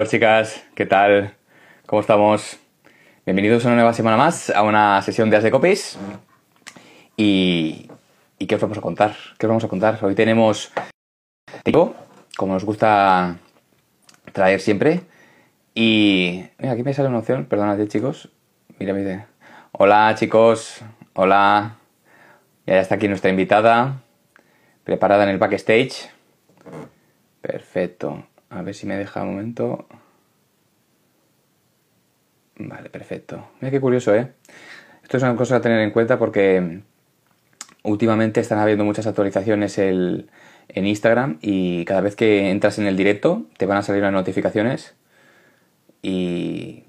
Hola 0.00 0.10
chicas, 0.10 0.64
¿qué 0.76 0.86
tal? 0.86 1.34
¿Cómo 1.86 2.00
estamos? 2.00 2.60
Bienvenidos 3.26 3.64
una 3.64 3.74
nueva 3.74 3.92
semana 3.92 4.16
más 4.16 4.48
a 4.48 4.62
una 4.62 5.02
sesión 5.02 5.28
de 5.28 5.38
As 5.38 5.42
de 5.42 5.50
Copies. 5.50 5.98
Y, 7.16 7.90
y 8.38 8.46
¿qué 8.46 8.54
os 8.54 8.60
vamos 8.60 8.78
a 8.78 8.80
contar? 8.80 9.16
¿Qué 9.36 9.46
os 9.46 9.48
vamos 9.48 9.64
a 9.64 9.68
contar? 9.68 9.98
Hoy 10.00 10.14
tenemos 10.14 10.70
tipo, 11.64 11.96
como 12.36 12.54
nos 12.54 12.64
gusta 12.64 13.38
traer 14.32 14.60
siempre. 14.60 15.00
Y 15.74 16.44
mira, 16.58 16.74
aquí 16.74 16.84
me 16.84 16.94
sale 16.94 17.08
una 17.08 17.18
opción, 17.18 17.46
perdonad 17.46 17.84
chicos. 17.88 18.30
Mira, 18.78 18.94
mira. 18.94 19.26
Hola 19.72 20.14
chicos, 20.14 20.80
hola. 21.14 21.74
Ya 22.66 22.78
está 22.78 22.94
aquí 22.94 23.08
nuestra 23.08 23.30
invitada, 23.30 24.00
preparada 24.84 25.24
en 25.24 25.30
el 25.30 25.38
backstage. 25.38 26.08
Perfecto. 27.40 28.22
A 28.50 28.62
ver 28.62 28.74
si 28.74 28.86
me 28.86 28.96
deja 28.96 29.22
un 29.22 29.30
momento. 29.30 29.86
Vale, 32.56 32.90
perfecto. 32.90 33.48
Mira 33.60 33.70
qué 33.70 33.80
curioso, 33.80 34.14
¿eh? 34.14 34.32
Esto 35.02 35.16
es 35.16 35.22
una 35.22 35.36
cosa 35.36 35.56
a 35.56 35.60
tener 35.60 35.80
en 35.80 35.90
cuenta 35.90 36.18
porque 36.18 36.82
últimamente 37.82 38.40
están 38.40 38.58
habiendo 38.58 38.84
muchas 38.84 39.06
actualizaciones 39.06 39.78
el, 39.78 40.28
en 40.68 40.86
Instagram 40.86 41.38
y 41.40 41.84
cada 41.84 42.00
vez 42.00 42.16
que 42.16 42.50
entras 42.50 42.78
en 42.78 42.86
el 42.86 42.96
directo 42.96 43.46
te 43.56 43.66
van 43.66 43.78
a 43.78 43.82
salir 43.82 44.02
las 44.02 44.12
notificaciones 44.12 44.94
y, 46.02 46.84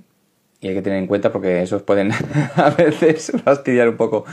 y 0.62 0.68
hay 0.68 0.74
que 0.74 0.82
tener 0.82 1.00
en 1.00 1.08
cuenta 1.08 1.32
porque 1.32 1.62
esos 1.62 1.84
pueden 1.84 2.12
a 2.56 2.70
veces 2.72 3.32
fastidiar 3.44 3.90
un 3.90 3.98
poco 3.98 4.26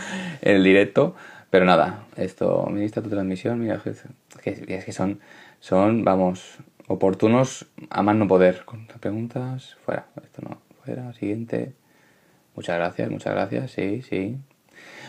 el 0.42 0.64
directo. 0.64 1.14
Pero 1.50 1.64
nada, 1.64 2.04
esto, 2.16 2.66
ministra 2.70 3.02
tu 3.02 3.08
transmisión, 3.08 3.60
mira, 3.60 3.80
es 3.84 4.04
que, 4.42 4.74
es 4.74 4.84
que 4.84 4.92
son, 4.92 5.20
son, 5.60 6.04
vamos, 6.04 6.58
oportunos 6.88 7.66
a 7.90 8.02
más 8.02 8.16
no 8.16 8.28
poder. 8.28 8.64
Con 8.64 8.86
las 8.88 8.98
preguntas, 8.98 9.76
fuera, 9.84 10.06
esto 10.22 10.42
no, 10.42 10.58
fuera, 10.84 11.12
siguiente. 11.14 11.74
Muchas 12.54 12.76
gracias, 12.76 13.10
muchas 13.10 13.34
gracias, 13.34 13.70
sí, 13.70 14.02
sí. 14.02 14.38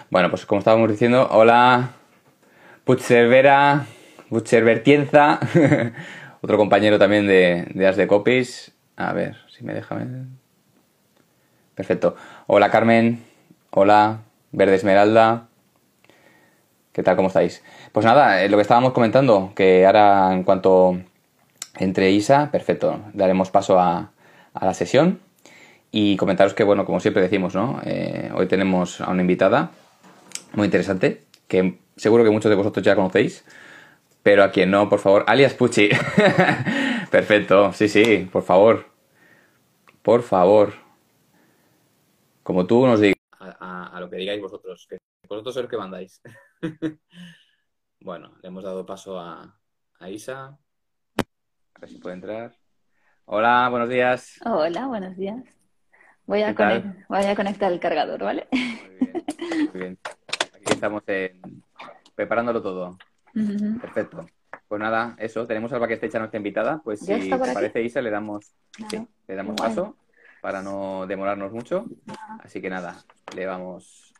Bueno, 0.10 0.30
pues 0.30 0.46
como 0.46 0.60
estábamos 0.60 0.90
diciendo, 0.90 1.28
hola, 1.32 1.92
Putzervera, 2.84 3.86
Putzervertienza, 4.30 5.40
otro 6.42 6.58
compañero 6.58 7.00
también 7.00 7.28
de, 7.28 7.68
de 7.74 7.88
As 7.88 7.98
de 7.98 8.08
Copies. 8.08 8.74
A 8.96 9.14
ver, 9.14 9.38
si 9.50 9.64
me 9.64 9.74
deja 9.74 9.96
ver. 9.96 10.08
Perfecto. 11.76 12.16
Hola 12.48 12.72
Carmen, 12.72 13.24
hola, 13.70 14.22
Verde 14.52 14.76
Esmeralda. 14.76 15.48
¿Qué 16.92 17.04
tal? 17.04 17.16
¿Cómo 17.16 17.28
estáis? 17.28 17.64
Pues 17.92 18.06
nada, 18.06 18.42
eh, 18.42 18.50
lo 18.50 18.58
que 18.58 18.64
estábamos 18.64 18.94
comentando, 18.94 19.52
que 19.56 19.86
ahora 19.86 20.34
en 20.34 20.44
cuanto 20.44 20.98
entre 21.80 22.12
Isa, 22.12 22.52
perfecto, 22.52 23.02
daremos 23.14 23.52
paso 23.52 23.80
a, 23.80 24.12
la 24.60 24.74
sesión 24.74 25.20
y 25.92 26.18
comentaros 26.18 26.54
que, 26.54 26.64
bueno, 26.64 26.86
como 26.86 27.00
siempre 27.00 27.22
decimos, 27.22 27.54
¿no? 27.54 27.80
Eh, 27.86 28.32
hoy 28.34 28.48
tenemos 28.48 29.02
a 29.02 29.12
una 29.12 29.22
invitada 29.22 29.72
muy 30.54 30.66
interesante, 30.66 31.26
que 31.48 31.80
seguro 31.96 32.24
que 32.24 32.32
muchos 32.32 32.50
de 32.50 32.56
vosotros 32.56 32.84
ya 32.84 32.96
conocéis, 32.96 33.46
pero 34.24 34.44
a 34.44 34.52
quien 34.52 34.72
no, 34.72 34.90
por 34.90 35.00
favor, 35.00 35.24
alias 35.28 35.54
Pucci. 35.54 35.90
perfecto, 37.12 37.72
sí, 37.74 37.88
sí, 37.88 38.28
por 38.32 38.44
favor. 38.44 38.86
Por 40.02 40.24
favor. 40.24 40.74
Como 42.44 42.66
tú 42.66 42.86
nos 42.86 43.00
digas. 43.00 43.18
A 43.40 44.00
lo 44.00 44.10
que 44.10 44.18
digáis 44.18 44.42
vosotros, 44.42 44.88
que 44.90 44.98
vosotros 45.28 45.54
sois 45.54 45.64
los 45.64 45.70
que 45.70 45.78
mandáis. 45.78 46.22
bueno, 48.02 48.34
le 48.42 48.48
hemos 48.48 48.64
dado 48.64 48.86
paso 48.86 49.20
a, 49.20 49.60
a 50.00 50.10
Isa. 50.10 50.58
A 51.78 51.82
ver 51.82 51.90
si 51.90 51.98
puede 52.00 52.16
entrar. 52.16 52.56
Hola, 53.26 53.68
buenos 53.70 53.90
días. 53.90 54.40
Hola, 54.46 54.88
buenos 54.88 55.16
días. 55.16 55.44
Voy 56.26 56.42
a, 56.42 56.54
conect- 56.56 57.06
voy 57.08 57.24
a 57.24 57.36
conectar 57.36 57.72
el 57.72 57.80
cargador, 57.80 58.24
¿vale? 58.24 58.48
Muy 58.52 58.98
bien, 59.00 59.70
muy 59.74 59.80
bien. 59.82 60.00
Aquí 60.54 60.74
estamos 60.74 61.04
en- 61.08 61.64
preparándolo 62.16 62.62
todo. 62.62 62.98
Perfecto. 63.82 64.26
Pues 64.68 64.82
nada, 64.82 65.16
eso, 65.20 65.46
tenemos 65.46 65.72
al 65.72 65.80
backstage 65.80 66.16
a 66.16 66.20
nuestra 66.20 66.38
invitada. 66.38 66.82
Pues 66.84 67.02
¿Ya 67.02 67.16
si 67.18 67.24
está 67.30 67.42
te 67.42 67.54
parece, 67.54 67.82
Isa, 67.84 68.02
le 68.02 68.10
damos, 68.10 68.52
Claro. 68.72 68.90
sí, 68.90 69.08
le 69.28 69.36
damos 69.36 69.54
Igual. 69.56 69.70
paso 69.70 69.98
para 70.42 70.62
no 70.62 71.06
demorarnos 71.08 71.52
mucho. 71.52 71.86
Así 72.44 72.60
que 72.60 72.70
nada, 72.70 73.04
le 73.36 73.46
vamos. 73.46 74.14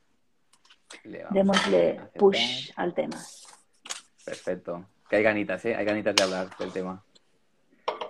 Le 1.04 1.24
vamos 1.24 1.34
Démosle 1.34 2.00
a 2.00 2.08
push 2.18 2.72
al 2.76 2.94
tema. 2.94 3.18
Perfecto. 4.24 4.86
Que 5.10 5.18
hay 5.18 5.24
ganitas, 5.24 5.64
¿eh? 5.66 5.76
Hay 5.76 5.86
ganitas 5.86 6.16
de 6.16 6.24
hablar 6.24 6.56
del 6.58 6.72
tema. 6.72 7.04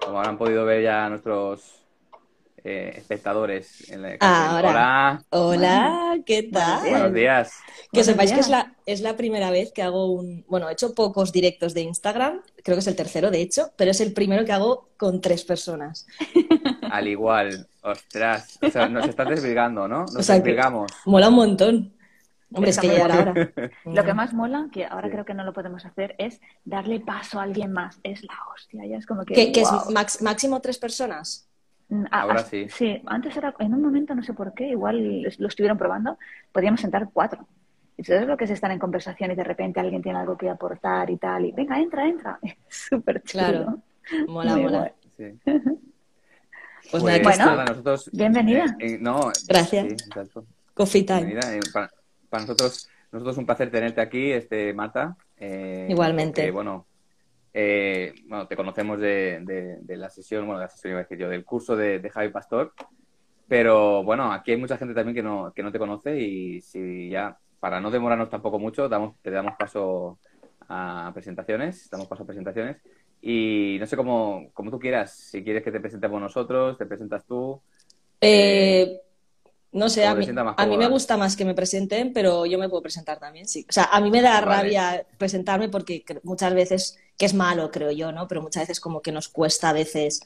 Como 0.07 0.19
habrán 0.19 0.37
podido 0.37 0.63
ver 0.63 0.83
ya 0.83 1.09
nuestros 1.09 1.83
eh, 2.63 2.93
espectadores. 2.95 3.89
En 3.89 4.03
la... 4.03 4.15
Ahora. 4.21 5.21
Hola, 5.31 6.01
Hola, 6.11 6.17
¿qué 6.25 6.43
tal? 6.43 6.89
Buenos 6.89 7.13
días. 7.13 7.51
Que 7.91 7.99
Buenos 7.99 8.05
sepáis 8.05 8.31
que 8.31 8.39
es 8.39 8.47
la, 8.47 8.73
es 8.85 9.01
la 9.01 9.17
primera 9.17 9.51
vez 9.51 9.73
que 9.73 9.83
hago 9.83 10.13
un... 10.13 10.45
Bueno, 10.47 10.69
he 10.69 10.71
hecho 10.71 10.95
pocos 10.95 11.33
directos 11.33 11.73
de 11.73 11.81
Instagram, 11.81 12.41
creo 12.63 12.77
que 12.77 12.79
es 12.79 12.87
el 12.87 12.95
tercero 12.95 13.31
de 13.31 13.41
hecho, 13.41 13.71
pero 13.75 13.91
es 13.91 13.99
el 13.99 14.13
primero 14.13 14.45
que 14.45 14.53
hago 14.53 14.87
con 14.95 15.19
tres 15.19 15.43
personas. 15.43 16.07
Al 16.89 17.09
igual, 17.09 17.67
ostras. 17.81 18.59
O 18.61 18.69
sea, 18.69 18.87
nos 18.87 19.09
estás 19.09 19.27
desvirgando, 19.27 19.89
¿no? 19.89 20.03
Nos 20.03 20.15
O 20.19 20.23
sea 20.23 20.35
que- 20.35 20.43
desvirgamos. 20.43 20.89
Mola 21.05 21.27
un 21.27 21.35
montón. 21.35 21.96
Hombre, 22.53 22.69
es 22.71 22.79
que 22.79 22.87
ya 22.87 23.05
era 23.05 23.19
hora. 23.19 23.33
Lo 23.85 24.03
que 24.05 24.13
más 24.13 24.33
mola, 24.33 24.67
que 24.71 24.85
ahora 24.85 25.07
Sí. 25.07 25.11
creo 25.13 25.25
que 25.25 25.33
no 25.33 25.43
lo 25.43 25.51
podemos 25.53 25.85
hacer, 25.85 26.15
es 26.17 26.39
darle 26.63 26.99
paso 27.01 27.39
a 27.39 27.43
alguien 27.43 27.71
más. 27.73 27.99
Es 28.03 28.23
la 28.23 28.33
hostia, 28.53 28.85
ya 28.85 28.97
es 28.97 29.05
como 29.05 29.25
que. 29.25 29.33
¿Qué, 29.33 29.51
qué 29.51 29.61
es 29.61 29.71
wow. 29.71 29.91
max- 29.93 30.21
máximo 30.21 30.61
tres 30.61 30.77
personas? 30.77 31.47
Mm, 31.89 32.05
a- 32.11 32.21
Ahora 32.21 32.39
a- 32.41 32.43
sí. 32.43 32.67
Sí, 32.69 33.01
antes 33.05 33.35
era, 33.35 33.53
en 33.59 33.73
un 33.73 33.81
momento, 33.81 34.15
no 34.15 34.23
sé 34.23 34.33
por 34.33 34.53
qué, 34.53 34.69
igual 34.69 35.23
lo 35.37 35.47
estuvieron 35.47 35.77
probando, 35.77 36.17
podíamos 36.53 36.79
sentar 36.81 37.09
cuatro. 37.11 37.45
Y 37.97 38.03
eso 38.03 38.13
es 38.13 38.27
lo 38.27 38.37
que 38.37 38.43
es 38.45 38.51
estar 38.51 38.71
en 38.71 38.79
conversación 38.79 39.31
y 39.31 39.35
de 39.35 39.43
repente 39.43 39.79
alguien 39.79 40.01
tiene 40.03 40.19
algo 40.19 40.37
que 40.37 40.49
aportar 40.49 41.09
y 41.09 41.17
tal, 41.17 41.45
y 41.45 41.51
venga, 41.51 41.79
entra, 41.79 42.07
entra. 42.07 42.39
Es 42.43 42.55
súper 42.89 43.21
chulo. 43.23 43.43
Claro. 43.43 43.77
Mola, 44.27 44.53
Muy 44.53 44.63
mola. 44.63 44.93
Sí. 45.17 45.25
Pues 46.89 47.03
nada, 47.03 47.19
Bueno. 47.21 47.65
nosotros. 47.65 48.09
Bienvenida. 48.13 48.63
eh, 48.79 48.93
eh, 48.93 48.97
no, 49.01 49.29
Gracias. 49.47 49.87
sí. 49.89 50.09
Coffee 50.73 51.03
time. 51.03 51.25
Bienvenida. 51.25 51.55
Eh, 51.55 51.59
para, 51.73 51.91
para 52.29 52.41
nosotros, 52.43 52.89
nosotros 53.11 53.37
un 53.37 53.45
placer 53.45 53.71
tenerte 53.71 54.01
aquí, 54.01 54.31
este 54.31 54.73
Marta. 54.73 55.15
Eh, 55.37 55.87
Igualmente. 55.89 56.49
bueno, 56.51 56.85
eh, 57.53 58.13
bueno, 58.27 58.47
te 58.47 58.55
conocemos 58.55 58.99
de, 58.99 59.39
de- 59.43 59.77
de 59.81 59.97
la 59.97 60.09
sesión, 60.09 60.45
bueno, 60.45 60.59
de 60.59 60.65
la 60.65 60.69
sesión 60.69 60.91
iba 60.91 60.99
a 60.99 61.03
decir 61.03 61.17
yo, 61.17 61.29
del 61.29 61.45
curso 61.45 61.75
de, 61.75 61.99
de 61.99 62.09
Javi 62.09 62.29
Pastor. 62.29 62.73
Pero 63.47 64.03
bueno, 64.03 64.31
aquí 64.31 64.51
hay 64.51 64.57
mucha 64.57 64.77
gente 64.77 64.93
también 64.93 65.15
que 65.15 65.23
no, 65.23 65.53
que 65.53 65.63
no 65.63 65.71
te 65.71 65.79
conoce 65.79 66.19
y 66.19 66.61
si 66.61 67.09
ya, 67.09 67.37
para 67.59 67.79
no 67.79 67.89
demorarnos 67.89 68.29
tampoco 68.29 68.59
mucho, 68.59 68.89
damos, 68.89 69.15
te 69.21 69.31
damos 69.31 69.55
paso 69.57 70.19
a 70.67 71.11
presentaciones, 71.13 71.89
damos 71.89 72.07
paso 72.07 72.23
a 72.23 72.25
presentaciones. 72.27 72.77
Y 73.21 73.77
no 73.79 73.85
sé 73.87 73.95
cómo, 73.95 74.49
como 74.53 74.69
tú 74.69 74.77
quieras, 74.79 75.15
si 75.15 75.43
quieres 75.43 75.63
que 75.63 75.71
te 75.71 75.79
presentemos 75.79 76.19
nosotros, 76.21 76.77
te 76.77 76.85
presentas 76.85 77.25
tú. 77.25 77.61
Eh, 78.21 78.99
no 79.77 79.89
sé, 79.89 80.05
a 80.05 80.15
mí, 80.15 80.27
a 80.57 80.65
mí 80.65 80.77
me 80.77 80.87
gusta 80.87 81.15
más 81.17 81.35
que 81.35 81.45
me 81.45 81.53
presenten, 81.53 82.11
pero 82.13 82.45
yo 82.45 82.57
me 82.59 82.67
puedo 82.67 82.81
presentar 82.81 83.19
también, 83.19 83.47
sí. 83.47 83.65
O 83.69 83.71
sea, 83.71 83.85
a 83.85 84.01
mí 84.01 84.11
me 84.11 84.21
da 84.21 84.41
Vale. 84.41 84.45
rabia 84.45 85.05
presentarme 85.17 85.69
porque 85.69 86.03
muchas 86.23 86.53
veces, 86.53 86.97
que 87.17 87.25
es 87.25 87.33
malo, 87.33 87.71
creo 87.71 87.91
yo, 87.91 88.11
¿no? 88.11 88.27
Pero 88.27 88.41
muchas 88.41 88.63
veces 88.63 88.79
como 88.79 89.01
que 89.01 89.11
nos 89.11 89.29
cuesta 89.29 89.69
a 89.69 89.73
veces 89.73 90.21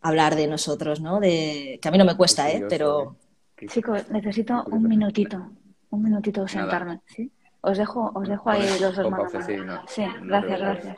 hablar 0.00 0.36
de 0.36 0.46
nosotros, 0.46 1.00
¿no? 1.00 1.20
De... 1.20 1.78
Que 1.82 1.88
a 1.88 1.90
mí 1.90 1.98
no 1.98 2.04
me 2.04 2.16
cuesta, 2.16 2.50
¿eh? 2.50 2.64
Pero 2.68 3.16
¿eh? 3.58 3.66
Chicos, 3.68 4.08
necesito 4.10 4.62
un 4.70 4.82
minutito, 4.88 5.50
un 5.90 6.02
minutito 6.02 6.46
sentarme, 6.46 7.00
¿sí? 7.06 7.30
Os 7.62 7.78
dejo, 7.78 8.12
os 8.14 8.28
dejo 8.28 8.50
ahí 8.50 8.66
los 8.80 8.94
dos 8.96 9.10
manos. 9.10 9.32
sí, 9.46 9.56
no- 9.56 9.82
Sí, 9.88 10.02
no 10.04 10.26
gracias, 10.26 10.60
gracias. 10.60 10.96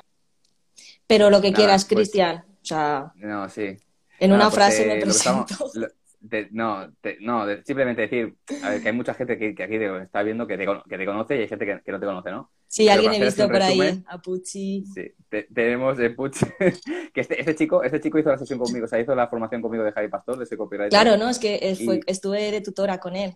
Pero 1.06 1.30
lo 1.30 1.40
que 1.40 1.50
Nada, 1.50 1.56
quieras, 1.56 1.84
pues- 1.84 1.96
Cristian. 1.96 2.38
O 2.38 2.64
sea, 2.68 3.12
No, 3.14 3.48
sí. 3.48 3.76
en 4.18 4.30
Nada, 4.30 4.34
una 4.40 4.44
pues, 4.50 4.54
frase 4.54 4.82
eh, 4.82 4.86
me 4.88 4.94
que 4.98 5.00
presento. 5.02 5.70
lo- 5.74 5.86
te- 6.28 6.48
no, 6.50 6.90
te- 7.00 7.18
no, 7.20 7.46
de- 7.46 7.62
simplemente 7.64 8.02
decir 8.02 8.36
a 8.62 8.70
ver, 8.70 8.82
que 8.82 8.88
hay 8.88 8.94
mucha 8.94 9.14
gente 9.14 9.38
que, 9.38 9.54
que 9.54 9.62
aquí 9.62 9.78
te 9.78 10.02
está 10.02 10.22
viendo 10.22 10.46
que 10.46 10.56
te, 10.56 10.66
que 10.88 10.98
te 10.98 11.06
conoce 11.06 11.36
y 11.36 11.40
hay 11.40 11.48
gente 11.48 11.66
que, 11.66 11.80
que 11.84 11.92
no 11.92 12.00
te 12.00 12.06
conoce, 12.06 12.30
¿no? 12.30 12.50
Sí, 12.68 12.84
pero 12.86 12.94
alguien 12.94 13.14
he 13.22 13.24
visto 13.24 13.44
un 13.44 13.52
por 13.52 13.62
ahí, 13.62 14.04
a 14.08 14.18
Pucci. 14.20 14.84
Sí, 14.92 15.12
te- 15.28 15.44
tenemos 15.54 15.96
de 15.96 16.10
Puch, 16.10 16.36
que 17.14 17.20
este, 17.20 17.38
este 17.40 17.54
chico, 17.54 17.82
este 17.84 18.00
chico 18.00 18.18
hizo 18.18 18.30
la 18.30 18.38
sesión 18.38 18.58
conmigo, 18.58 18.86
o 18.86 18.88
sea, 18.88 19.00
hizo 19.00 19.14
la 19.14 19.28
formación 19.28 19.62
conmigo 19.62 19.84
de 19.84 19.92
Javi 19.92 20.08
Pastor, 20.08 20.36
de 20.38 20.44
ese 20.44 20.56
copyright. 20.56 20.90
Claro, 20.90 21.16
¿no? 21.16 21.28
Es 21.28 21.38
que 21.38 21.60
eh, 21.62 21.76
fue- 21.76 21.96
Y- 21.96 22.00
estuve 22.10 22.50
de 22.50 22.60
tutora 22.60 22.98
con 22.98 23.14
él 23.14 23.34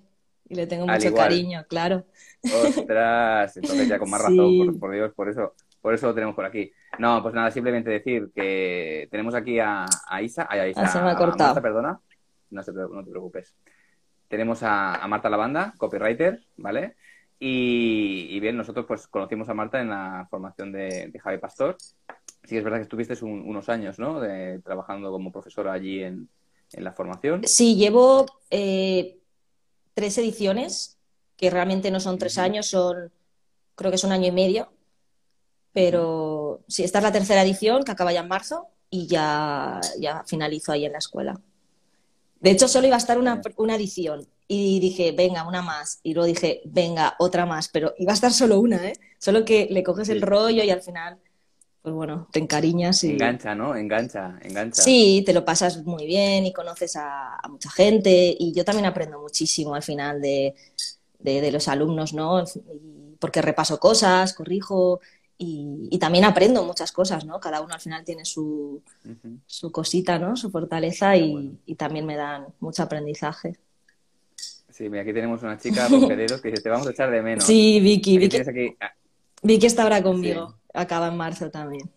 y 0.49 0.57
le 0.57 0.67
tengo 0.67 0.87
mucho 0.87 1.15
cariño, 1.15 1.65
claro. 1.69 2.05
Ostras, 2.43 3.57
entonces 3.57 3.89
ya 3.89 3.99
con 4.01 4.11
más 4.11 4.21
Sí. 4.23 4.37
razón, 4.37 4.67
por, 4.67 4.79
por 4.81 4.93
Dios, 4.93 5.13
por 5.15 5.29
eso, 5.29 5.55
por 5.81 5.95
eso 5.95 6.07
lo 6.09 6.15
tenemos 6.15 6.35
por 6.35 6.45
aquí. 6.45 6.73
No, 6.99 7.23
pues 7.23 7.35
nada, 7.35 7.51
simplemente 7.51 7.89
decir 7.91 8.31
que 8.35 9.09
tenemos 9.11 9.35
aquí 9.35 9.59
a, 9.61 9.87
a 10.09 10.23
Isa, 10.23 10.47
ay, 10.51 10.61
a 10.61 10.69
Isa, 10.69 10.83
Ah, 10.83 10.89
se 10.89 10.99
me 11.01 11.09
ha 11.09 11.13
a 11.13 11.17
cortado. 11.17 11.55
Marta, 11.55 11.63
perdona, 11.63 12.01
no, 12.51 12.63
pre- 12.63 12.75
no 12.75 13.05
te 13.05 13.11
preocupes. 13.11 13.55
Tenemos 14.29 14.63
a, 14.63 14.95
a 14.95 15.09
Marta 15.09 15.29
Lavanda, 15.29 15.75
copywriter, 15.77 16.45
¿vale? 16.57 16.97
Y, 17.39 18.29
y 18.31 18.41
bien, 18.41 18.57
nosotros 18.57 18.87
pues 18.87 19.07
conocimos 19.07 19.49
a 19.49 19.55
Marta 19.55 19.81
en 19.81 19.89
la 19.89 20.27
formación 20.31 20.73
de, 20.73 21.09
de 21.09 21.19
Javi 21.19 21.39
Pastor 21.39 21.77
sí 22.45 22.57
es 22.57 22.65
verdad 22.65 22.79
que 22.79 22.85
estuviste 22.85 23.23
unos 23.25 23.69
años, 23.69 23.99
¿no? 23.99 24.21
De, 24.21 24.61
trabajando 24.61 25.11
como 25.11 25.33
profesora 25.33 25.73
allí 25.73 26.03
en, 26.03 26.29
la 26.73 26.93
formación. 26.93 27.43
Sí, 27.47 27.75
llevo 27.75 28.27
eh, 28.51 29.19
tres 29.95 30.17
ediciones, 30.19 30.99
que 31.37 31.51
realmente 31.51 31.91
no 31.91 31.99
son 31.99 32.17
tres 32.17 32.39
años, 32.39 32.67
son, 32.67 33.11
creo 33.75 33.91
que 33.91 33.97
es 33.97 34.05
un 34.05 34.13
año 34.13 34.29
y 34.29 34.33
medio. 34.33 34.73
Pero 35.73 36.61
sí, 36.69 36.85
esta 36.85 36.99
es 36.99 37.05
la 37.05 37.13
tercera 37.13 37.43
edición 37.43 37.83
que 37.83 37.91
acaba 37.91 38.13
ya 38.13 38.21
en 38.21 38.29
marzo 38.29 38.69
y 38.89 39.07
ya, 39.09 39.81
ya 39.99 40.23
finalizo 40.25 40.73
ahí 40.73 40.85
en 40.85 40.93
la 40.93 40.99
escuela. 40.99 41.41
De 42.41 42.51
hecho, 42.51 42.69
solo 42.69 42.87
iba 42.87 42.97
a 42.97 42.99
estar 42.99 43.19
una, 43.19 43.41
una 43.57 43.77
edición 43.77 44.27
y 44.49 44.81
dije, 44.81 45.13
venga, 45.13 45.47
una 45.47 45.63
más. 45.63 46.01
Y 46.03 46.15
luego 46.15 46.27
dije, 46.27 46.63
venga, 46.65 47.15
otra 47.19 47.47
más. 47.47 47.69
Pero 47.69 47.95
iba 47.99 48.13
a 48.13 48.15
estar 48.15 48.33
solo 48.33 48.59
una, 48.59 48.89
¿eh? 48.89 48.95
Solo 49.19 49.45
que 49.45 49.69
le 49.71 49.83
coges 49.83 50.09
el 50.09 50.23
rollo 50.23 50.65
y 50.65 50.71
al 50.71 50.83
final, 50.83 51.19
pues 51.83 51.95
bueno, 51.95 52.29
te 52.33 52.41
encariñas 52.41 53.05
y... 53.05 53.11
Engancha, 53.11 53.55
¿no? 53.55 53.77
Engancha, 53.77 54.39
engancha. 54.43 54.83
Sí, 54.83 55.23
te 55.25 55.35
lo 55.35 55.45
pasas 55.45 55.85
muy 55.85 56.07
bien 56.07 56.47
y 56.47 56.53
conoces 56.53 56.97
a, 56.97 57.39
mucha 57.49 57.71
gente. 57.71 58.35
Y 58.39 58.53
yo 58.53 58.65
también 58.65 58.87
aprendo 58.87 59.21
muchísimo 59.21 59.75
al 59.75 59.83
final 59.83 60.21
de, 60.23 60.55
de, 61.19 61.53
los 61.53 61.69
alumnos, 61.69 62.15
¿no? 62.15 62.45
porque 63.21 63.43
repaso 63.43 63.79
cosas, 63.79 64.33
corrijo 64.33 65.01
y, 65.43 65.99
también 65.99 66.25
aprendo 66.25 66.63
muchas 66.65 66.93
cosas, 66.93 67.25
¿no? 67.25 67.41
Cada 67.41 67.63
uno 67.63 67.73
al 67.73 67.81
final 67.81 68.05
tiene 68.05 68.27
su, 68.27 68.83
su 69.47 69.73
cosita, 69.73 70.19
¿no? 70.19 70.37
Su 70.37 70.51
fortaleza 70.51 71.17
y, 71.17 71.75
también 71.79 72.05
me 72.05 72.17
dan 72.17 72.49
mucho 72.61 72.83
aprendizaje. 72.83 73.57
Sí, 74.69 74.91
mira, 74.91 75.03
aquí 75.03 75.15
tenemos 75.15 75.43
una 75.43 75.57
chica 75.57 75.89
con 75.89 76.07
pedidos 76.07 76.41
que 76.43 76.51
dice, 76.51 76.63
te 76.63 76.69
vamos 76.69 76.87
a 76.87 76.91
echar 76.91 77.11
de 77.11 77.23
menos. 77.23 77.45
Sí, 77.45 77.81
Vicky. 77.81 78.19
Vicky, 78.19 78.77
ah. 78.81 78.93
Vicky 79.43 79.67
está 79.67 79.85
ahora 79.85 80.03
conmigo. 80.03 80.57
Acaba 80.75 81.09
en 81.09 81.17
marzo 81.17 81.51
también. 81.51 81.89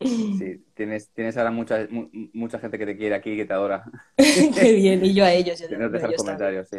Sí, 0.00 0.64
tienes, 0.74 1.08
tienes 1.08 1.36
ahora 1.36 1.50
mucha, 1.50 1.88
mucha 2.32 2.58
gente 2.60 2.78
que 2.78 2.86
te 2.86 2.96
quiere 2.96 3.16
aquí, 3.16 3.36
que 3.36 3.44
te 3.46 3.52
adora. 3.52 3.84
Qué 4.16 4.72
bien, 4.74 5.04
y 5.04 5.12
yo 5.12 5.24
a 5.24 5.32
ellos. 5.32 5.58
Yo 5.60 5.68
Tienes 5.68 5.90
dejar 5.90 6.14
comentarios, 6.14 6.68
sí. 6.68 6.78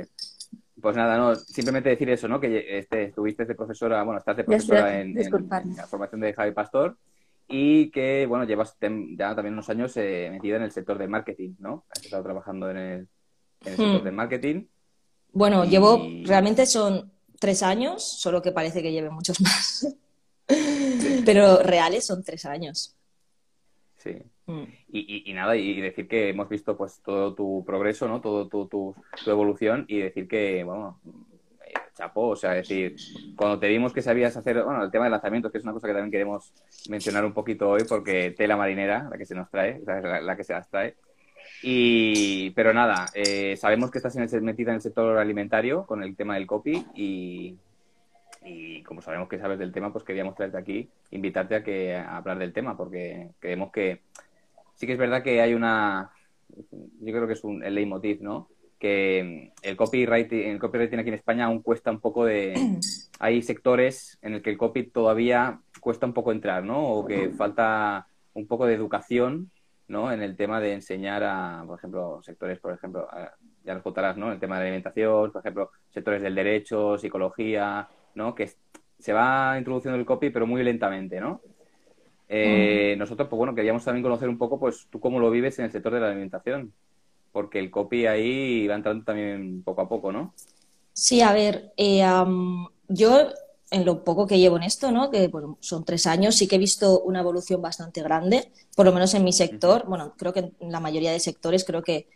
Pues 0.81 0.95
nada, 0.95 1.18
no, 1.18 1.36
simplemente 1.36 1.89
decir 1.89 2.10
eso, 2.10 2.28
¿no? 2.28 2.39
Que 2.39 2.80
este, 2.80 3.06
estuviste 3.06 3.45
de 3.45 3.56
profesora, 3.56 4.04
bueno, 4.04 4.19
estás 4.19 4.38
de 4.38 4.44
profesora 4.44 5.00
en, 5.00 5.13
la 5.13 5.88
formación 5.88 6.22
de 6.22 6.33
Javi 6.33 6.51
Pastor 6.51 6.98
y 7.48 7.92
que, 7.92 8.25
bueno, 8.25 8.45
llevas 8.45 8.78
ya 8.80 9.36
también 9.36 9.54
unos 9.54 9.69
años 9.69 9.95
eh, 9.98 10.30
metida 10.31 10.56
en 10.56 10.63
el 10.63 10.72
sector 10.72 10.98
de 10.98 11.07
marketing, 11.07 11.56
¿no? 11.60 11.86
Has 11.89 12.04
estado 12.04 12.24
trabajando 12.24 12.72
en 12.72 12.78
el, 12.78 13.10
sector 13.62 14.01
hmm. 14.01 14.04
de 14.06 14.12
marketing. 14.12 14.66
Bueno, 15.33 15.66
llevo, 15.66 16.01
realmente 16.24 16.66
son 16.66 17.12
tres 17.39 17.62
años, 17.62 18.04
solo 18.04 18.42
que 18.42 18.51
parece 18.51 18.81
que 18.81 18.92
lleve 18.92 19.10
muchos 19.10 19.39
más. 19.42 19.88
Pero 21.25 21.62
reales 21.62 22.06
son 22.06 22.24
tres 22.24 22.45
años. 22.45 22.95
Sí. 23.98 24.18
Mm. 24.47 24.63
Y, 24.91 25.33
nada, 25.33 25.55
y 25.55 25.79
decir 25.79 26.07
que 26.07 26.29
hemos 26.29 26.49
visto 26.49 26.75
pues 26.75 27.01
todo 27.03 27.33
tu 27.33 27.63
progreso, 27.65 28.07
¿no? 28.07 28.21
Todo 28.21 28.47
tu, 28.47 28.67
tu, 28.67 28.95
evolución 29.25 29.85
y 29.88 29.99
decir 29.99 30.27
que, 30.27 30.63
bueno, 30.63 30.99
eh, 31.65 31.73
chapo, 31.95 32.29
o 32.29 32.35
sea, 32.35 32.51
decir, 32.51 32.95
cuando 33.35 33.59
te 33.59 33.67
vimos 33.67 33.93
que 33.93 34.01
sabías 34.01 34.35
hacer, 34.35 34.63
bueno, 34.63 34.83
el 34.83 34.91
tema 34.91 35.05
de 35.05 35.11
lanzamientos, 35.11 35.51
que 35.51 35.59
es 35.59 35.63
una 35.63 35.73
cosa 35.73 35.88
que 35.88 35.93
también 35.93 36.11
queremos 36.11 36.53
mencionar 36.89 37.25
un 37.25 37.33
poquito 37.33 37.69
hoy, 37.69 37.83
porque 37.88 38.31
tela 38.31 38.57
marinera, 38.57 39.07
la 39.09 39.17
que 39.17 39.25
se 39.25 39.35
nos 39.35 39.49
trae, 39.49 39.81
la, 39.85 40.35
que 40.35 40.44
se 40.44 40.53
las 40.53 40.69
trae. 40.69 40.95
Y, 41.63 42.49
pero 42.51 42.73
nada, 42.73 43.05
eh, 43.13 43.55
sabemos 43.57 43.91
que 43.91 43.99
estás 43.99 44.15
en 44.15 44.44
metida 44.44 44.71
en 44.71 44.75
el 44.75 44.81
sector 44.81 45.17
alimentario 45.17 45.85
con 45.85 46.03
el 46.03 46.15
tema 46.15 46.35
del 46.35 46.47
copy 46.47 46.85
y, 46.95 47.55
y 48.44 48.81
como 48.83 49.01
sabemos 49.01 49.29
que 49.29 49.37
sabes 49.37 49.59
del 49.59 49.71
tema, 49.71 49.91
pues 49.91 50.03
queríamos 50.03 50.35
traerte 50.35 50.57
aquí, 50.57 50.89
invitarte 51.11 51.55
a 51.55 51.63
que 51.63 51.95
a 51.95 52.17
hablar 52.17 52.39
del 52.39 52.53
tema, 52.53 52.75
porque 52.75 53.29
creemos 53.39 53.71
que 53.71 54.01
sí 54.81 54.88
que 54.88 54.94
es 54.94 55.00
verdad 55.00 55.22
que 55.22 55.39
hay 55.42 55.54
una, 55.54 56.10
yo 56.50 57.13
creo 57.13 57.28
que 57.28 57.33
es 57.33 57.44
un, 57.44 57.63
el 57.63 57.75
leitmotiv, 57.75 58.24
¿no? 58.24 58.50
Que 58.80 59.54
el 59.62 59.78
copywriting, 59.78 60.39
el 60.39 60.57
copywriting 60.57 60.98
aquí 60.98 61.10
en 61.10 61.13
España 61.13 61.45
aún 61.45 61.62
cuesta 61.62 61.92
un 61.92 62.00
poco 62.00 62.25
de, 62.25 62.56
hay 63.19 63.44
sectores 63.44 64.18
en 64.24 64.33
el 64.33 64.42
que 64.42 64.50
el 64.50 64.57
copy 64.57 64.88
todavía 64.88 65.60
cuesta 65.80 66.07
un 66.07 66.13
poco 66.13 66.31
entrar, 66.31 66.63
¿no? 66.63 66.83
O 66.94 67.06
que 67.06 67.30
falta 67.30 68.07
un 68.33 68.48
poco 68.48 68.66
de 68.66 68.74
educación, 68.74 69.51
¿no? 69.88 70.12
En 70.12 70.24
el 70.24 70.36
tema 70.36 70.60
de 70.60 70.74
enseñar 70.74 71.24
a, 71.24 71.63
por 71.68 71.78
ejemplo, 71.78 72.19
sectores, 72.24 72.57
por 72.57 72.74
ejemplo, 72.74 73.07
ya 73.63 73.75
nos 73.75 73.83
contarás, 73.83 74.18
¿no? 74.18 74.31
El 74.31 74.39
tema 74.39 74.56
de 74.56 74.62
la 74.62 74.68
alimentación, 74.69 75.31
por 75.31 75.42
ejemplo, 75.42 75.69
sectores 75.92 76.24
del 76.24 76.33
derecho, 76.33 76.98
psicología, 76.98 77.88
¿no? 78.16 78.33
Que 78.33 78.50
se 78.98 79.13
va 79.13 79.60
introduciendo 79.60 80.00
el 80.00 80.07
copy, 80.07 80.31
pero 80.31 80.48
muy 80.48 80.63
lentamente, 80.63 81.19
¿no? 81.19 81.39
Eh, 82.33 82.95
nosotros, 82.98 83.28
pues 83.28 83.38
bueno, 83.38 83.54
queríamos 83.54 83.83
también 83.83 84.04
conocer 84.04 84.30
un 84.30 84.38
poco, 84.38 84.57
pues, 84.57 84.88
tú 84.89 85.01
cómo 85.01 85.19
lo 85.19 85.30
vives 85.30 85.60
en 85.60 85.66
el 85.66 85.72
sector 85.72 85.94
de 85.94 86.00
la 86.00 86.07
alimentación, 86.07 86.72
porque 87.33 87.60
el 87.60 87.69
copy 87.69 88.06
ahí 88.06 88.66
va 88.68 88.75
entrando 88.75 89.04
también 89.04 89.62
poco 89.63 89.81
a 89.81 89.89
poco, 89.89 90.13
¿no? 90.13 90.33
Sí, 90.94 91.19
a 91.19 91.33
ver, 91.33 91.74
eh, 91.75 92.06
yo 92.88 93.28
en 93.69 93.86
lo 93.86 94.06
poco 94.06 94.28
que 94.28 94.39
llevo 94.39 94.56
en 94.56 94.63
esto, 94.63 94.94
¿no? 94.94 95.12
Que 95.12 95.30
son 95.60 95.83
tres 95.83 96.07
años, 96.07 96.36
sí 96.36 96.48
que 96.48 96.56
he 96.56 96.60
visto 96.60 97.01
una 97.01 97.19
evolución 97.19 97.62
bastante 97.62 98.01
grande, 98.01 98.50
por 98.78 98.86
lo 98.86 98.94
menos 98.94 99.13
en 99.13 99.25
mi 99.25 99.33
sector. 99.33 99.86
Bueno, 99.86 100.13
creo 100.18 100.31
que 100.31 100.54
en 100.57 100.72
la 100.72 100.80
mayoría 100.80 101.12
de 101.12 101.19
sectores 101.19 101.66
creo 101.66 101.83
que 101.83 102.07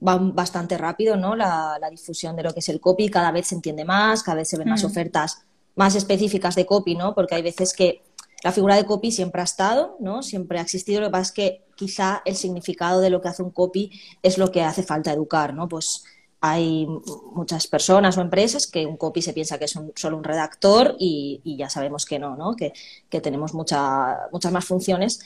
van 0.00 0.34
bastante 0.34 0.76
rápido, 0.76 1.16
¿no? 1.16 1.36
La, 1.36 1.78
difusión 1.88 2.34
de 2.34 2.42
lo 2.42 2.52
que 2.52 2.58
es 2.58 2.68
el 2.68 2.80
copy, 2.80 3.08
cada 3.08 3.30
vez 3.30 3.46
se 3.46 3.54
entiende 3.54 3.84
más, 3.84 4.24
cada 4.24 4.38
vez 4.38 4.48
se 4.48 4.58
ven 4.58 4.68
más 4.68 4.82
mm. 4.82 4.86
ofertas 4.86 5.44
más 5.74 5.94
específicas 5.94 6.54
de 6.54 6.66
copy, 6.66 6.94
¿no? 6.94 7.14
Porque 7.14 7.34
hay 7.34 7.42
veces 7.42 7.72
que 7.72 8.02
la 8.42 8.52
figura 8.52 8.76
de 8.76 8.84
copy 8.84 9.12
siempre 9.12 9.40
ha 9.40 9.44
estado, 9.44 9.96
¿no? 10.00 10.22
Siempre 10.22 10.58
ha 10.58 10.62
existido, 10.62 11.00
lo 11.00 11.08
que 11.08 11.12
pasa 11.12 11.22
es 11.22 11.32
que 11.32 11.64
quizá 11.76 12.22
el 12.24 12.36
significado 12.36 13.00
de 13.00 13.10
lo 13.10 13.20
que 13.20 13.28
hace 13.28 13.42
un 13.42 13.50
copy 13.50 13.90
es 14.22 14.38
lo 14.38 14.50
que 14.50 14.62
hace 14.62 14.82
falta 14.82 15.12
educar, 15.12 15.54
¿no? 15.54 15.68
Pues 15.68 16.04
hay 16.40 16.88
muchas 17.34 17.68
personas 17.68 18.18
o 18.18 18.20
empresas 18.20 18.66
que 18.66 18.84
un 18.84 18.96
copy 18.96 19.22
se 19.22 19.32
piensa 19.32 19.58
que 19.58 19.66
es 19.66 19.78
solo 19.94 20.16
un 20.16 20.24
redactor 20.24 20.96
y, 20.98 21.40
ya 21.56 21.70
sabemos 21.70 22.04
que 22.04 22.18
no, 22.18 22.36
¿no? 22.36 22.56
Que, 22.56 22.72
tenemos 23.20 23.54
muchas 23.54 24.52
más 24.52 24.64
funciones 24.64 25.20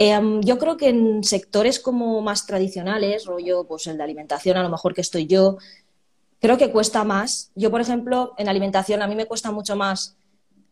Em, 0.00 0.40
yo 0.42 0.58
creo 0.58 0.76
que 0.76 0.88
en 0.88 1.24
sectores 1.24 1.80
como 1.80 2.20
más 2.22 2.46
tradicionales, 2.46 3.26
rollo, 3.26 3.64
pues 3.64 3.88
el 3.88 3.96
de 3.98 4.04
alimentación, 4.04 4.56
a 4.56 4.62
lo 4.62 4.70
mejor 4.70 4.94
que 4.94 5.00
estoy 5.00 5.26
yo, 5.26 5.58
creo 6.40 6.56
que 6.56 6.70
cuesta 6.70 7.02
más. 7.02 7.50
Yo, 7.56 7.70
por 7.72 7.80
ejemplo, 7.80 8.32
en 8.38 8.48
alimentación 8.48 9.02
a 9.02 9.08
mí 9.08 9.16
me 9.16 9.26
cuesta 9.26 9.50
mucho 9.50 9.74
más. 9.74 10.16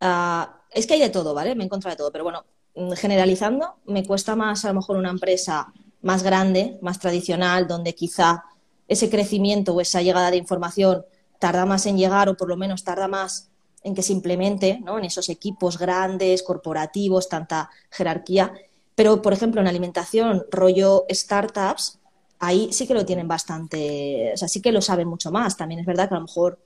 Ah, 0.00 0.60
es 0.70 0.87
que 0.87 0.94
hay 0.94 1.00
de 1.00 1.10
todo, 1.10 1.34
¿vale? 1.34 1.54
Me 1.54 1.64
he 1.64 1.66
encontrado 1.66 1.94
de 1.94 1.98
todo, 1.98 2.12
pero 2.12 2.25
bueno, 2.25 2.44
mm, 2.75 2.93
generalizando, 2.93 3.76
me 3.87 4.04
cuesta 4.04 4.37
más 4.37 4.64
a 4.64 4.69
lo 4.69 4.75
mejor 4.75 4.96
una 4.96 5.10
empresa 5.10 5.72
más 6.02 6.22
grande, 6.22 6.78
más 6.82 6.98
tradicional, 6.98 7.66
donde 7.66 7.94
quizá 7.94 8.44
ese 8.88 9.10
crecimiento 9.10 9.74
o 9.74 9.81
esa 9.81 10.03
llegada 10.03 10.31
de 10.31 10.36
información 10.36 11.05
tarda 11.38 11.67
más 11.67 11.86
en 11.86 11.98
llegar 11.98 12.29
o 12.29 12.36
por 12.36 12.48
lo 12.48 12.56
menos 12.56 12.84
tarda 12.84 13.08
más 13.08 13.50
en 13.82 13.94
que 13.94 14.03
se 14.03 14.12
implemente 14.12 14.81
¿no? 14.82 14.98
en 14.98 15.05
esos 15.05 15.29
equipos 15.29 15.79
grandes, 15.79 16.43
corporativos, 16.43 17.29
tanta 17.29 17.70
jerarquía. 17.91 18.53
Pero, 18.94 19.22
por 19.22 19.32
ejemplo, 19.32 19.60
en 19.60 19.69
alimentación, 19.69 20.44
rollo 20.50 21.05
startups, 21.10 21.98
ahí 22.38 22.72
sí 22.72 22.86
que 22.86 22.94
lo 22.94 23.05
tienen 23.05 23.29
bastante, 23.29 24.32
o 24.34 24.36
sea, 24.36 24.48
sí 24.48 24.60
que 24.60 24.72
lo 24.72 24.81
saben 24.81 25.06
mucho 25.06 25.31
más. 25.31 25.56
También 25.56 25.81
es 25.81 25.86
verdad 25.86 26.08
que 26.08 26.15
a 26.15 26.19
lo 26.19 26.24
mejor, 26.24 26.58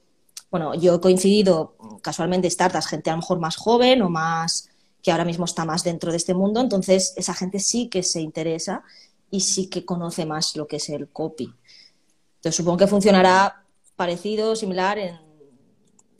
bueno, 0.51 0.75
yo 0.75 0.97
he 0.97 1.01
coincidido 1.01 1.77
casualmente 2.03 2.51
startups, 2.51 2.87
gente 2.87 3.11
a 3.11 3.15
lo 3.15 3.19
mejor 3.19 3.39
más 3.39 3.57
joven 3.57 4.03
o 4.03 4.11
más 4.11 4.71
que 5.03 5.13
ahora 5.13 5.25
mismo 5.25 5.45
está 5.45 5.65
más 5.65 5.85
dentro 5.85 6.11
de 6.11 6.17
este 6.17 6.35
mundo, 6.35 6.61
entonces 6.61 7.15
esa 7.17 7.35
gente 7.35 7.59
sí 7.59 7.89
que 7.89 8.03
se 8.03 8.21
interesa 8.21 8.83
y 9.31 9.41
sí 9.41 9.71
que 9.71 9.85
conoce 9.85 10.27
más 10.27 10.57
lo 10.57 10.67
que 10.67 10.77
es 10.77 10.89
el 10.91 11.09
copy. 11.09 11.55
Entonces 12.37 12.57
supongo 12.57 12.79
que 12.79 12.87
funcionará 12.87 13.65
parecido, 13.97 14.57
similar 14.57 14.99
en, 14.99 15.19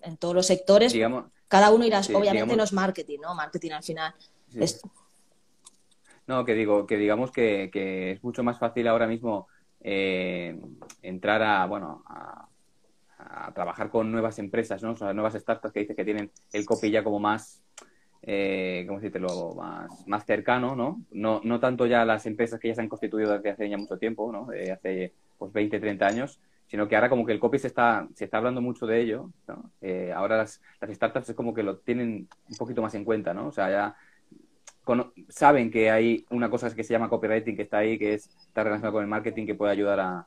en 0.03 0.17
todos 0.17 0.35
los 0.35 0.47
sectores. 0.47 0.95
Cada 1.49 1.71
uno 1.71 1.85
irá, 1.85 2.01
obviamente 2.15 2.57
no 2.57 2.63
es 2.63 2.73
marketing, 2.73 3.19
¿no? 3.23 3.35
Marketing 3.35 3.73
al 3.73 3.83
final 3.83 4.15
es 4.55 4.81
no, 6.31 6.45
que 6.45 6.55
digo, 6.55 6.87
que 6.87 6.97
digamos 6.97 7.33
que, 7.33 7.71
que 7.73 8.13
es 8.13 8.23
mucho 8.23 8.45
más 8.45 8.57
fácil 8.57 8.87
ahora 8.87 9.09
mismo 9.09 9.49
eh, 9.81 10.61
entrar 11.03 11.43
a, 11.43 11.67
bueno, 11.67 12.05
a, 12.07 12.47
trabajar 13.55 13.91
con 13.91 14.11
nuevas 14.11 14.39
empresas, 14.39 14.83
¿no? 14.83 14.93
O 14.93 14.97
sea, 14.97 15.13
nuevas 15.13 15.35
startups 15.35 15.73
que 15.73 15.81
dices 15.81 15.97
que 15.97 16.05
tienen 16.05 16.31
el 16.53 16.65
copy 16.65 16.91
ya 16.91 17.03
como 17.03 17.19
más, 17.19 17.63
eh, 18.23 18.85
¿cómo 18.87 19.01
decirlo? 19.01 19.55
Más, 19.55 20.07
más 20.07 20.25
cercano, 20.25 20.77
¿no? 20.77 21.03
¿no? 21.11 21.41
No 21.45 21.61
tanto 21.61 21.87
ya 21.87 22.05
las 22.05 22.27
empresas 22.27 22.61
que 22.61 22.69
ya 22.69 22.75
se 22.75 22.81
han 22.81 22.89
constituido 22.89 23.33
desde 23.33 23.51
hace 23.51 23.69
ya 23.69 23.79
mucho 23.79 23.99
tiempo, 23.99 24.31
¿no? 24.33 24.49
Hace 24.73 25.13
pues 25.39 25.53
20, 25.53 25.81
30 25.81 26.07
años, 26.07 26.41
sino 26.67 26.87
que 26.87 26.97
ahora 26.97 27.09
como 27.09 27.27
que 27.27 27.33
el 27.33 27.41
copy 27.41 27.59
se 27.59 27.67
está, 27.67 28.09
se 28.15 28.25
está 28.25 28.39
hablando 28.39 28.61
mucho 28.61 28.87
de 28.87 29.01
ello, 29.01 29.31
¿no? 29.49 29.71
Eh, 29.81 30.13
ahora 30.15 30.37
las, 30.37 30.61
las 30.81 30.91
startups 30.91 31.31
es 31.31 31.37
como 31.37 31.55
que 31.55 31.63
lo 31.63 31.79
tienen 31.79 32.29
un 32.49 32.57
poquito 32.57 32.83
más 32.83 32.95
en 32.95 33.05
cuenta, 33.05 33.35
¿no? 33.35 33.49
O 33.49 33.53
sea, 33.53 33.71
ya 33.71 33.97
saben 35.29 35.71
que 35.71 35.91
hay 35.91 36.25
una 36.31 36.51
cosa 36.51 36.75
que 36.75 36.85
se 36.85 36.93
llama 36.93 37.09
copywriting 37.09 37.57
que 37.57 37.63
está 37.63 37.79
ahí, 37.79 37.99
que 37.99 38.15
es, 38.15 38.27
está 38.47 38.65
relacionada 38.65 38.93
con 38.93 39.03
el 39.03 39.09
marketing, 39.09 39.47
que 39.47 39.55
puede 39.55 39.73
ayudar 39.73 40.01
a, 40.01 40.27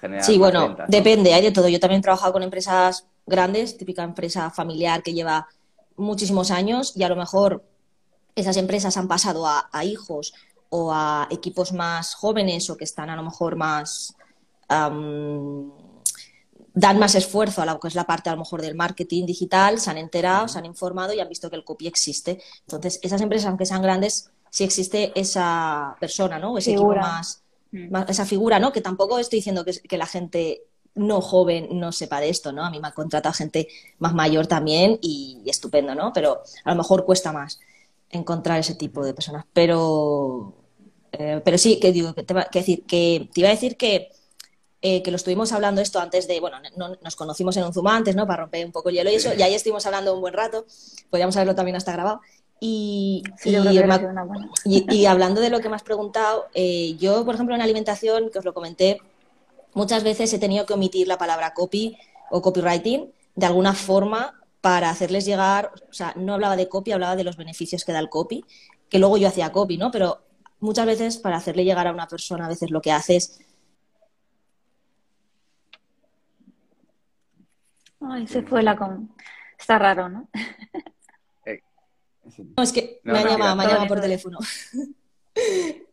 generar. 0.00 0.24
Sí, 0.24 0.38
bueno, 0.38 0.76
depende, 0.88 1.34
hay 1.34 1.42
de 1.42 1.52
todo. 1.52 1.68
Yo 1.68 1.80
también 1.80 2.00
he 2.00 2.02
trabajado 2.02 2.32
con 2.32 2.42
empresas 2.42 3.06
grandes, 3.26 3.76
típica 3.76 4.02
empresa 4.02 4.50
familiar 4.50 5.02
que 5.02 5.12
lleva 5.12 5.48
muchísimos 5.96 6.50
años 6.50 6.96
y 6.96 7.02
a 7.02 7.08
lo 7.08 7.16
mejor 7.16 7.64
esas 8.34 8.56
empresas 8.56 8.96
han 8.96 9.08
pasado 9.08 9.46
a, 9.46 9.84
hijos 9.84 10.34
o 10.70 10.92
a 10.92 11.28
equipos 11.30 11.72
más 11.72 12.14
jóvenes 12.14 12.70
o 12.70 12.76
que 12.76 12.84
están 12.84 13.10
a 13.10 13.16
lo 13.16 13.22
mejor 13.22 13.56
más... 13.56 14.16
dan 14.68 15.72
más 16.98 17.14
esfuerzo 17.14 17.60
a 17.60 17.66
lo 17.66 17.78
que 17.78 17.88
es 17.88 17.94
la 17.94 18.04
parte 18.04 18.30
a 18.30 18.32
lo 18.32 18.38
mejor 18.38 18.62
del 18.62 18.74
marketing 18.74 19.26
digital, 19.26 19.78
se 19.78 19.90
han 19.90 19.98
enterado, 19.98 20.48
se 20.48 20.58
han 20.58 20.64
informado 20.64 21.12
y 21.12 21.20
han 21.20 21.28
visto 21.28 21.50
que 21.50 21.56
el 21.56 21.64
copy 21.64 21.86
existe. 21.86 22.42
Entonces, 22.60 22.98
esas 23.02 23.20
empresas, 23.20 23.48
aunque 23.48 23.66
sean 23.66 23.82
grandes, 23.82 24.30
sí 24.48 24.64
existe 24.64 25.12
esa 25.14 25.94
persona, 26.00 26.38
¿no? 26.38 26.56
Ese 26.56 26.72
equipo 26.72 26.94
más. 26.94 27.41
Esa 28.08 28.26
figura, 28.26 28.58
¿no? 28.58 28.72
Que 28.72 28.80
tampoco 28.80 29.18
estoy 29.18 29.38
diciendo 29.38 29.64
que, 29.64 29.72
que 29.72 29.98
la 29.98 30.06
gente 30.06 30.62
no 30.94 31.20
joven 31.20 31.68
no 31.72 31.92
sepa 31.92 32.20
de 32.20 32.28
esto, 32.28 32.52
¿no? 32.52 32.64
A 32.64 32.70
mí 32.70 32.80
me 32.80 32.88
ha 32.88 32.92
contratado 32.92 33.32
gente 33.32 33.68
más 33.98 34.14
mayor 34.14 34.46
también 34.46 34.98
y, 35.00 35.42
estupendo, 35.46 35.94
¿no? 35.94 36.12
Pero 36.12 36.42
a 36.64 36.70
lo 36.70 36.76
mejor 36.76 37.04
cuesta 37.04 37.32
más 37.32 37.60
encontrar 38.10 38.58
ese 38.58 38.74
tipo 38.74 39.04
de 39.04 39.14
personas. 39.14 39.46
Pero, 39.52 40.54
eh, 41.12 41.40
pero 41.44 41.58
sí, 41.58 41.80
que 41.80 41.92
digo, 41.92 42.14
que 42.14 42.22
te, 42.24 42.34
decir, 42.52 42.84
que 42.84 43.28
te 43.32 43.40
iba 43.40 43.48
a 43.48 43.52
decir 43.52 43.76
que, 43.76 44.10
eh, 44.82 45.02
que 45.02 45.10
lo 45.10 45.16
estuvimos 45.16 45.52
hablando 45.52 45.80
esto 45.80 45.98
antes 45.98 46.28
de, 46.28 46.40
bueno, 46.40 46.58
nos 47.02 47.16
conocimos 47.16 47.56
en 47.56 47.64
un 47.64 47.72
Zoom 47.72 47.88
antes, 47.88 48.14
¿no? 48.14 48.26
Para 48.26 48.42
romper 48.42 48.66
un 48.66 48.72
poco 48.72 48.90
el 48.90 48.96
hielo 48.96 49.10
y 49.10 49.14
eso, 49.14 49.32
y 49.34 49.42
ahí 49.42 49.54
estuvimos 49.54 49.86
hablando 49.86 50.14
un 50.14 50.20
buen 50.20 50.34
rato, 50.34 50.66
podríamos 51.08 51.36
haberlo 51.36 51.54
también 51.54 51.76
hasta 51.76 51.92
grabado. 51.92 52.20
Y, 52.64 53.24
y, 54.64 55.06
hablando 55.06 55.40
de 55.40 55.50
lo 55.50 55.58
que 55.58 55.68
me 55.68 55.74
has 55.74 55.82
preguntado, 55.82 56.46
eh, 56.54 56.94
yo, 56.96 57.24
por 57.24 57.34
ejemplo, 57.34 57.56
en 57.56 57.60
alimentación, 57.60 58.30
que 58.30 58.38
os 58.38 58.44
lo 58.44 58.54
comenté, 58.54 59.00
muchas 59.74 60.04
veces 60.04 60.32
he 60.32 60.38
tenido 60.38 60.64
que 60.64 60.72
omitir 60.72 61.08
la 61.08 61.18
palabra 61.18 61.54
copy 61.54 61.98
o 62.30 62.40
copywriting 62.40 63.12
de 63.34 63.46
alguna 63.46 63.72
forma 63.72 64.40
para 64.60 64.90
hacerles 64.90 65.24
llegar, 65.24 65.72
o 65.90 65.92
sea, 65.92 66.14
no 66.14 66.34
hablaba 66.34 66.54
de 66.54 66.68
copy, 66.68 66.92
hablaba 66.92 67.16
de 67.16 67.24
los 67.24 67.36
beneficios 67.36 67.84
que 67.84 67.90
da 67.90 67.98
el 67.98 68.08
copy, 68.08 68.44
que 68.88 69.00
luego 69.00 69.16
yo 69.16 69.26
hacía 69.26 69.50
copy, 69.50 69.76
¿no? 69.76 69.90
Pero 69.90 70.22
muchas 70.60 70.86
veces 70.86 71.16
para 71.16 71.38
hacerle 71.38 71.64
llegar 71.64 71.88
a 71.88 71.92
una 71.92 72.06
persona, 72.06 72.44
a 72.46 72.48
veces 72.48 72.70
lo 72.70 72.80
que 72.80 72.92
haces... 72.92 73.40
Ay, 78.00 78.28
se 78.28 78.42
fue 78.42 78.62
la 78.62 78.76
con... 78.76 79.12
Está 79.58 79.80
raro, 79.80 80.08
¿no? 80.08 80.28
No, 82.56 82.62
es 82.62 82.72
que 82.72 83.00
me 83.04 83.18
ha 83.18 83.24
llamado, 83.24 83.56
me 83.56 83.64
ha 83.64 83.68
llamado 83.68 83.88
por 83.88 84.00
teléfono. 84.00 84.38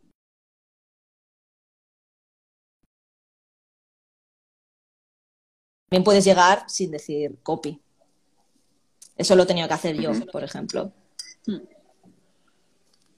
También 5.88 6.04
puedes 6.04 6.24
llegar 6.24 6.62
sin 6.68 6.92
decir 6.92 7.38
copy. 7.42 7.80
Eso 9.16 9.34
lo 9.34 9.42
he 9.42 9.46
tenido 9.46 9.66
que 9.66 9.74
hacer 9.74 9.96
yo, 9.96 10.12
por 10.30 10.44
ejemplo. 10.44 10.92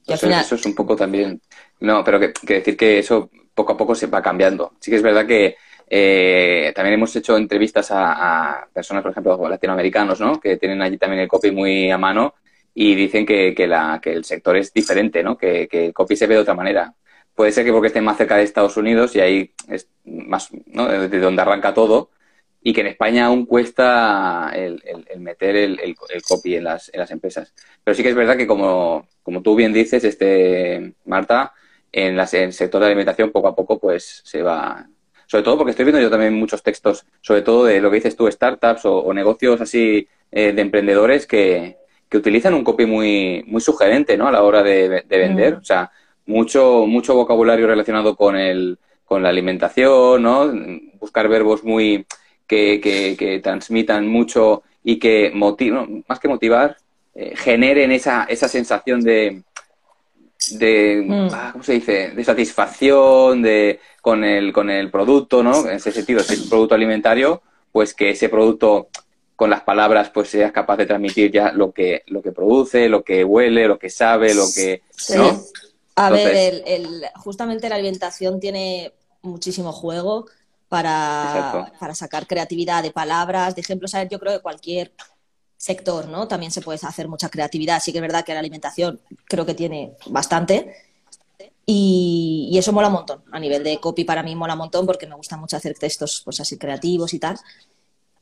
eso, 0.07 0.55
es 0.55 0.65
un 0.65 0.73
poco 0.73 0.95
también. 0.95 1.39
No, 1.79 2.03
pero 2.03 2.19
que, 2.19 2.33
decir 2.55 2.75
que 2.75 2.97
eso 2.97 3.29
poco 3.53 3.73
a 3.73 3.77
poco 3.77 3.93
se 3.93 4.07
va 4.07 4.23
cambiando. 4.23 4.73
Sí 4.79 4.89
que 4.89 4.97
es 4.97 5.03
verdad 5.03 5.27
que 5.27 5.55
eh, 5.87 6.73
también 6.75 6.95
hemos 6.95 7.15
hecho 7.15 7.37
entrevistas 7.37 7.89
a, 7.91 8.67
personas, 8.73 9.03
por 9.03 9.11
ejemplo, 9.11 9.47
latinoamericanos, 9.47 10.19
¿no? 10.19 10.39
Que 10.39 10.57
tienen 10.57 10.81
allí 10.81 10.97
también 10.97 11.21
el 11.21 11.27
copy 11.27 11.51
muy 11.51 11.91
a 11.91 11.99
mano 11.99 12.33
y 12.73 12.95
dicen 12.95 13.25
que, 13.25 13.55
la, 13.67 13.99
que 14.01 14.13
el 14.13 14.25
sector 14.25 14.57
es 14.57 14.73
diferente, 14.73 15.23
¿no? 15.23 15.37
Que, 15.37 15.67
que, 15.67 15.87
el 15.87 15.93
copy 15.93 16.15
se 16.15 16.27
ve 16.27 16.35
de 16.35 16.41
otra 16.41 16.55
manera. 16.55 16.93
Puede 17.35 17.51
ser 17.51 17.65
que 17.65 17.71
porque 17.71 17.87
estén 17.87 18.03
más 18.03 18.17
cerca 18.17 18.37
de 18.37 18.43
Estados 18.43 18.77
Unidos 18.77 19.15
y 19.15 19.19
ahí 19.19 19.53
es 19.67 19.89
más, 20.05 20.49
¿no? 20.67 20.87
De 20.87 21.19
donde 21.19 21.41
arranca 21.41 21.73
todo, 21.73 22.09
y 22.63 22.73
que 22.73 22.81
en 22.81 22.87
España 22.87 23.25
aún 23.25 23.45
cuesta 23.45 24.51
el, 24.55 24.81
meter 25.17 25.55
el, 25.55 25.95
copy 26.27 26.55
en 26.55 26.63
las, 26.63 26.89
en 26.93 26.99
las 27.01 27.11
empresas. 27.11 27.53
Pero 27.83 27.93
sí 27.93 28.01
que 28.01 28.09
es 28.09 28.15
verdad 28.15 28.37
que, 28.37 28.47
como, 28.47 29.07
como 29.21 29.41
tú 29.41 29.55
bien 29.55 29.73
dices, 29.73 30.03
este 30.03 30.93
Marta, 31.05 31.53
en, 31.91 32.15
las, 32.15 32.33
en 32.33 32.43
el 32.43 32.53
sector 32.53 32.79
de 32.79 32.87
alimentación 32.87 33.31
poco 33.31 33.49
a 33.49 33.55
poco 33.55 33.79
pues 33.79 34.21
se 34.23 34.41
va... 34.41 34.87
Sobre 35.27 35.43
todo 35.43 35.57
porque 35.57 35.71
estoy 35.71 35.85
viendo 35.85 36.01
yo 36.01 36.09
también 36.09 36.33
muchos 36.33 36.63
textos, 36.63 37.05
sobre 37.21 37.41
todo 37.41 37.65
de 37.65 37.81
lo 37.81 37.89
que 37.89 37.95
dices 37.95 38.15
tú, 38.15 38.31
startups 38.31 38.85
o, 38.85 39.13
negocios 39.13 39.59
así 39.61 40.07
eh, 40.31 40.53
de 40.53 40.61
emprendedores 40.61 41.25
que, 41.25 41.77
que, 42.13 42.17
utilizan 42.17 42.53
un 42.53 42.63
copy 42.63 42.85
muy, 42.85 43.43
muy 43.47 43.61
sugerente 43.61 44.15
¿no? 44.17 44.27
a 44.27 44.31
la 44.31 44.43
hora 44.43 44.61
de, 44.61 45.03
vender. 45.09 45.55
Mm. 45.55 45.57
O 45.59 45.63
sea, 45.63 45.91
mucho, 46.25 46.85
mucho 46.85 47.15
vocabulario 47.15 47.67
relacionado 47.67 48.15
con, 48.15 48.35
el, 48.37 48.77
con 49.03 49.23
la 49.23 49.29
alimentación, 49.29 50.21
¿no? 50.21 50.53
buscar 50.99 51.27
verbos 51.27 51.63
muy 51.63 52.05
que, 52.47 53.41
transmitan 53.43 54.07
mucho 54.07 54.63
y 54.83 54.99
que 54.99 55.31
motiven, 55.33 56.05
más 56.07 56.19
que 56.19 56.27
motivar, 56.27 56.77
eh, 57.15 57.33
generen 57.35 57.91
esa, 57.91 58.25
esa 58.25 58.47
sensación 58.47 59.01
de, 59.01 59.43
de 60.51 61.03
mm. 61.07 61.27
ah, 61.31 61.49
¿cómo 61.51 61.63
se 61.63 61.73
dice? 61.73 62.11
de 62.11 62.23
satisfacción 62.23 63.41
de, 63.41 63.79
con, 64.01 64.23
el, 64.23 64.53
con 64.53 64.69
el 64.69 64.91
producto, 64.91 65.41
¿no? 65.41 65.67
En 65.67 65.75
ese 65.75 65.91
sentido, 65.91 66.19
si 66.21 66.33
es 66.33 66.41
un 66.43 66.49
producto 66.49 66.75
alimentario, 66.75 67.41
pues 67.71 67.93
que 67.93 68.11
ese 68.11 68.29
producto 68.29 68.89
con 69.43 69.49
las 69.49 69.63
palabras 69.63 70.09
pues 70.09 70.29
seas 70.29 70.53
capaz 70.53 70.77
de 70.77 70.85
transmitir 70.85 71.29
ya 71.29 71.51
lo 71.51 71.73
que, 71.73 72.03
lo 72.07 72.21
que 72.21 72.31
produce, 72.31 72.87
lo 72.87 73.03
que 73.03 73.25
huele, 73.25 73.67
lo 73.67 73.77
que 73.77 73.89
sabe, 73.89 74.33
lo 74.33 74.45
que... 74.55 74.83
¿no? 75.17 75.37
A 75.97 76.09
ver, 76.09 76.63
el, 76.65 77.03
justamente 77.15 77.67
la 77.67 77.75
alimentación 77.75 78.39
tiene 78.39 78.93
muchísimo 79.21 79.73
juego 79.73 80.27
para, 80.69 81.73
para, 81.77 81.93
sacar 81.93 82.25
creatividad 82.25 82.83
de 82.83 82.91
palabras, 82.91 83.53
de 83.53 83.59
ejemplos. 83.59 83.91
yo 84.09 84.17
creo 84.17 84.31
que 84.31 84.41
cualquier 84.41 84.93
sector, 85.57 86.07
¿no? 86.07 86.25
También 86.29 86.53
se 86.53 86.61
puede 86.61 86.79
hacer 86.81 87.09
mucha 87.09 87.27
creatividad. 87.27 87.81
Sí 87.81 87.91
que 87.91 87.97
es 87.97 88.01
verdad 88.01 88.23
que 88.23 88.33
la 88.33 88.39
alimentación 88.39 89.01
creo 89.25 89.45
que 89.45 89.55
tiene 89.55 89.97
bastante. 90.05 90.73
Y, 91.65 92.47
y, 92.49 92.57
eso 92.57 92.71
mola 92.71 92.87
un 92.87 92.93
montón. 92.93 93.23
A 93.33 93.41
nivel 93.41 93.61
de 93.61 93.77
copy 93.81 94.05
para 94.05 94.23
mí 94.23 94.37
mola 94.37 94.53
un 94.53 94.59
montón 94.59 94.85
porque 94.85 95.05
me 95.05 95.15
gusta 95.15 95.35
mucho 95.35 95.57
hacer 95.57 95.77
textos 95.77 96.21
pues 96.23 96.39
así 96.39 96.57
creativos 96.57 97.13
y 97.13 97.19
tal. 97.19 97.37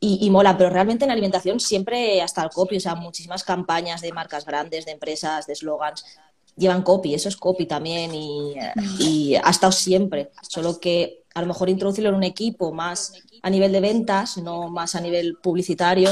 Y, 0.03 0.25
y, 0.25 0.31
mola, 0.31 0.57
pero 0.57 0.71
realmente 0.71 1.05
en 1.05 1.11
alimentación 1.11 1.59
siempre 1.59 2.23
hasta 2.23 2.43
el 2.43 2.49
copy, 2.49 2.77
o 2.77 2.79
sea, 2.79 2.95
muchísimas 2.95 3.43
campañas 3.43 4.01
de 4.01 4.11
marcas 4.11 4.45
grandes, 4.45 4.85
de 4.85 4.93
empresas, 4.93 5.45
de 5.45 5.53
slogans, 5.53 6.03
llevan 6.57 6.81
copy, 6.81 7.13
eso 7.13 7.29
es 7.29 7.37
copy 7.37 7.67
también 7.67 8.13
y, 8.15 8.55
y 8.99 9.35
ha 9.35 9.49
estado 9.49 9.71
siempre. 9.71 10.31
Solo 10.41 10.79
que 10.79 11.21
a 11.33 11.41
lo 11.41 11.47
mejor 11.47 11.69
introducirlo 11.69 12.09
en 12.09 12.15
un 12.15 12.23
equipo 12.23 12.71
más 12.71 13.13
a 13.41 13.49
nivel 13.49 13.71
de 13.71 13.79
ventas, 13.79 14.37
no 14.37 14.69
más 14.69 14.95
a 14.95 15.01
nivel 15.01 15.37
publicitario, 15.41 16.09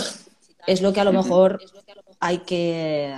es 0.65 0.81
lo 0.81 0.93
que 0.93 1.01
a 1.01 1.03
lo 1.03 1.13
mejor 1.13 1.59
hay 2.19 2.39
que 2.39 3.15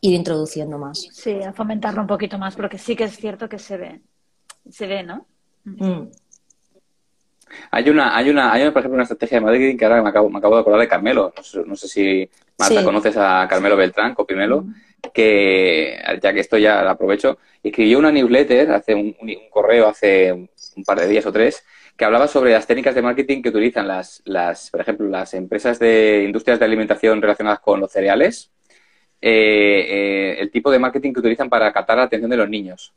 ir 0.00 0.14
introduciendo 0.14 0.78
más. 0.78 1.06
Sí, 1.12 1.42
a 1.42 1.52
fomentarlo 1.52 2.00
un 2.00 2.06
poquito 2.06 2.38
más, 2.38 2.56
porque 2.56 2.78
sí 2.78 2.96
que 2.96 3.04
es 3.04 3.16
cierto 3.16 3.48
que 3.48 3.58
se 3.58 3.76
ve, 3.76 4.00
se 4.68 4.86
ve, 4.86 5.02
¿no? 5.02 5.26
Mm. 5.64 6.10
Hay 7.70 7.88
una, 7.90 8.16
hay 8.16 8.30
una, 8.30 8.52
hay 8.52 8.70
por 8.70 8.80
ejemplo, 8.80 8.94
una 8.94 9.02
estrategia 9.04 9.38
de 9.38 9.44
marketing 9.44 9.76
que 9.76 9.84
ahora 9.84 10.02
me 10.02 10.08
acabo, 10.08 10.30
me 10.30 10.38
acabo 10.38 10.54
de 10.54 10.60
acordar 10.60 10.80
de 10.80 10.88
Carmelo. 10.88 11.32
No 11.66 11.76
sé, 11.76 11.88
si 11.88 12.30
Marta 12.58 12.84
conoces 12.84 13.16
a 13.16 13.46
Carmelo 13.48 13.76
Beltrán, 13.76 14.14
Copimelo, 14.14 14.64
que 15.12 15.98
ya 16.22 16.32
que 16.32 16.40
esto 16.40 16.58
ya 16.58 16.82
lo 16.82 16.90
aprovecho, 16.90 17.38
escribió 17.62 17.98
una 17.98 18.12
newsletter, 18.12 18.72
hace 18.72 18.94
un 18.94 19.14
correo 19.50 19.88
hace 19.88 20.32
un 20.32 20.84
par 20.84 21.00
de 21.00 21.08
días 21.08 21.26
o 21.26 21.32
tres, 21.32 21.64
que 22.00 22.06
hablaba 22.06 22.28
sobre 22.28 22.52
las 22.52 22.66
técnicas 22.66 22.94
de 22.94 23.02
marketing 23.02 23.42
que 23.42 23.50
utilizan 23.50 23.86
las, 23.86 24.22
las 24.24 24.70
por 24.70 24.80
ejemplo, 24.80 25.06
las 25.08 25.34
empresas 25.34 25.78
de 25.78 26.24
industrias 26.24 26.58
de 26.58 26.64
alimentación 26.64 27.20
relacionadas 27.20 27.60
con 27.60 27.78
los 27.78 27.92
cereales, 27.92 28.50
eh, 29.20 29.86
eh, 29.86 30.36
el 30.40 30.50
tipo 30.50 30.70
de 30.70 30.78
marketing 30.78 31.12
que 31.12 31.20
utilizan 31.20 31.50
para 31.50 31.70
captar 31.72 31.98
la 31.98 32.04
atención 32.04 32.30
de 32.30 32.38
los 32.38 32.48
niños 32.48 32.94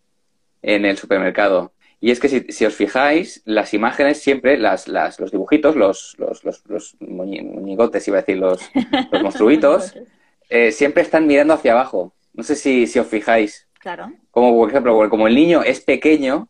en 0.62 0.86
el 0.86 0.98
supermercado. 0.98 1.74
Y 2.04 2.12
es 2.12 2.20
que 2.20 2.28
si, 2.28 2.66
os 2.66 2.76
fijáis, 2.76 3.42
las 3.46 3.74
imágenes 3.74 4.22
siempre, 4.22 4.58
las, 4.58 4.90
las, 4.90 5.22
los 5.22 5.32
dibujitos, 5.32 5.78
los, 5.78 6.18
los, 6.18 6.44
los, 6.44 6.66
los 6.68 6.98
moñigotes, 7.00 8.06
iba 8.10 8.18
a 8.18 8.22
decir, 8.24 8.40
los, 8.40 8.62
los 9.10 9.24
monstruitos, 9.24 9.96
eh, 10.50 10.74
siempre 10.74 11.02
están 11.02 11.28
mirando 11.28 11.54
hacia 11.54 11.72
abajo. 11.72 12.14
No 12.34 12.44
sé 12.44 12.58
si, 12.58 12.88
si 12.88 13.00
os 13.00 13.08
fijáis. 13.08 13.70
Claro. 13.80 14.12
Como 14.32 14.54
por 14.54 14.70
ejemplo, 14.70 15.10
como 15.10 15.30
el 15.30 15.36
niño 15.36 15.64
es 15.64 15.80
pequeño, 15.80 16.50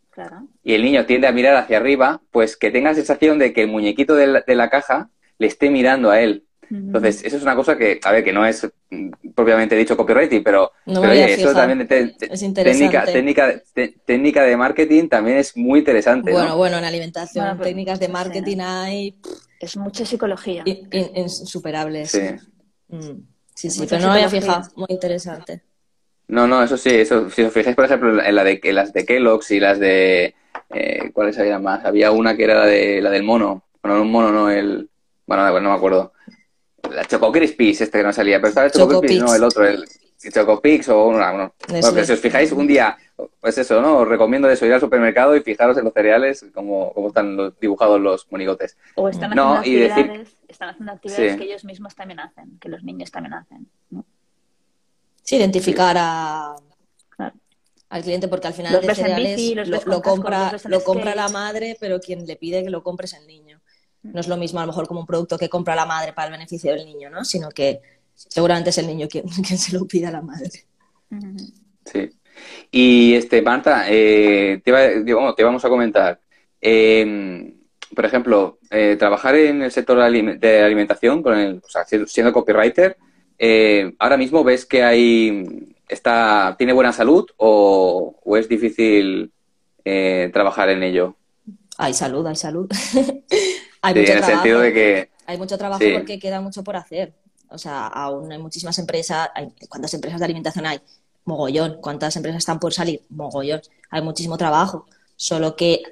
y 0.63 0.73
el 0.73 0.81
niño 0.81 1.05
tiende 1.05 1.27
a 1.27 1.31
mirar 1.31 1.55
hacia 1.55 1.77
arriba, 1.77 2.23
pues 2.31 2.57
que 2.57 2.71
tenga 2.71 2.89
la 2.89 2.95
sensación 2.95 3.37
de 3.37 3.53
que 3.53 3.61
el 3.61 3.67
muñequito 3.67 4.15
de 4.15 4.55
la, 4.55 4.69
caja 4.71 5.11
le 5.37 5.45
esté 5.45 5.69
mirando 5.69 6.09
a 6.09 6.19
él. 6.19 6.45
Entonces, 6.73 7.23
eso 7.23 7.37
es 7.37 7.43
una 7.43 7.55
cosa 7.55 7.77
que, 7.77 7.99
a 8.03 8.11
ver, 8.11 8.23
que 8.23 8.33
no 8.33 8.45
es 8.45 8.67
mm, 8.89 9.09
propiamente 9.35 9.75
dicho 9.75 9.95
copywriting, 9.95 10.43
pero, 10.43 10.71
eso 10.85 11.53
también 11.53 11.87
técnica, 11.87 13.05
técnica, 13.05 13.61
técnica 14.05 14.43
de 14.43 14.57
marketing 14.57 15.07
también 15.07 15.37
es 15.37 15.55
muy 15.55 15.79
interesante. 15.79 16.31
Bueno, 16.31 16.57
bueno, 16.57 16.77
en 16.77 16.85
alimentación, 16.85 17.59
técnicas 17.59 17.99
de 17.99 18.07
marketing 18.07 18.57
hay... 18.61 19.19
Es 19.59 19.77
mucha 19.77 20.05
psicología. 20.05 20.63
Insuperables. 20.65 22.11
Sí. 22.11 22.21
Mm, 22.87 23.27
sí, 23.53 23.69
sí, 23.69 23.85
pero 23.87 24.01
no 24.01 24.07
me 24.09 24.13
había 24.15 24.29
fijado. 24.29 24.69
Muy 24.75 24.87
interesante. 24.89 25.61
No, 26.27 26.47
no, 26.47 26.63
eso 26.63 26.77
sí, 26.77 26.89
eso, 26.89 27.29
si 27.29 27.43
os 27.43 27.53
fijáis, 27.53 27.75
por 27.75 27.85
ejemplo, 27.85 28.23
en, 28.23 28.35
la 28.35 28.43
de, 28.43 28.59
las 28.73 28.93
de 28.93 29.05
Kellogg's 29.05 29.51
y 29.51 29.59
las 29.59 29.79
de... 29.79 30.33
Eh, 30.69 31.11
¿Cuáles 31.13 31.37
había 31.37 31.59
más? 31.59 31.85
Había 31.85 32.11
una 32.11 32.35
que 32.35 32.45
era 32.45 32.55
la, 32.55 32.65
de, 32.65 33.01
la 33.01 33.11
del 33.11 33.23
mono. 33.23 33.63
Bueno, 33.81 34.01
un 34.01 34.11
mono, 34.11 34.31
no 34.31 34.49
el... 34.49 34.89
Bueno, 35.25 35.59
no, 35.59 35.69
me 35.69 35.75
acuerdo. 35.75 36.13
La 36.91 37.05
Choco 37.05 37.31
Crispies, 37.31 37.81
este 37.81 37.99
que 37.99 38.03
no 38.03 38.13
salía. 38.13 38.37
Pero 38.37 38.49
estaba 38.49 38.67
el 38.67 38.71
Choco 38.71 38.99
Crispies, 38.99 39.23
no, 39.23 39.35
el 39.35 39.43
otro. 39.43 39.65
El, 39.67 39.85
Chocopix 40.31 40.89
o 40.89 41.07
una, 41.07 41.31
bueno, 41.31 41.53
bueno, 41.67 42.05
si 42.05 42.11
os 42.11 42.19
fijáis 42.19 42.51
un 42.51 42.67
día, 42.67 42.97
pues 43.39 43.57
eso, 43.57 43.81
¿no? 43.81 43.99
Os 43.99 44.07
recomiendo 44.07 44.49
eso, 44.49 44.65
ir 44.65 44.73
al 44.73 44.79
supermercado 44.79 45.35
y 45.35 45.41
fijaros 45.41 45.77
en 45.77 45.85
los 45.85 45.93
cereales, 45.93 46.45
cómo, 46.53 46.93
cómo 46.93 47.09
están 47.09 47.35
los, 47.35 47.59
dibujados 47.59 47.99
los 47.99 48.31
monigotes. 48.31 48.77
O 48.95 49.09
están 49.09 49.31
haciendo 49.31 49.53
actividades, 49.55 50.35
están 50.47 50.69
haciendo 50.69 50.91
actividades 50.93 51.35
que 51.35 51.43
ellos 51.43 51.65
mismos 51.65 51.95
también 51.95 52.19
hacen, 52.19 52.57
que 52.59 52.69
los 52.69 52.83
niños 52.83 53.11
también 53.11 53.33
hacen. 53.33 53.67
¿no? 53.89 54.05
Sí, 55.23 55.37
identificar 55.37 55.95
a, 55.99 56.55
al 57.89 58.01
cliente 58.01 58.27
porque 58.27 58.47
al 58.47 58.53
final 58.53 58.81
de 58.81 58.95
cereales 58.95 59.67
lo, 59.85 60.01
compra, 60.01 60.55
lo 60.65 60.83
compra 60.83 61.15
la 61.15 61.29
madre, 61.29 61.77
pero 61.79 61.99
quien 61.99 62.25
le 62.25 62.35
pide 62.35 62.63
que 62.63 62.69
lo 62.69 62.81
compre 62.81 63.05
es 63.05 63.13
el 63.13 63.27
niño. 63.27 63.61
No 64.03 64.19
es 64.19 64.27
lo 64.27 64.37
mismo 64.37 64.59
a 64.59 64.63
lo 64.63 64.67
mejor 64.67 64.87
como 64.87 64.99
un 64.99 65.05
producto 65.05 65.37
que 65.37 65.49
compra 65.49 65.75
la 65.75 65.85
madre 65.85 66.13
para 66.13 66.27
el 66.27 66.33
beneficio 66.33 66.71
del 66.71 66.85
niño, 66.85 67.09
¿no? 67.09 67.23
Sino 67.23 67.49
que 67.49 67.81
seguramente 68.13 68.69
es 68.69 68.77
el 68.77 68.87
niño 68.87 69.07
quien, 69.07 69.27
se 69.57 69.77
lo 69.77 69.85
pida 69.85 70.09
a 70.09 70.11
la 70.11 70.21
madre. 70.21 70.51
Sí. 71.85 72.11
Y 72.71 73.13
este, 73.13 73.41
Marta, 73.41 73.85
eh, 73.87 74.61
te, 74.63 74.71
te, 75.03 75.43
vamos 75.43 75.63
a 75.63 75.69
comentar. 75.69 76.19
Em, 76.59 77.53
por 77.95 78.05
ejemplo, 78.05 78.59
eh, 78.71 78.95
trabajar 78.97 79.35
en 79.35 79.61
el 79.61 79.71
sector 79.71 79.97
de 79.97 80.61
alimentación, 80.61 81.21
con 81.21 81.37
el, 81.37 81.61
siendo 82.07 82.33
copywriter, 82.33 82.97
eh, 83.37 83.93
ahora 83.99 84.17
mismo 84.17 84.43
ves 84.43 84.65
que 84.65 84.83
hay 84.83 85.75
está 85.87 86.55
tiene 86.57 86.73
buena 86.73 86.91
salud 86.91 87.29
o, 87.37 88.15
es 88.37 88.49
difícil 88.49 89.31
trabajar 89.83 90.69
en 90.69 90.81
ello. 90.81 91.15
Hay 91.77 91.93
salud, 91.93 92.25
hay 92.25 92.35
salud. 92.35 92.69
hay 93.83 93.93
mucho 93.95 94.11
en 94.13 94.17
el 94.17 94.23
sentido 94.23 94.59
de 94.61 94.73
que 94.73 95.09
hay 95.25 95.37
mucho 95.37 95.57
trabajo 95.57 95.83
porque 95.93 96.17
queda 96.17 96.39
mucho 96.41 96.63
por 96.63 96.77
hacer. 96.77 97.13
O 97.49 97.57
sea, 97.57 97.87
aún 97.87 98.31
hay 98.31 98.39
muchísimas 98.39 98.79
empresas. 98.79 99.29
¿Cuántas 99.69 99.93
empresas 99.93 100.19
de 100.19 100.25
alimentación 100.25 100.65
hay? 100.65 100.79
Mogollón. 101.25 101.79
¿Cuántas 101.81 102.15
empresas 102.15 102.39
están 102.39 102.59
por 102.59 102.73
salir? 102.73 103.03
Mogollón. 103.09 103.61
Hay 103.89 104.01
muchísimo 104.01 104.37
trabajo. 104.37 104.87
Solo 105.17 105.55
que 105.55 105.83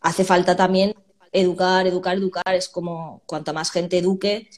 hace 0.00 0.24
falta 0.24 0.56
también 0.56 0.94
educar, 1.32 1.86
educar, 1.86 2.16
educar. 2.16 2.54
Es 2.54 2.68
como 2.68 3.20
cuanta 3.26 3.52
más 3.52 3.70
gente 3.70 3.98
eduque, 3.98 4.48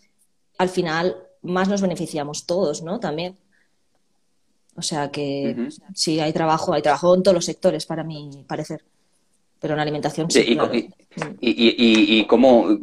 al 0.58 0.68
final 0.68 1.16
más 1.40 1.68
nos 1.68 1.80
beneficiamos 1.80 2.46
todos, 2.46 2.82
¿no? 2.82 3.00
También. 3.00 3.38
O 4.76 4.82
sea 4.82 5.10
que 5.10 5.68
sí, 5.94 6.20
hay 6.20 6.32
trabajo, 6.32 6.72
hay 6.72 6.82
trabajo 6.82 7.14
en 7.14 7.22
todos 7.22 7.34
los 7.34 7.44
sectores, 7.44 7.84
para 7.84 8.04
mi 8.04 8.44
parecer 8.46 8.84
pero 9.62 9.74
en 9.74 9.80
alimentación 9.80 10.28
sí. 10.28 10.40
y, 10.40 10.88
y, 11.40 12.20
y, 12.20 12.26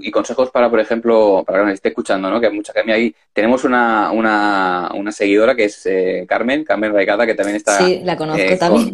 y, 0.01 0.11
consejos 0.11 0.49
para, 0.49 0.69
por 0.69 0.79
ejemplo, 0.79 1.43
para 1.45 1.59
que 1.59 1.65
nos 1.65 1.73
esté 1.73 1.89
escuchando, 1.89 2.29
¿no? 2.29 2.39
Que 2.39 2.47
hay 2.47 2.53
mucha 2.53 2.71
que 2.71 2.89
ahí. 2.89 3.13
Tenemos 3.33 3.65
una, 3.65 4.11
una, 4.13 4.89
una 4.95 5.11
seguidora 5.11 5.55
que 5.55 5.65
es 5.65 5.85
eh, 5.85 6.25
Carmen, 6.25 6.63
Carmen 6.63 6.93
Raicada, 6.93 7.25
que 7.25 7.35
también 7.35 7.57
está. 7.57 7.79
Sí, 7.79 7.99
la 8.05 8.15
conozco 8.15 8.41
eh, 8.41 8.55
también. 8.55 8.93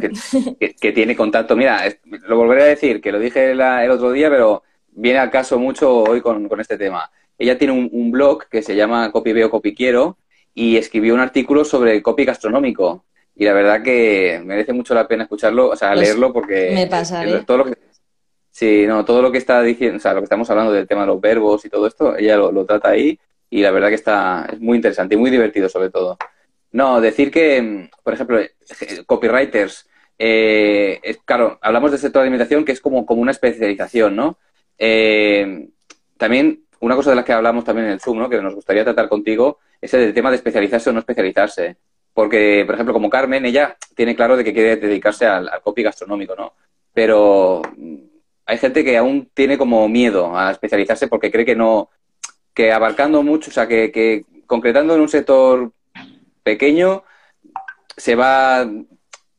que, 0.59 0.91
tiene 0.93 1.15
contacto. 1.15 1.55
Mira, 1.55 1.83
lo 2.27 2.37
volveré 2.37 2.63
a 2.63 2.65
decir, 2.65 2.99
que 2.99 3.11
lo 3.11 3.19
dije 3.19 3.51
el 3.51 3.91
otro 3.91 4.11
día, 4.11 4.31
pero 4.31 4.63
viene 4.89 5.19
al 5.19 5.29
caso 5.29 5.59
mucho 5.59 5.95
hoy 5.95 6.21
con, 6.21 6.49
con 6.49 6.59
este 6.59 6.79
tema. 6.79 7.11
Ella 7.37 7.55
tiene 7.55 7.73
un, 7.73 7.87
un, 7.91 8.09
blog 8.09 8.47
que 8.49 8.63
se 8.63 8.75
llama 8.75 9.11
Copy 9.11 9.31
Veo, 9.31 9.51
Copy 9.51 9.75
Quiero 9.75 10.17
y 10.55 10.77
escribió 10.77 11.13
un 11.13 11.19
artículo 11.19 11.63
sobre 11.63 12.01
copy 12.01 12.25
gastronómico 12.25 13.05
y 13.35 13.45
la 13.45 13.53
verdad 13.53 13.83
que 13.83 14.41
merece 14.43 14.73
mucho 14.73 14.93
la 14.93 15.07
pena 15.07 15.23
escucharlo, 15.23 15.69
o 15.69 15.75
sea, 15.75 15.93
pues 15.93 16.01
leerlo 16.01 16.31
porque 16.31 16.71
me 16.73 16.87
pasa 16.87 17.23
todo 17.45 17.57
lo 17.57 17.65
que 17.65 17.77
sí, 18.49 18.85
no, 18.87 19.03
todo 19.03 19.21
lo 19.21 19.31
que 19.31 19.37
está 19.37 19.61
diciendo, 19.61 19.97
o 19.97 19.99
sea, 19.99 20.13
lo 20.13 20.21
que 20.21 20.25
estamos 20.25 20.49
hablando 20.49 20.71
del 20.71 20.87
tema 20.87 21.01
de 21.01 21.07
los 21.07 21.21
verbos 21.21 21.65
y 21.65 21.69
todo 21.69 21.87
esto, 21.87 22.15
ella 22.15 22.37
lo, 22.37 22.65
trata 22.65 22.89
ahí 22.89 23.19
y 23.49 23.61
la 23.61 23.71
verdad 23.71 23.89
que 23.89 23.95
está 23.95 24.47
es 24.51 24.59
muy 24.59 24.77
interesante 24.77 25.15
y 25.15 25.17
muy 25.17 25.29
divertido 25.29 25.69
sobre 25.69 25.89
todo. 25.89 26.17
No, 26.71 26.99
decir 26.99 27.31
que, 27.31 27.89
por 28.03 28.13
ejemplo, 28.13 28.39
copywriters, 29.05 29.87
eh, 30.17 30.99
es, 31.03 31.19
claro, 31.23 31.57
hablamos 31.61 31.91
del 31.91 31.99
sector 31.99 32.21
de 32.21 32.27
alimentación 32.27 32.65
que 32.65 32.73
es 32.73 32.81
como, 32.81 33.05
como 33.05 33.21
una 33.21 33.31
especialización, 33.31 34.15
¿no? 34.15 34.37
Eh, 34.77 35.69
también 36.17 36.65
una 36.79 36.95
cosa 36.95 37.11
de 37.11 37.15
las 37.17 37.25
que 37.25 37.33
hablamos 37.33 37.63
también 37.63 37.87
en 37.87 37.93
el 37.93 37.99
Zoom, 37.99 38.19
¿no? 38.19 38.29
Que 38.29 38.41
nos 38.41 38.55
gustaría 38.55 38.83
tratar 38.83 39.09
contigo 39.09 39.59
es 39.81 39.93
el 39.93 40.13
tema 40.13 40.29
de 40.29 40.37
especializarse 40.37 40.89
o 40.89 40.93
no 40.93 41.00
especializarse. 41.00 41.77
Porque, 42.15 42.63
por 42.65 42.75
ejemplo, 42.75 42.93
como 42.93 43.09
Carmen, 43.09 43.45
ella 43.45 43.75
tiene 43.93 44.15
claro 44.15 44.37
de 44.37 44.45
que 44.45 44.53
quiere 44.53 44.77
dedicarse 44.77 45.25
al, 45.25 45.51
copy 45.61 45.83
gastronómico, 45.83 46.33
¿no? 46.33 46.53
Pero 46.93 47.61
mm, 47.75 47.95
hay 48.45 48.57
gente 48.57 48.85
que 48.85 48.97
aún 48.97 49.29
tiene 49.33 49.57
como 49.57 49.85
miedo 49.89 50.35
a 50.35 50.49
especializarse 50.49 51.09
porque 51.09 51.29
cree 51.29 51.43
que 51.43 51.57
no, 51.57 51.89
que 52.53 52.71
abarcando 52.71 53.21
mucho, 53.21 53.49
o 53.49 53.53
sea, 53.53 53.67
que, 53.67 54.23
concretando 54.47 54.95
en 54.95 55.01
un 55.01 55.09
sector 55.09 55.73
pequeño, 56.41 57.03
se 57.97 58.15
va, 58.15 58.65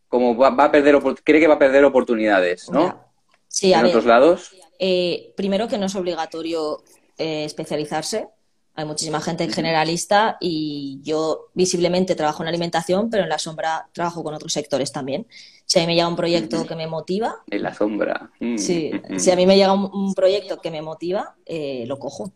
como 0.09 0.37
va, 0.37 0.49
a 0.49 0.71
perder, 0.71 0.99
cree 1.25 1.41
que 1.41 1.49
va 1.49 1.55
a 1.55 1.59
perder 1.59 1.83
oportunidades, 1.83 2.71
¿no? 2.71 3.07
Sí, 3.49 3.73
en 3.73 3.87
otros 3.87 4.05
lados. 4.05 4.55
Eh, 4.79 5.33
primero 5.35 5.67
que 5.67 5.79
no 5.79 5.87
es 5.87 5.95
obligatorio 5.95 6.85
eh, 7.17 7.47
especializarse. 7.47 8.29
Hay 8.79 8.85
muchísima 8.85 9.23
gente 9.23 9.49
generalista 9.49 10.37
y 10.39 11.01
yo 11.03 11.49
visiblemente 11.55 12.15
trabajo 12.15 12.43
en 12.43 12.49
alimentación, 12.49 13.09
pero 13.09 13.23
en 13.23 13.31
la 13.31 13.39
sombra 13.39 13.89
trabajo 13.93 14.23
con 14.23 14.35
otros 14.35 14.53
sectores 14.53 14.93
también. 14.93 15.27
Si 15.65 15.79
a 15.79 15.83
mí 15.83 15.87
me 15.87 15.95
llega 15.95 16.07
un 16.07 16.15
proyecto 16.15 16.67
que 16.67 16.77
me 16.77 16.87
motiva. 16.87 17.37
En 17.51 17.63
la 17.63 17.75
sombra. 17.75 18.31
Mm, 18.39 18.59
sí, 18.59 18.91
mm, 18.93 19.15
mm. 19.15 19.19
si 19.19 19.31
a 19.31 19.37
mí 19.37 19.47
me 19.47 19.57
llega 19.57 19.73
un, 19.73 20.15
proyecto 20.15 20.61
que 20.61 20.71
me 20.71 20.83
motiva, 20.83 21.37
eh, 21.47 21.85
lo 21.87 21.99
cojo. 21.99 22.33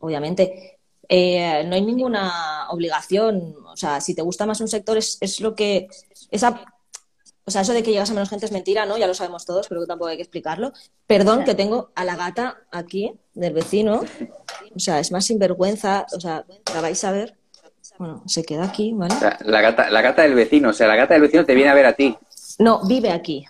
Obviamente. 0.00 0.78
Eh, 1.08 1.62
no 1.64 1.76
hay 1.76 1.82
ninguna 1.82 2.68
obligación. 2.70 3.54
O 3.66 3.76
sea, 3.76 4.00
si 4.00 4.16
te 4.16 4.22
gusta 4.22 4.46
más 4.46 4.60
un 4.60 4.66
sector, 4.66 4.98
es, 4.98 5.16
es 5.20 5.40
lo 5.40 5.54
que. 5.54 5.86
Esa 6.32 6.64
o 7.48 7.52
sea, 7.52 7.60
eso 7.60 7.72
de 7.72 7.84
que 7.84 7.92
llegas 7.92 8.10
a 8.10 8.14
menos 8.14 8.28
gente 8.28 8.44
es 8.44 8.50
mentira, 8.50 8.86
¿no? 8.86 8.98
Ya 8.98 9.06
lo 9.06 9.14
sabemos 9.14 9.46
todos, 9.46 9.68
pero 9.68 9.86
tampoco 9.86 10.08
hay 10.08 10.16
que 10.16 10.24
explicarlo. 10.24 10.72
Perdón, 11.06 11.44
que 11.44 11.54
tengo 11.54 11.92
a 11.94 12.04
la 12.04 12.16
gata 12.16 12.64
aquí, 12.72 13.12
del 13.34 13.52
vecino. 13.52 14.00
O 14.76 14.78
sea, 14.78 15.00
es 15.00 15.10
más 15.10 15.24
sinvergüenza. 15.24 16.06
O 16.14 16.20
sea, 16.20 16.44
la 16.72 16.80
vais 16.80 17.02
a 17.04 17.12
ver. 17.12 17.36
Bueno, 17.98 18.22
se 18.26 18.44
queda 18.44 18.64
aquí, 18.64 18.92
¿vale? 18.92 19.14
la, 19.40 19.60
gata, 19.62 19.90
la 19.90 20.02
gata 20.02 20.22
del 20.22 20.34
vecino, 20.34 20.70
o 20.70 20.72
sea, 20.72 20.86
la 20.86 20.96
gata 20.96 21.14
del 21.14 21.22
vecino 21.22 21.46
te 21.46 21.54
viene 21.54 21.70
a 21.70 21.74
ver 21.74 21.86
a 21.86 21.94
ti. 21.94 22.14
No, 22.58 22.84
vive 22.86 23.10
aquí. 23.10 23.46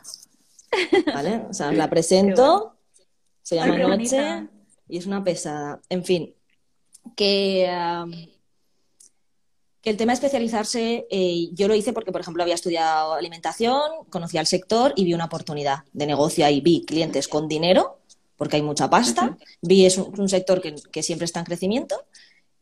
¿Vale? 1.06 1.42
O 1.50 1.54
sea, 1.54 1.72
la 1.72 1.90
presento, 1.90 2.76
se 3.42 3.56
llama 3.56 3.76
Noche 3.76 4.46
y 4.88 4.98
es 4.98 5.06
una 5.06 5.24
pesada. 5.24 5.80
En 5.88 6.04
fin, 6.04 6.34
que 7.16 7.68
el 9.86 9.96
tema 9.96 10.12
de 10.12 10.14
especializarse, 10.14 11.06
eh, 11.10 11.48
yo 11.52 11.68
lo 11.68 11.74
hice 11.74 11.92
porque, 11.92 12.10
por 12.10 12.20
ejemplo, 12.20 12.42
había 12.42 12.56
estudiado 12.56 13.14
alimentación, 13.14 13.80
conocía 14.10 14.40
el 14.40 14.48
sector 14.48 14.92
y 14.96 15.04
vi 15.04 15.14
una 15.14 15.26
oportunidad 15.26 15.84
de 15.92 16.06
negocio 16.06 16.44
ahí. 16.44 16.60
Vi 16.60 16.84
clientes 16.84 17.28
con 17.28 17.46
dinero, 17.46 18.00
porque 18.36 18.56
hay 18.56 18.62
mucha 18.62 18.88
pasta. 18.90 19.36
Vi 19.62 19.86
es 19.86 19.98
un, 19.98 20.28
sector 20.28 20.60
que, 20.60 21.02
siempre 21.02 21.24
está 21.24 21.40
en 21.40 21.46
crecimiento 21.46 22.04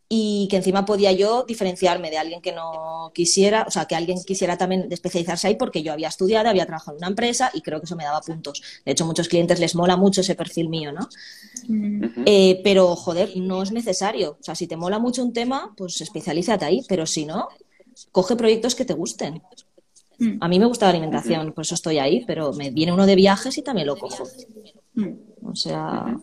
y 0.08 0.46
que 0.50 0.56
encima 0.56 0.84
podía 0.84 1.12
yo 1.12 1.44
diferenciarme 1.44 2.10
de 2.10 2.18
alguien 2.18 2.40
que 2.40 2.52
no 2.52 3.10
quisiera, 3.14 3.64
o 3.66 3.70
sea, 3.70 3.86
que 3.86 3.96
alguien 3.96 4.22
quisiera 4.22 4.56
también 4.56 4.86
especializarse 4.90 5.48
ahí 5.48 5.56
porque 5.56 5.82
yo 5.82 5.92
había 5.92 6.08
estudiado, 6.08 6.48
había 6.48 6.66
trabajado 6.66 6.96
en 6.96 6.98
una 6.98 7.08
empresa 7.08 7.50
y 7.54 7.62
creo 7.62 7.80
que 7.80 7.86
eso 7.86 7.96
me 7.96 8.04
daba 8.04 8.20
puntos. 8.20 8.62
De 8.84 8.92
hecho, 8.92 9.04
a 9.04 9.06
muchos 9.06 9.28
clientes 9.28 9.58
les 9.60 9.74
mola 9.74 9.96
mucho 9.96 10.20
ese 10.20 10.34
perfil 10.34 10.68
mío, 10.68 10.92
¿no? 10.92 11.08
Eh, 12.26 12.60
pero, 12.62 12.94
joder, 12.96 13.36
no 13.36 13.62
es 13.62 13.72
necesario. 13.72 14.36
O 14.40 14.42
sea, 14.42 14.54
si 14.54 14.66
te 14.66 14.76
mola 14.76 14.98
mucho 14.98 15.22
un 15.22 15.32
tema, 15.32 15.72
pues 15.76 16.00
especialízate 16.00 16.64
ahí, 16.64 16.84
pero 16.88 17.06
si 17.06 17.24
no, 17.24 17.48
coge 18.12 18.36
proyectos 18.36 18.74
que 18.74 18.84
te 18.84 18.94
gusten. 18.94 19.42
Mm. 20.18 20.38
A 20.40 20.48
mí 20.48 20.58
me 20.58 20.66
gusta 20.66 20.86
la 20.86 20.90
alimentación, 20.90 21.52
por 21.52 21.62
eso 21.62 21.74
estoy 21.74 21.98
ahí, 21.98 22.24
pero 22.26 22.52
me 22.52 22.70
viene 22.70 22.92
uno 22.92 23.06
de 23.06 23.16
viajes 23.16 23.56
y 23.58 23.62
también 23.62 23.86
lo 23.86 23.96
cojo. 23.96 24.24
O 25.42 25.54
sea... 25.54 26.16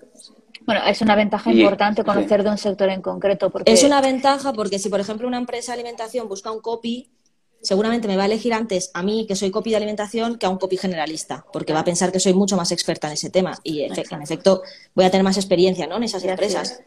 Bueno, 0.66 0.82
es 0.86 1.02
una 1.02 1.16
ventaja 1.16 1.52
importante 1.52 2.04
conocer 2.04 2.44
de 2.44 2.50
un 2.52 2.58
sector 2.58 2.90
en 2.90 3.02
concreto. 3.02 3.50
Porque... 3.50 3.72
Es 3.72 3.84
una 3.84 4.02
ventaja 4.02 4.54
porque 4.54 4.80
si, 4.80 4.90
por 4.90 5.00
ejemplo, 5.00 5.28
una 5.28 5.38
empresa 5.38 5.72
de 5.72 5.82
alimentación 5.82 6.28
busca 6.30 6.52
un 6.52 6.62
copy, 6.62 7.10
seguramente 7.62 8.08
me 8.08 8.18
va 8.18 8.24
a 8.24 8.26
elegir 8.26 8.54
antes 8.54 8.92
a 8.94 9.04
mí, 9.04 9.26
que 9.28 9.36
soy 9.36 9.52
copy 9.52 9.72
de 9.72 9.78
alimentación, 9.78 10.38
que 10.38 10.46
a 10.46 10.50
un 10.50 10.58
copy 10.58 10.78
generalista, 10.78 11.46
porque 11.54 11.74
va 11.74 11.80
a 11.80 11.84
pensar 11.84 12.12
que 12.12 12.20
soy 12.20 12.34
mucho 12.34 12.58
más 12.58 12.72
experta 12.72 13.08
en 13.08 13.14
ese 13.14 13.30
tema 13.30 13.58
y, 13.64 13.82
en 13.82 14.22
efecto, 14.22 14.64
voy 14.96 15.06
a 15.06 15.12
tener 15.12 15.24
más 15.24 15.38
experiencia 15.38 15.88
¿no? 15.88 15.98
en 15.98 16.04
esas 16.04 16.24
empresas. 16.24 16.84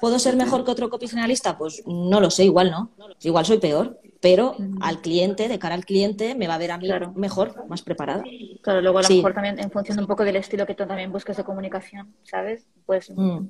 ¿Puedo 0.00 0.18
ser 0.18 0.36
mejor 0.36 0.64
que 0.64 0.70
otro 0.70 0.90
copy 0.90 1.08
generalista? 1.08 1.56
Pues 1.56 1.82
no 1.86 2.20
lo 2.20 2.30
sé, 2.30 2.44
igual 2.44 2.70
no. 2.70 2.90
Igual 3.22 3.46
soy 3.46 3.58
peor, 3.58 4.00
pero 4.20 4.56
al 4.80 5.00
cliente, 5.00 5.48
de 5.48 5.58
cara 5.58 5.74
al 5.74 5.84
cliente, 5.84 6.34
me 6.34 6.48
va 6.48 6.54
a 6.54 6.58
ver 6.58 6.72
a 6.72 6.78
mí 6.78 6.88
mejor, 7.14 7.66
más 7.68 7.82
preparada. 7.82 8.24
Claro, 8.62 8.80
luego 8.82 8.98
a 8.98 9.02
lo 9.02 9.08
mejor 9.08 9.34
también 9.34 9.58
en 9.58 9.70
función 9.70 9.98
un 10.00 10.06
poco 10.06 10.24
del 10.24 10.36
estilo 10.36 10.66
que 10.66 10.74
tú 10.74 10.86
también 10.86 11.12
busques 11.12 11.36
de 11.36 11.44
comunicación, 11.44 12.12
¿sabes? 12.24 12.66
Pues 12.84 13.10
mm 13.10 13.46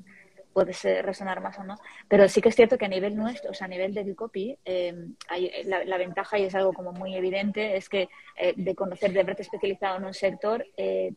puede 0.58 1.02
resonar 1.02 1.40
más 1.40 1.58
o 1.58 1.64
no. 1.64 1.76
Pero 2.08 2.28
sí 2.28 2.40
que 2.40 2.48
es 2.48 2.56
cierto 2.56 2.76
que 2.76 2.86
a 2.86 2.88
nivel 2.88 3.14
nuestro, 3.16 3.50
o 3.50 3.54
sea, 3.54 3.66
a 3.66 3.68
nivel 3.68 3.94
del 3.94 4.16
copy, 4.16 4.58
eh, 4.64 4.94
hay, 5.28 5.46
eh, 5.46 5.64
la, 5.64 5.98
ventaja, 5.98 6.38
y 6.38 6.44
es 6.44 6.54
algo 6.54 6.72
como 6.72 6.92
muy 6.92 7.14
evidente, 7.14 7.76
es 7.76 7.88
que 7.88 8.08
eh, 8.36 8.54
de 8.56 8.74
conocer, 8.74 9.12
de 9.12 9.20
haberte 9.20 9.42
especializado 9.42 9.98
en 9.98 10.04
un 10.04 10.14
sector, 10.14 10.66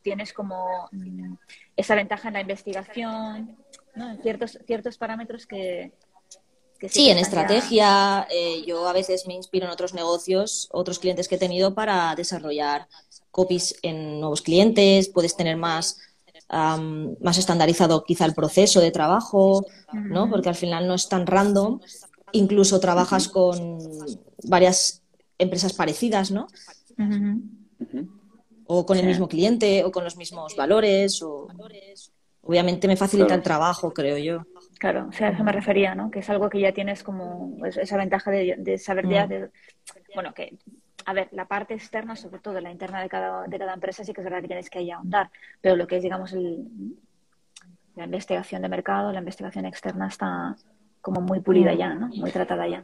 tienes 0.02 0.34
como 0.34 0.90
mm, 0.92 1.34
esa 1.76 1.96
ventaja 1.96 2.28
en 2.28 2.34
la 2.36 2.42
investigación, 2.42 3.58
¿no? 3.96 4.12
en 4.12 4.22
ciertos, 4.22 4.60
ciertos 4.66 4.98
parámetros 4.98 5.48
que, 5.48 5.92
sí, 6.90 7.10
en 7.10 7.18
estrategia. 7.18 8.28
Eh, 8.30 8.64
yo 8.66 8.88
a 8.88 8.94
veces 8.94 9.28
me 9.28 9.34
inspiro 9.34 9.66
en 9.66 9.72
otros 9.72 9.94
negocios, 9.94 10.70
otros 10.72 11.00
clientes 11.00 11.28
que 11.28 11.36
he 11.36 11.40
tenido 11.40 11.74
para 11.74 12.14
desarrollar 12.16 12.88
copies 13.32 13.76
en 13.82 14.20
nuevos 14.20 14.42
clientes. 14.42 15.10
Puedes 15.10 15.36
tener 15.36 15.58
más, 15.58 16.00
más 16.52 17.38
estandarizado 17.38 18.04
quizá 18.04 18.26
el 18.26 18.34
proceso 18.34 18.82
de 18.82 18.92
trabajo, 18.92 19.66
¿no? 19.94 20.30
Porque 20.30 20.50
al 20.50 20.56
final 20.56 20.88
no 20.88 20.94
es 20.94 21.08
tan 21.08 21.26
random. 21.26 21.80
Incluso 22.34 22.80
trabajas 22.80 23.28
con 23.28 23.80
varias 24.44 25.04
empresas 25.38 25.74
parecidas, 25.74 26.32
¿no? 26.32 26.48
O 28.68 28.86
con 28.86 28.98
el 28.98 29.06
mismo 29.06 29.28
cliente, 29.28 29.84
o 29.84 29.92
con 29.92 30.04
los 30.04 30.18
mismos 30.18 30.56
valores, 30.56 31.22
o... 31.22 31.48
Obviamente 32.44 32.88
me 32.88 32.98
facilita 32.98 33.36
el 33.36 33.44
trabajo, 33.44 33.94
creo 33.94 34.18
yo. 34.18 34.44
Claro, 34.80 35.08
o 35.10 35.12
sea, 35.12 35.28
a 35.28 35.32
eso 35.32 35.44
me 35.44 35.52
refería, 35.52 35.94
¿no? 35.94 36.10
Que 36.10 36.20
es 36.20 36.30
algo 36.32 36.50
que 36.50 36.60
ya 36.60 36.74
tienes 36.74 37.04
como 37.04 37.56
esa 37.66 37.98
ventaja 37.98 38.32
de, 38.32 38.78
saber 38.80 39.08
ya, 39.08 39.28
mm. 39.28 39.30
de, 39.30 39.50
bueno, 40.16 40.34
que, 40.34 40.58
a 41.06 41.14
ver, 41.14 41.30
la 41.32 41.46
parte 41.46 41.74
externa, 41.74 42.16
sobre 42.16 42.40
todo 42.40 42.60
la 42.60 42.72
interna 42.72 43.02
de 43.02 43.10
cada, 43.10 43.48
de 43.48 43.58
cada 43.58 43.74
empresa, 43.74 44.04
sí 44.04 44.14
que 44.14 44.22
es 44.22 44.26
verdad 44.26 44.42
que 44.42 44.48
tienes 44.48 44.70
que 44.70 44.80
ahí 44.80 44.92
ahondar, 44.92 45.30
pero 45.62 45.76
lo 45.76 45.88
que 45.88 45.98
es, 45.98 46.04
digamos, 46.04 46.34
el, 46.34 46.68
la 47.96 48.06
investigación 48.06 48.62
de 48.62 48.70
mercado, 48.70 49.12
la 49.12 49.20
investigación 49.20 49.66
externa 49.66 50.08
está 50.08 50.56
como 51.02 51.22
muy 51.22 51.40
pulida 51.40 51.74
ya, 51.74 51.94
¿no? 51.94 52.08
Muy 52.08 52.32
tratada 52.32 52.68
ya. 52.68 52.84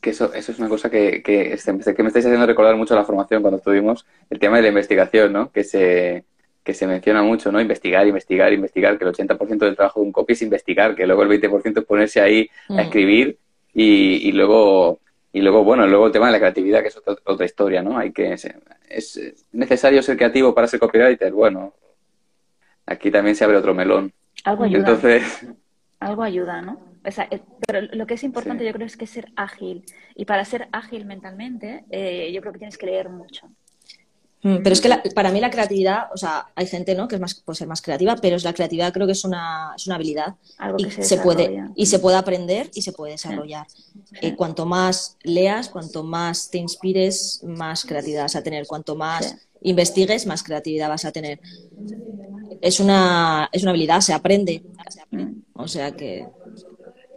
Que 0.00 0.10
eso, 0.10 0.32
eso 0.34 0.52
es 0.52 0.58
una 0.58 0.68
cosa 0.68 0.90
que, 0.90 1.22
que, 1.22 1.56
que 1.56 2.02
me 2.02 2.08
estáis 2.08 2.26
haciendo 2.26 2.46
recordar 2.46 2.76
mucho 2.76 2.94
la 2.94 3.04
formación 3.04 3.42
cuando 3.42 3.58
estuvimos, 3.58 4.06
el 4.30 4.38
tema 4.38 4.56
de 4.56 4.62
la 4.62 4.68
investigación, 4.68 5.32
¿no? 5.32 5.52
Que 5.52 5.62
se, 5.62 6.24
que 6.64 6.74
se 6.74 6.86
menciona 6.86 7.22
mucho, 7.22 7.50
¿no? 7.52 7.60
Investigar, 7.60 8.06
investigar, 8.06 8.52
investigar, 8.52 8.98
que 8.98 9.04
el 9.04 9.12
80% 9.12 9.58
del 9.58 9.76
trabajo 9.76 10.00
de 10.00 10.06
un 10.06 10.12
copy 10.12 10.32
es 10.32 10.42
investigar, 10.42 10.94
que 10.94 11.06
luego 11.06 11.22
el 11.22 11.40
20% 11.40 11.78
es 11.78 11.84
ponerse 11.84 12.20
ahí 12.20 12.48
a 12.68 12.74
mm. 12.74 12.78
escribir 12.80 13.38
y, 13.74 14.28
y, 14.28 14.32
luego, 14.32 15.00
y 15.32 15.40
luego, 15.40 15.64
bueno, 15.64 15.86
luego 15.86 16.06
el 16.06 16.12
tema 16.12 16.26
de 16.26 16.32
la 16.32 16.38
creatividad, 16.38 16.82
que 16.82 16.88
es 16.88 17.00
otra, 17.24 17.46
historia, 17.46 17.82
¿no? 17.82 17.96
Hay 17.96 18.12
que, 18.12 18.32
es, 18.34 19.34
necesario 19.52 20.02
ser 20.02 20.16
creativo 20.16 20.54
para 20.54 20.66
ser 20.66 20.78
copywriter, 20.78 21.32
bueno, 21.32 21.72
aquí 22.84 23.10
también 23.10 23.34
se 23.34 23.44
abre 23.44 23.56
otro 23.56 23.74
melón. 23.74 24.12
Algo 24.44 24.64
ayuda. 24.64 24.78
Entonces... 24.78 25.46
Algo 26.00 26.22
ayuda, 26.22 26.60
¿no? 26.60 26.92
Eh, 27.04 27.40
pero 27.66 27.80
lo 27.92 28.06
que 28.06 28.14
es 28.14 28.24
importante 28.24 28.64
yo 28.64 28.72
creo 28.72 28.86
es 28.86 28.96
que 28.96 29.06
ser 29.06 29.32
ágil. 29.36 29.84
Y 30.14 30.24
para 30.24 30.44
ser 30.44 30.68
ágil 30.72 31.04
mentalmente, 31.04 31.84
eh, 31.90 32.30
yo 32.32 32.40
creo 32.40 32.52
que 32.52 32.58
tienes 32.58 32.78
que 32.78 32.86
leer 32.86 33.08
mucho. 33.08 33.48
Mm, 34.42 34.56
pero 34.62 34.72
es 34.72 34.80
que 34.80 34.90
para 35.14 35.30
mí 35.30 35.40
la 35.40 35.50
creatividad, 35.50 36.06
o 36.12 36.16
sea, 36.16 36.48
hay 36.56 36.66
gente 36.66 36.96
¿no? 36.96 37.06
que 37.06 37.14
es 37.14 37.20
más, 37.20 37.34
puede 37.34 37.56
ser 37.56 37.68
más 37.68 37.80
creativa, 37.80 38.16
pero 38.16 38.34
es 38.34 38.42
la 38.42 38.52
creatividad 38.52 38.92
creo 38.92 39.06
que 39.06 39.12
es 39.12 39.24
una, 39.24 39.72
es 39.76 39.86
una 39.86 39.94
habilidad 39.94 40.34
y 40.78 40.90
se, 40.90 41.18
puede 41.18 41.70
y 41.76 41.86
se 41.86 42.00
puede 42.00 42.16
aprender 42.16 42.68
y 42.74 42.82
se 42.82 42.92
puede 42.92 43.12
desarrollar. 43.12 43.66
Eh, 44.20 44.34
cuanto 44.34 44.66
más 44.66 45.16
leas, 45.22 45.68
cuanto 45.68 46.02
más 46.02 46.50
te 46.50 46.58
inspires, 46.58 47.40
más 47.44 47.84
creatividad 47.84 48.22
vas 48.22 48.36
a 48.36 48.42
tener. 48.42 48.66
Cuanto 48.66 48.96
más 48.96 49.36
investigues, 49.60 50.26
más 50.26 50.42
creatividad 50.42 50.88
vas 50.88 51.04
a 51.04 51.12
tener. 51.12 51.40
Es 52.60 52.80
una, 52.80 53.48
es 53.52 53.62
una 53.62 53.70
habilidad, 53.70 54.00
se 54.00 54.12
aprende. 54.12 54.64
Mm. 55.10 55.42
O 55.54 55.68
sea 55.68 55.92
que 55.92 56.26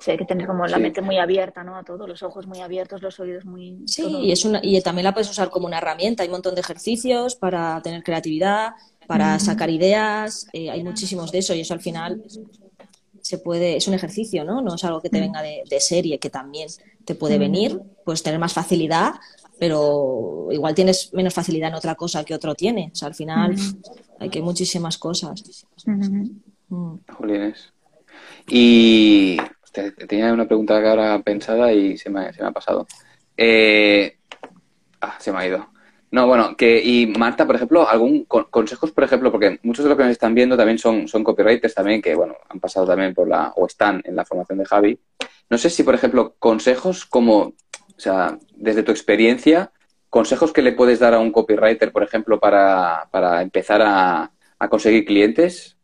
Sí, 0.05 0.11
hay 0.11 0.17
que 0.17 0.25
tener 0.25 0.45
como 0.45 0.67
la 0.67 0.77
mente 0.77 1.01
muy 1.01 1.17
abierta, 1.17 1.63
¿no? 1.63 1.75
A 1.75 1.83
todo, 1.83 2.05
los 2.05 2.21
ojos 2.21 2.45
muy 2.45 2.61
abiertos, 2.61 3.01
los 3.01 3.19
oídos 3.19 3.43
muy... 3.43 3.79
Sí, 3.87 4.05
y, 4.05 4.31
es 4.31 4.45
una, 4.45 4.59
y 4.61 4.79
también 4.81 5.03
la 5.03 5.13
puedes 5.13 5.31
usar 5.31 5.49
como 5.49 5.65
una 5.65 5.79
herramienta. 5.79 6.21
Hay 6.21 6.29
un 6.29 6.33
montón 6.33 6.53
de 6.53 6.61
ejercicios 6.61 7.35
para 7.35 7.81
tener 7.81 8.03
creatividad, 8.03 8.73
para 9.07 9.39
sacar 9.39 9.71
ideas, 9.71 10.45
eh, 10.53 10.69
hay 10.69 10.83
muchísimos 10.83 11.31
de 11.31 11.39
eso 11.39 11.55
y 11.55 11.61
eso 11.61 11.73
al 11.73 11.79
final 11.79 12.21
se 13.19 13.39
puede, 13.39 13.77
es 13.77 13.87
un 13.87 13.95
ejercicio, 13.95 14.45
¿no? 14.45 14.61
No 14.61 14.75
es 14.75 14.83
algo 14.83 15.01
que 15.01 15.09
te 15.09 15.19
venga 15.19 15.41
de, 15.41 15.79
serie, 15.79 16.19
que 16.19 16.29
también 16.29 16.67
te 17.03 17.15
puede 17.15 17.39
venir, 17.39 17.81
puedes 18.03 18.21
tener 18.21 18.39
más 18.39 18.53
facilidad, 18.53 19.15
pero 19.57 20.49
igual 20.51 20.75
tienes 20.75 21.11
menos 21.15 21.33
facilidad 21.33 21.69
en 21.69 21.75
otra 21.77 21.95
cosa 21.95 22.23
que 22.23 22.35
otro 22.35 22.53
tiene. 22.53 22.91
O 22.93 22.95
sea, 22.95 23.07
al 23.07 23.15
final 23.15 23.55
hay 24.19 24.29
que 24.29 24.43
muchísimas 24.43 24.99
cosas. 24.99 25.65
Uh 26.69 26.99
Y 28.47 29.37
tenía 30.07 30.33
una 30.33 30.45
pregunta 30.45 30.81
que 30.81 30.88
ahora 30.88 31.19
pensada 31.19 31.71
y 31.71 31.97
se 31.97 32.09
me, 32.09 32.33
se 32.33 32.41
me 32.41 32.49
ha 32.49 32.51
pasado. 32.51 32.88
Eh, 33.38 34.17
ah, 35.01 35.15
se 35.19 35.31
me 35.31 35.39
ha 35.39 35.47
ido. 35.47 35.67
No, 36.11 36.27
bueno, 36.27 36.55
que, 36.55 36.81
y 36.81 37.07
Marta, 37.07 37.45
por 37.45 37.55
ejemplo, 37.55 37.89
algún 37.89 38.23
consejos, 38.25 38.91
por 38.91 39.03
ejemplo, 39.03 39.31
porque 39.31 39.59
muchos 39.63 39.83
de 39.83 39.89
los 39.89 39.97
que 39.97 40.03
nos 40.05 40.11
están 40.13 40.33
viendo 40.33 40.55
también 40.55 40.77
son, 40.77 41.07
son 41.07 41.23
copywriters 41.23 41.73
también, 41.73 42.01
que, 42.01 42.15
bueno, 42.15 42.35
han 42.47 42.59
pasado 42.59 42.88
también 42.88 43.13
por 43.13 43.27
la, 43.27 43.51
o 43.55 43.65
están 43.65 44.01
en 44.05 44.15
la 44.15 44.23
formación 44.23 44.59
de 44.59 44.65
Javi. 44.65 44.99
No 45.49 45.57
sé 45.57 45.69
si, 45.69 45.83
por 45.83 45.93
ejemplo, 45.93 46.35
consejos 46.39 47.05
como, 47.05 47.39
o 47.39 47.53
sea, 47.97 48.38
desde 48.55 48.83
tu 48.83 48.91
experiencia, 48.91 49.71
consejos 50.09 50.53
que 50.53 50.61
le 50.61 50.71
puedes 50.71 50.99
dar 50.99 51.13
a 51.13 51.19
un 51.19 51.31
copywriter, 51.31 51.91
por 51.91 52.03
ejemplo, 52.03 52.39
para, 52.39 53.09
para 53.11 53.41
empezar 53.41 53.81
a, 53.81 54.31
a 54.57 54.69
conseguir 54.69 55.03
clientes, 55.05 55.74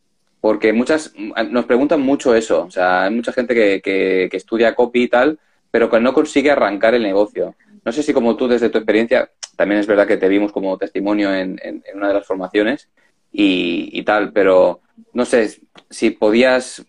porque 0.41 0.73
muchas 0.73 1.13
nos 1.51 1.65
preguntan 1.65 2.01
mucho 2.01 2.35
eso. 2.35 2.63
O 2.63 2.71
sea, 2.71 3.03
hay 3.03 3.11
mucha 3.13 3.31
gente 3.31 3.53
que, 3.53 3.79
que, 3.81 4.35
estudia 4.35 4.73
copy 4.73 5.03
y 5.03 5.07
tal, 5.07 5.39
pero 5.69 5.89
que 5.89 5.99
no 5.99 6.13
consigue 6.13 6.49
arrancar 6.49 6.95
el 6.95 7.03
negocio. 7.03 7.55
No 7.85 7.91
sé 7.91 8.01
si 8.01 8.11
como 8.11 8.35
tú, 8.35 8.47
desde 8.47 8.69
tu 8.69 8.79
experiencia, 8.79 9.29
también 9.55 9.79
es 9.79 9.87
verdad 9.87 10.07
que 10.07 10.17
te 10.17 10.27
vimos 10.27 10.51
como 10.51 10.77
testimonio 10.79 11.33
en, 11.33 11.59
en, 11.63 11.83
una 11.93 12.07
de 12.07 12.15
las 12.15 12.25
formaciones 12.25 12.89
y, 13.31 13.89
y, 13.93 14.03
tal, 14.03 14.33
pero 14.33 14.81
no 15.13 15.25
sé 15.25 15.61
si 15.89 16.09
podías, 16.09 16.83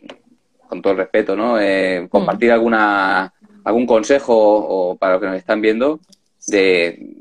con 0.66 0.80
todo 0.80 0.94
el 0.94 0.98
respeto, 0.98 1.36
¿no? 1.36 1.60
Eh, 1.60 2.08
compartir 2.10 2.50
mm. 2.50 2.54
alguna 2.54 3.34
algún 3.64 3.86
consejo 3.86 4.34
o, 4.34 4.96
para 4.96 5.12
los 5.12 5.20
que 5.20 5.28
nos 5.28 5.36
están 5.36 5.60
viendo 5.60 6.00
de, 6.48 7.16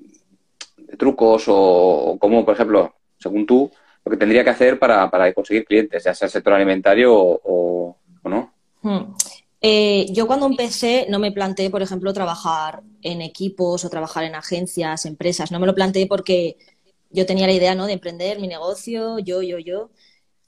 trucos 0.97 1.47
o, 1.47 1.55
o 1.55 2.17
cómo, 2.17 2.45
por 2.45 2.55
ejemplo, 2.55 2.95
según 3.19 3.45
tú, 3.45 3.71
lo 4.05 4.11
que 4.11 4.17
tendría 4.17 4.43
que 4.43 4.49
hacer 4.49 4.79
para, 4.79 5.09
para 5.09 5.31
conseguir 5.33 5.65
clientes, 5.65 6.03
ya 6.03 6.13
sea 6.13 6.25
el 6.25 6.31
sector 6.31 6.53
alimentario 6.53 7.13
o, 7.13 7.97
no. 8.23 8.53
Hmm. 8.81 9.13
Eh, 9.63 10.07
yo 10.11 10.25
cuando 10.25 10.47
empecé 10.47 11.05
no 11.09 11.19
me 11.19 11.31
planteé, 11.31 11.69
por 11.69 11.81
ejemplo, 11.81 12.13
trabajar 12.13 12.81
en 13.03 13.21
equipos 13.21 13.85
o 13.85 13.89
trabajar 13.89 14.23
en 14.23 14.35
agencias, 14.35 15.05
empresas. 15.05 15.51
No 15.51 15.59
me 15.59 15.67
lo 15.67 15.75
planteé 15.75 16.07
porque 16.07 16.57
yo 17.11 17.25
tenía 17.25 17.45
la 17.45 17.53
idea 17.53 17.75
¿no? 17.75 17.85
de 17.85 17.93
emprender 17.93 18.39
mi 18.39 18.47
negocio, 18.47 19.19
yo, 19.19 19.41
yo, 19.41 19.59
yo. 19.59 19.91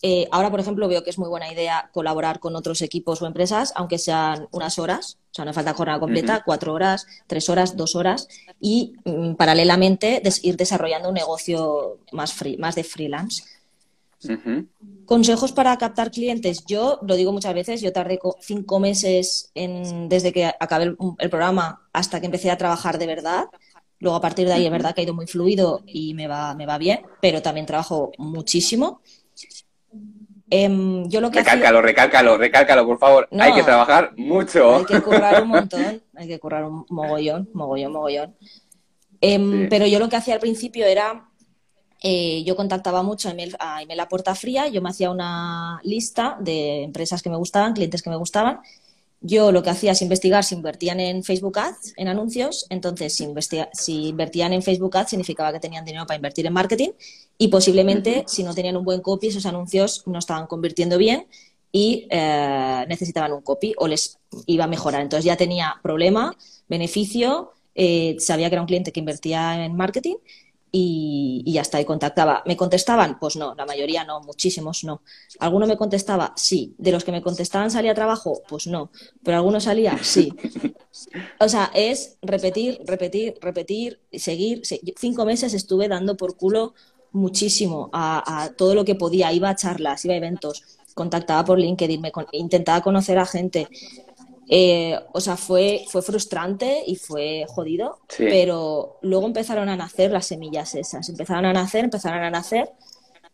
Eh, 0.05 0.27
ahora, 0.31 0.51
por 0.51 0.59
ejemplo, 0.59 0.89
veo 0.89 1.01
que 1.01 1.09
es 1.09 1.17
muy 1.17 1.29
buena 1.29 1.49
idea 1.49 1.89
colaborar 1.93 2.41
con 2.41 2.57
otros 2.57 2.81
equipos 2.81 3.21
o 3.21 3.25
empresas, 3.25 3.71
aunque 3.73 3.97
sean 3.97 4.49
unas 4.51 4.77
horas, 4.77 5.17
o 5.31 5.33
sea, 5.33 5.45
no 5.45 5.53
falta 5.53 5.73
jornada 5.73 6.01
completa, 6.01 6.43
cuatro 6.45 6.73
horas, 6.73 7.07
tres 7.25 7.47
horas, 7.47 7.77
dos 7.77 7.95
horas, 7.95 8.27
y 8.59 8.95
mm, 9.05 9.35
paralelamente 9.35 10.21
ir 10.41 10.57
desarrollando 10.57 11.07
un 11.07 11.15
negocio 11.15 11.99
más, 12.11 12.33
free, 12.33 12.57
más 12.57 12.75
de 12.75 12.83
freelance. 12.83 13.45
Consejos 15.05 15.53
para 15.53 15.77
captar 15.77 16.11
clientes. 16.11 16.65
Yo 16.65 16.99
lo 17.03 17.15
digo 17.15 17.31
muchas 17.31 17.53
veces, 17.53 17.81
yo 17.81 17.93
tardé 17.93 18.19
cinco 18.41 18.81
meses 18.81 19.51
en, 19.55 20.09
desde 20.09 20.33
que 20.33 20.45
acabé 20.45 20.83
el, 20.85 20.97
el, 21.17 21.29
programa 21.29 21.87
hasta 21.93 22.19
que 22.19 22.25
empecé 22.25 22.51
a 22.51 22.57
trabajar 22.57 22.99
de 22.99 23.07
verdad. 23.07 23.45
Luego 23.99 24.17
a 24.17 24.21
partir 24.21 24.47
de 24.47 24.53
ahí 24.53 24.65
es 24.65 24.71
verdad 24.71 24.93
que 24.93 24.99
ha 24.99 25.03
ido 25.05 25.13
muy 25.13 25.27
fluido 25.27 25.81
y 25.87 26.13
me 26.13 26.27
va, 26.27 26.55
me 26.55 26.65
va 26.65 26.77
bien, 26.77 27.03
pero 27.21 27.41
también 27.41 27.65
trabajo 27.65 28.11
muchísimo. 28.17 29.01
Em, 30.55 31.09
yo 31.09 31.19
lo 31.19 31.31
que 31.31 31.39
recálcalo, 31.39 31.81
recálcalo, 31.81 32.37
recálcalo, 32.37 32.85
por 32.85 32.99
favor. 32.99 33.27
hay 33.39 33.53
que 33.53 33.63
trabajar 33.63 34.13
mucho. 34.17 34.75
Hay 34.75 34.85
que 34.85 35.01
currar 35.01 35.41
un 35.41 35.49
montón, 35.49 36.03
hay 36.15 36.27
que 36.27 36.39
currar 36.39 36.63
un 36.65 36.85
mogollón, 36.89 37.49
mogollón, 37.55 37.91
mogollón. 37.91 38.35
Em, 39.19 39.67
pero 39.67 39.87
yo 39.87 39.97
lo 39.97 40.09
que 40.09 40.15
hacía 40.15 40.35
al 40.35 40.39
principio 40.39 40.85
era, 40.85 41.27
eh, 42.03 42.43
yo 42.43 42.55
contactaba 42.55 43.01
mucho 43.01 43.29
a 43.29 43.31
email, 43.31 43.55
a 43.57 43.81
email 43.81 43.99
a 43.99 44.07
puerta 44.07 44.35
fría, 44.35 44.67
yo 44.67 44.79
me 44.79 44.89
hacía 44.89 45.09
una 45.09 45.79
lista 45.83 46.37
de 46.39 46.83
empresas 46.83 47.23
que 47.23 47.31
me 47.31 47.37
gustaban, 47.37 47.73
clientes 47.73 48.03
que 48.03 48.11
me 48.11 48.17
gustaban, 48.17 48.59
yo 49.25 49.53
lo 49.53 49.63
que 49.63 49.69
hacía 49.69 49.93
es 49.93 50.01
investigar 50.01 50.43
si 50.43 50.53
invertían 50.53 50.99
en 50.99 51.23
Facebook 51.23 51.57
Ads, 51.57 51.93
en 51.95 52.09
anuncios. 52.09 52.65
Entonces, 52.69 53.15
si, 53.15 53.25
si, 53.71 54.07
invertían 54.09 54.51
en 54.51 54.61
Facebook 54.61 54.97
Ads, 54.97 55.11
significaba 55.11 55.53
que 55.53 55.61
tenían 55.61 55.85
dinero 55.85 56.05
para 56.05 56.17
invertir 56.17 56.45
en 56.45 56.51
marketing. 56.51 56.89
Y 57.37 57.47
posiblemente, 57.47 58.25
si 58.27 58.43
no 58.43 58.53
tenían 58.53 58.75
un 58.75 58.83
buen 58.83 58.99
copy, 58.99 59.27
esos 59.27 59.45
anuncios 59.45 60.03
no 60.07 60.19
estaban 60.19 60.45
convirtiendo 60.45 60.97
bien 60.97 61.25
y 61.71 62.05
eh, 62.09 62.85
necesitaban 62.89 63.31
un 63.31 63.41
copy 63.41 63.73
o 63.77 63.87
les 63.87 64.19
iba 64.45 64.65
a 64.65 64.67
mejorar. 64.67 65.01
Entonces, 65.01 65.23
ya 65.23 65.37
tenía 65.37 65.75
problema, 65.81 66.35
beneficio, 66.67 67.53
eh, 67.75 68.17
sabía 68.19 68.49
que 68.49 68.55
era 68.55 68.61
un 68.61 68.67
cliente 68.67 68.91
que 68.91 68.99
invertía 68.99 69.63
en 69.63 69.73
marketing 69.77 70.17
y, 70.75 71.43
ya 71.45 71.61
está, 71.61 71.79
y 71.79 71.85
contactaba. 71.85 72.41
¿Me 72.47 72.57
contestaban? 72.57 73.19
Pues 73.19 73.35
no, 73.35 73.53
la 73.53 73.63
mayoría 73.63 74.03
no, 74.03 74.21
muchísimos 74.21 74.83
no. 74.83 75.03
¿Alguno 75.39 75.67
me 75.67 75.77
contestaba? 75.77 76.33
Sí. 76.35 76.73
¿De 76.79 76.91
los 76.91 77.03
que 77.03 77.11
me 77.11 77.21
contestaban 77.21 77.69
salía 77.69 77.93
trabajo? 77.93 78.41
Pues 78.49 78.65
no. 78.65 78.89
¿Pero 79.23 79.37
alguno 79.37 79.61
salía? 79.61 79.99
Sí. 80.03 80.33
O 81.39 81.47
sea, 81.47 81.69
es 81.75 82.17
repetir, 82.23 82.81
repetir, 82.85 83.35
repetir, 83.39 83.99
seguir. 84.11 84.63
Cinco 84.97 85.25
meses 85.25 85.53
estuve 85.53 85.87
dando 85.87 86.17
por 86.17 86.37
culo 86.37 86.73
muchísimo 87.11 87.91
a, 87.93 88.49
todo 88.57 88.73
lo 88.73 88.83
que 88.83 88.95
podía. 88.95 89.31
Iba 89.31 89.49
a 89.49 89.55
charlas, 89.55 90.03
iba 90.05 90.15
a 90.15 90.17
eventos, 90.17 90.63
contactaba 90.95 91.45
por 91.45 91.59
LinkedIn, 91.59 92.01
me 92.01 92.11
intentaba 92.31 92.81
conocer 92.81 93.19
a 93.19 93.27
gente. 93.27 93.67
Eh, 94.55 94.99
o 95.13 95.19
sea, 95.19 95.35
fue, 95.35 95.83
fue 95.89 96.03
frustrante 96.03 96.83
y 96.85 96.95
fue 96.95 97.43
jodido, 97.47 97.97
pero 98.19 98.99
luego 99.01 99.25
empezaron 99.25 99.67
a 99.67 99.75
nacer 99.75 100.11
las 100.11 100.27
semillas 100.27 100.75
esas, 100.75 101.09
empezaron 101.09 101.45
a 101.45 101.53
nacer, 101.53 101.85
empezaron 101.85 102.21
a 102.21 102.29
nacer 102.29 102.69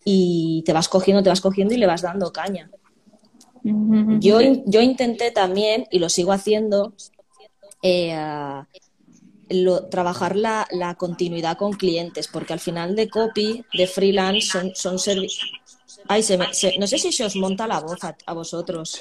y 0.05 0.63
te 0.65 0.71
vas 0.71 0.87
cogiendo, 0.87 1.21
te 1.21 1.27
vas 1.27 1.41
cogiendo 1.41 1.73
y 1.73 1.77
le 1.77 1.87
vas 1.87 2.03
dando 2.03 2.31
caña. 2.31 2.71
Yo, 3.63 4.39
yo 4.65 4.79
intenté 4.79 5.31
también, 5.31 5.87
y 5.91 5.99
lo 5.99 6.07
sigo 6.07 6.31
haciendo, 6.31 6.93
eh, 7.83 8.17
trabajar 9.91 10.37
la, 10.37 10.69
la, 10.71 10.95
continuidad 10.95 11.57
con 11.57 11.73
clientes, 11.73 12.29
porque 12.29 12.53
al 12.53 12.61
final 12.61 12.95
de 12.95 13.09
copy, 13.09 13.65
de 13.73 13.87
freelance, 13.87 14.47
son, 14.47 14.71
son 14.73 14.97
servicios. 14.97 15.58
Ay, 16.07 16.23
se 16.23 16.37
no 16.37 16.87
sé 16.87 16.97
si 16.97 17.11
se 17.11 17.25
os 17.25 17.35
monta 17.35 17.67
la 17.67 17.79
voz 17.79 17.99
a, 18.03 18.33
vosotros. 18.33 18.97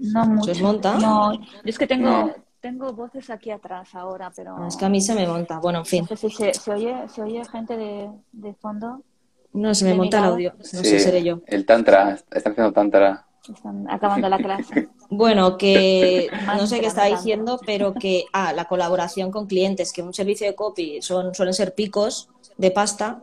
no 0.00 0.26
mucho. 0.26 0.44
¿Se 0.44 0.50
os 0.52 0.60
monta? 0.60 0.98
No, 0.98 1.32
es 1.64 1.78
que 1.78 1.86
tengo, 1.86 2.32
tengo 2.60 2.92
voces 2.92 3.30
aquí 3.30 3.50
atrás 3.50 3.94
ahora, 3.94 4.32
pero... 4.34 4.56
Ah, 4.58 4.66
es 4.68 4.76
que 4.76 4.84
a 4.84 4.88
mí 4.88 5.00
se 5.00 5.14
me 5.14 5.26
monta. 5.26 5.58
Bueno, 5.60 5.80
en 5.80 5.86
fin. 5.86 6.06
se, 6.06 6.16
se, 6.52 6.70
oye, 6.72 7.08
¿Se 7.08 7.22
oye 7.22 7.44
gente 7.44 7.76
de, 7.76 8.10
de 8.32 8.54
fondo? 8.54 9.02
No, 9.52 9.74
se 9.74 9.84
me 9.86 9.94
monta 9.94 10.18
el 10.18 10.24
audio. 10.24 10.54
No 10.58 10.64
sé, 10.64 10.98
seré 10.98 11.22
yo. 11.22 11.40
El 11.46 11.64
tantra, 11.64 12.18
están 12.30 12.52
haciendo 12.52 12.72
tantra. 12.72 13.26
Están 13.48 13.90
acabando 13.90 14.28
la 14.28 14.38
clase. 14.38 14.88
Bueno, 15.08 15.56
que 15.56 16.28
no 16.58 16.66
sé 16.66 16.80
qué 16.80 16.86
está 16.86 17.04
diciendo, 17.04 17.60
pero 17.64 17.94
que 17.94 18.24
ah, 18.32 18.52
la 18.52 18.64
colaboración 18.64 19.30
con 19.30 19.46
clientes, 19.46 19.92
que 19.92 20.02
un 20.02 20.12
servicio 20.12 20.48
de 20.48 20.56
copy 20.56 21.00
son, 21.00 21.32
suelen 21.32 21.54
ser 21.54 21.76
picos 21.76 22.28
de 22.56 22.72
pasta, 22.72 23.22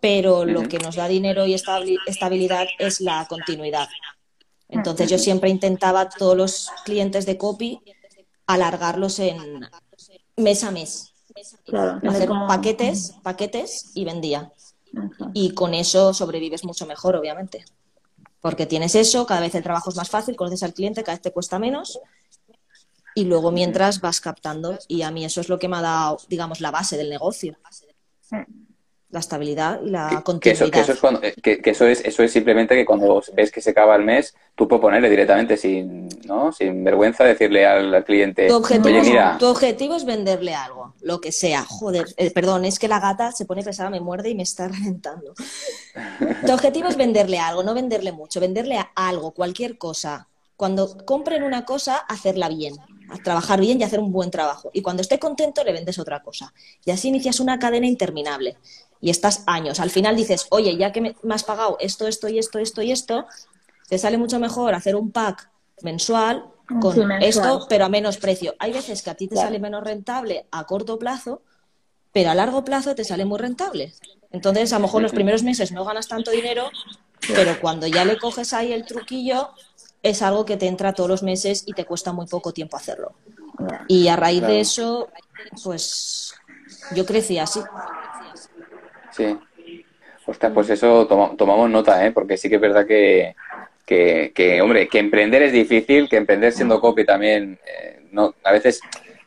pero 0.00 0.44
lo 0.44 0.62
que 0.68 0.78
nos 0.78 0.96
da 0.96 1.08
dinero 1.08 1.46
y 1.46 1.54
estabilidad 1.54 2.66
es 2.78 3.00
la 3.00 3.26
continuidad. 3.28 3.88
Entonces 4.68 5.10
yo 5.10 5.18
siempre 5.18 5.50
intentaba 5.50 6.08
todos 6.08 6.36
los 6.36 6.70
clientes 6.84 7.26
de 7.26 7.38
copy 7.38 7.80
alargarlos 8.46 9.18
en 9.18 9.66
mes 10.36 10.64
a 10.64 10.70
mes. 10.70 11.12
hacer 12.08 12.28
paquetes, 12.48 13.14
paquetes 13.22 13.90
y 13.94 14.04
vendía. 14.04 14.52
Y 15.32 15.54
con 15.54 15.74
eso 15.74 16.14
sobrevives 16.14 16.64
mucho 16.64 16.86
mejor, 16.86 17.16
obviamente 17.16 17.64
porque 18.44 18.66
tienes 18.66 18.94
eso, 18.94 19.24
cada 19.24 19.40
vez 19.40 19.54
el 19.54 19.62
trabajo 19.62 19.88
es 19.88 19.96
más 19.96 20.10
fácil, 20.10 20.36
conoces 20.36 20.62
al 20.62 20.74
cliente, 20.74 21.02
cada 21.02 21.16
vez 21.16 21.22
te 21.22 21.32
cuesta 21.32 21.58
menos 21.58 21.98
y 23.14 23.24
luego 23.24 23.52
mientras 23.52 24.02
vas 24.02 24.20
captando 24.20 24.78
y 24.86 25.00
a 25.00 25.10
mí 25.10 25.24
eso 25.24 25.40
es 25.40 25.48
lo 25.48 25.58
que 25.58 25.66
me 25.68 25.78
ha 25.78 25.80
dado, 25.80 26.18
digamos, 26.28 26.60
la 26.60 26.70
base 26.70 26.98
del 26.98 27.08
negocio. 27.08 27.56
La 29.14 29.20
estabilidad 29.20 29.80
y 29.80 29.90
la 29.90 30.22
continuidad. 30.24 30.40
Que 30.42 30.80
eso, 30.80 30.92
es 31.22 31.34
que, 31.40 31.70
eso, 31.70 31.86
es, 31.86 32.00
eso 32.04 32.24
es 32.24 32.32
simplemente 32.32 32.74
que 32.74 32.84
cuando 32.84 33.22
ves 33.32 33.52
que 33.52 33.60
se 33.60 33.70
acaba 33.70 33.94
el 33.94 34.02
mes, 34.02 34.34
tú 34.56 34.66
puedes 34.66 34.80
ponerle 34.80 35.08
directamente 35.08 35.56
sin, 35.56 36.08
¿no? 36.24 36.50
sin 36.50 36.82
vergüenza 36.82 37.22
decirle 37.22 37.64
al, 37.64 38.04
cliente, 38.04 38.48
tu 38.48 38.56
objetivo, 38.56 39.00
mira... 39.02 39.38
tu 39.38 39.46
objetivo 39.46 39.94
es 39.94 40.04
venderle 40.04 40.56
algo, 40.56 40.94
lo 41.00 41.20
que 41.20 41.30
sea. 41.30 41.64
Joder, 41.64 42.06
eh, 42.16 42.32
perdón, 42.32 42.64
es 42.64 42.80
que 42.80 42.88
la 42.88 42.98
gata 42.98 43.30
se 43.30 43.44
pone 43.44 43.62
pesada, 43.62 43.88
me 43.88 44.00
muerde 44.00 44.30
y 44.30 44.34
me 44.34 44.42
está 44.42 44.66
reventando. 44.76 45.32
tu 46.44 46.52
objetivo 46.52 46.88
es 46.88 46.96
venderle 46.96 47.38
algo, 47.38 47.62
no 47.62 47.72
venderle 47.72 48.10
mucho, 48.10 48.40
venderle 48.40 48.80
algo, 48.96 49.30
cualquier 49.30 49.78
cosa. 49.78 50.26
Cuando 50.56 50.98
compren 51.04 51.44
una 51.44 51.64
cosa, 51.64 51.98
hacerla 51.98 52.48
bien, 52.48 52.74
trabajar 53.22 53.60
bien 53.60 53.80
y 53.80 53.84
hacer 53.84 54.00
un 54.00 54.10
buen 54.10 54.32
trabajo. 54.32 54.70
Y 54.72 54.82
cuando 54.82 55.02
esté 55.02 55.20
contento, 55.20 55.62
le 55.62 55.72
vendes 55.72 56.00
otra 56.00 56.20
cosa. 56.20 56.52
Y 56.84 56.90
así 56.90 57.08
inicias 57.08 57.38
una 57.38 57.60
cadena 57.60 57.86
interminable 57.86 58.56
y 59.04 59.10
estás 59.10 59.44
años. 59.46 59.80
Al 59.80 59.90
final 59.90 60.16
dices, 60.16 60.46
oye, 60.48 60.78
ya 60.78 60.90
que 60.90 61.02
me, 61.02 61.14
has 61.28 61.44
pagado 61.44 61.76
esto, 61.78 62.08
esto 62.08 62.26
y 62.26 62.38
esto, 62.38 62.58
esto 62.58 62.80
y 62.80 62.90
esto, 62.90 63.26
te 63.86 63.98
sale 63.98 64.16
mucho 64.16 64.40
mejor 64.40 64.72
hacer 64.72 64.96
un 64.96 65.10
pack 65.10 65.50
mensual 65.82 66.46
con 66.80 67.12
esto, 67.20 67.66
pero 67.68 67.84
a 67.84 67.90
menos 67.90 68.16
precio. 68.16 68.54
Hay 68.58 68.72
veces 68.72 69.02
que 69.02 69.10
a 69.10 69.14
ti 69.14 69.28
te 69.28 69.36
sale 69.36 69.58
menos 69.58 69.84
rentable 69.84 70.46
a 70.50 70.64
corto 70.64 70.98
plazo, 70.98 71.42
pero 72.12 72.30
a 72.30 72.34
largo 72.34 72.64
plazo 72.64 72.94
te 72.94 73.04
sale 73.04 73.26
muy 73.26 73.38
rentable. 73.38 73.92
Entonces, 74.32 74.72
a 74.72 74.76
lo 74.76 74.86
mejor 74.86 75.02
los 75.02 75.12
primeros 75.12 75.42
meses 75.42 75.70
no 75.70 75.84
ganas 75.84 76.08
tanto 76.08 76.30
dinero, 76.30 76.70
pero 77.28 77.60
cuando 77.60 77.86
ya 77.86 78.06
le 78.06 78.16
coges 78.16 78.54
ahí 78.54 78.72
el 78.72 78.86
truquillo, 78.86 79.50
es 80.02 80.22
algo 80.22 80.46
que 80.46 80.56
te 80.56 80.66
entra 80.66 80.94
todos 80.94 81.10
los 81.10 81.22
meses 81.22 81.64
y 81.66 81.74
te 81.74 81.84
cuesta 81.84 82.14
muy 82.14 82.24
poco 82.24 82.54
tiempo 82.54 82.78
hacerlo. 82.78 83.12
Y 83.86 84.08
a 84.08 84.16
raíz 84.16 84.40
de 84.40 84.60
eso, 84.60 85.10
pues 85.62 86.32
yo 86.94 87.04
crecí 87.04 87.38
así. 87.38 87.60
Sí. 89.16 89.38
Ostras, 90.26 90.52
pues 90.52 90.70
eso 90.70 91.06
tomamos 91.06 91.70
nota, 91.70 92.04
¿eh? 92.06 92.10
Porque 92.10 92.36
sí 92.36 92.48
que 92.48 92.54
es 92.54 92.60
verdad 92.60 92.86
que, 92.86 93.34
que, 93.84 94.60
hombre, 94.62 94.88
que 94.88 94.98
emprender 94.98 95.42
es 95.42 95.52
difícil, 95.52 96.08
que 96.08 96.16
emprender 96.16 96.52
siendo 96.52 96.80
copy 96.80 97.04
también, 97.04 97.58
eh, 97.66 98.00
no, 98.10 98.34
a 98.42 98.52
veces 98.52 98.80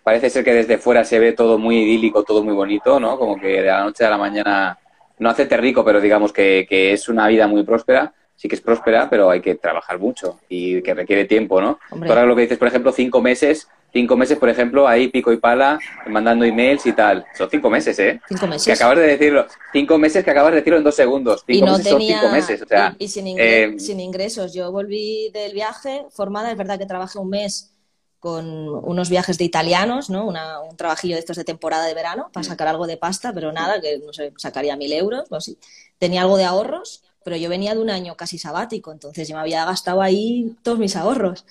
parece 0.04 0.30
ser 0.30 0.44
que 0.44 0.54
desde 0.54 0.78
fuera 0.78 1.04
se 1.04 1.20
ve 1.20 1.34
todo 1.34 1.60
muy 1.60 1.78
idílico, 1.78 2.24
todo 2.24 2.44
muy 2.44 2.54
bonito, 2.54 3.00
¿no? 3.00 3.20
Como 3.20 3.40
que 3.40 3.62
de 3.62 3.68
la 3.68 3.84
noche 3.84 4.06
a 4.06 4.10
la 4.10 4.18
mañana 4.18 4.80
no 5.20 5.30
hacerte 5.30 5.58
rico, 5.58 5.86
pero 5.86 6.02
digamos 6.02 6.34
que, 6.34 6.66
que 6.68 6.94
es 6.94 7.10
una 7.10 7.28
vida 7.28 7.48
muy 7.48 7.64
próspera 7.64 8.14
sí 8.38 8.48
que 8.48 8.56
es 8.56 8.62
próspera, 8.62 9.10
pero 9.10 9.30
hay 9.30 9.42
que 9.42 9.56
trabajar 9.56 10.00
mucho 10.00 10.40
y 10.48 10.82
que 10.82 10.94
requiere 10.94 11.26
tiempo, 11.26 11.60
¿no? 11.60 11.80
Ahora 12.08 12.24
lo 12.24 12.36
que 12.36 12.44
dices, 12.44 12.58
por 12.58 12.68
ejemplo, 12.68 12.92
cinco 12.92 13.20
meses, 13.20 13.68
cinco 13.92 14.16
meses, 14.18 14.38
por 14.38 14.50
ejemplo, 14.50 14.88
ahí 14.88 15.08
pico 15.08 15.32
y 15.32 15.38
pala, 15.38 15.80
mandando 16.08 16.46
emails 16.46 16.86
y 16.86 16.94
tal. 16.94 17.26
Son 17.38 17.50
cinco 17.50 17.70
meses, 17.70 17.98
¿eh? 18.00 18.20
Cinco 18.28 18.48
meses. 18.48 18.66
Que 18.66 18.74
acabas 18.74 18.98
de 18.98 19.08
decirlo. 19.08 19.48
Cinco 19.72 19.98
meses 19.98 20.24
que 20.24 20.32
acabas 20.32 20.52
de 20.52 20.58
decirlo 20.58 20.78
en 20.78 20.84
dos 20.84 20.96
segundos. 20.96 21.44
Cinco 21.46 21.58
y 21.58 21.62
no 21.62 21.78
meses 21.78 21.84
tenía... 21.92 22.20
son 22.20 22.22
cinco 22.22 22.36
meses. 22.36 22.62
O 22.62 22.68
sea, 22.68 22.96
y, 23.00 23.08
sin, 23.08 23.28
eh, 23.40 23.76
sin 23.80 24.00
ingresos. 24.00 24.54
Yo 24.54 24.72
volví 24.72 25.30
del 25.34 25.54
viaje 25.54 26.06
formada, 26.12 26.52
es 26.52 26.58
verdad 26.58 26.78
que 26.78 26.86
trabajé 26.86 27.20
un 27.20 27.30
mes 27.30 27.74
con 28.20 28.48
unos 28.48 29.10
viajes 29.10 29.38
de 29.38 29.46
italianos, 29.46 30.10
¿no? 30.10 30.28
un 30.28 30.76
trabajillo 30.76 31.14
de 31.14 31.20
estos 31.20 31.38
de 31.38 31.44
temporada 31.44 31.86
de 31.86 31.94
verano 31.94 32.30
para 32.34 32.46
mm. 32.46 32.50
sacar 32.50 32.68
algo 32.68 32.88
de 32.88 32.98
pasta, 32.98 33.32
pero 33.32 33.52
nada, 33.52 33.80
que 33.80 34.00
no 34.00 34.12
sé, 34.12 34.34
sacaría 34.38 34.76
mil 34.76 34.92
euros 34.92 35.26
o 35.30 35.36
así. 35.36 35.58
Tenía 36.00 36.24
algo 36.24 36.36
de 36.36 36.46
ahorros 36.46 37.04
pero 37.28 37.36
yo 37.36 37.50
venía 37.50 37.76
de 37.76 37.82
un 37.82 37.90
año 37.90 38.16
casi 38.16 38.38
sabático, 38.38 38.90
entonces 38.94 39.28
yo 39.28 39.36
me 39.36 39.42
había 39.42 39.66
gastado 39.66 40.02
ahí 40.02 40.56
todos 40.64 40.80
mis 40.80 40.96
ahorros. 40.96 41.44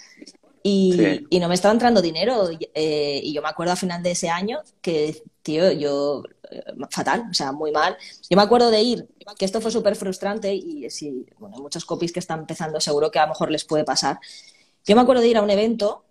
Y, 0.68 1.38
no 1.38 1.48
me 1.48 1.55
estaba 1.55 1.72
entrando 1.72 2.02
dinero. 2.02 2.48
Eh, 2.74 3.20
y 3.22 3.33
yo 3.33 3.40
me 3.40 3.48
acuerdo 3.48 3.72
a 3.72 3.76
final 3.76 4.02
de 4.02 4.11
ese 4.11 4.29
año 4.29 4.59
que, 4.81 5.22
tío, 5.42 5.70
yo, 5.70 6.24
eh, 6.50 6.62
fatal, 6.90 7.26
o 7.31 7.35
sea, 7.35 7.52
muy 7.52 7.70
mal. 7.70 7.96
Yo 8.29 8.37
me 8.37 8.42
acuerdo 8.42 8.70
de 8.70 8.83
ir, 8.83 9.09
que 9.38 9.44
esto 9.44 9.61
fue 9.61 9.70
súper 9.70 9.94
frustrante 9.94 10.52
y 10.52 10.90
si, 10.90 11.24
bueno, 11.38 11.59
muchos 11.59 11.85
copies 11.85 12.12
que 12.12 12.18
están 12.18 12.40
empezando 12.40 12.81
seguro 12.81 13.12
que 13.12 13.20
a 13.20 13.22
lo 13.22 13.29
mejor 13.29 13.52
les 13.52 13.64
puede 13.64 13.85
pasar. 13.85 14.18
Yo 14.85 14.96
me 14.96 15.02
acuerdo 15.02 15.22
de 15.22 15.29
ir 15.29 15.37
a 15.37 15.42
un 15.42 15.50
evento 15.50 16.05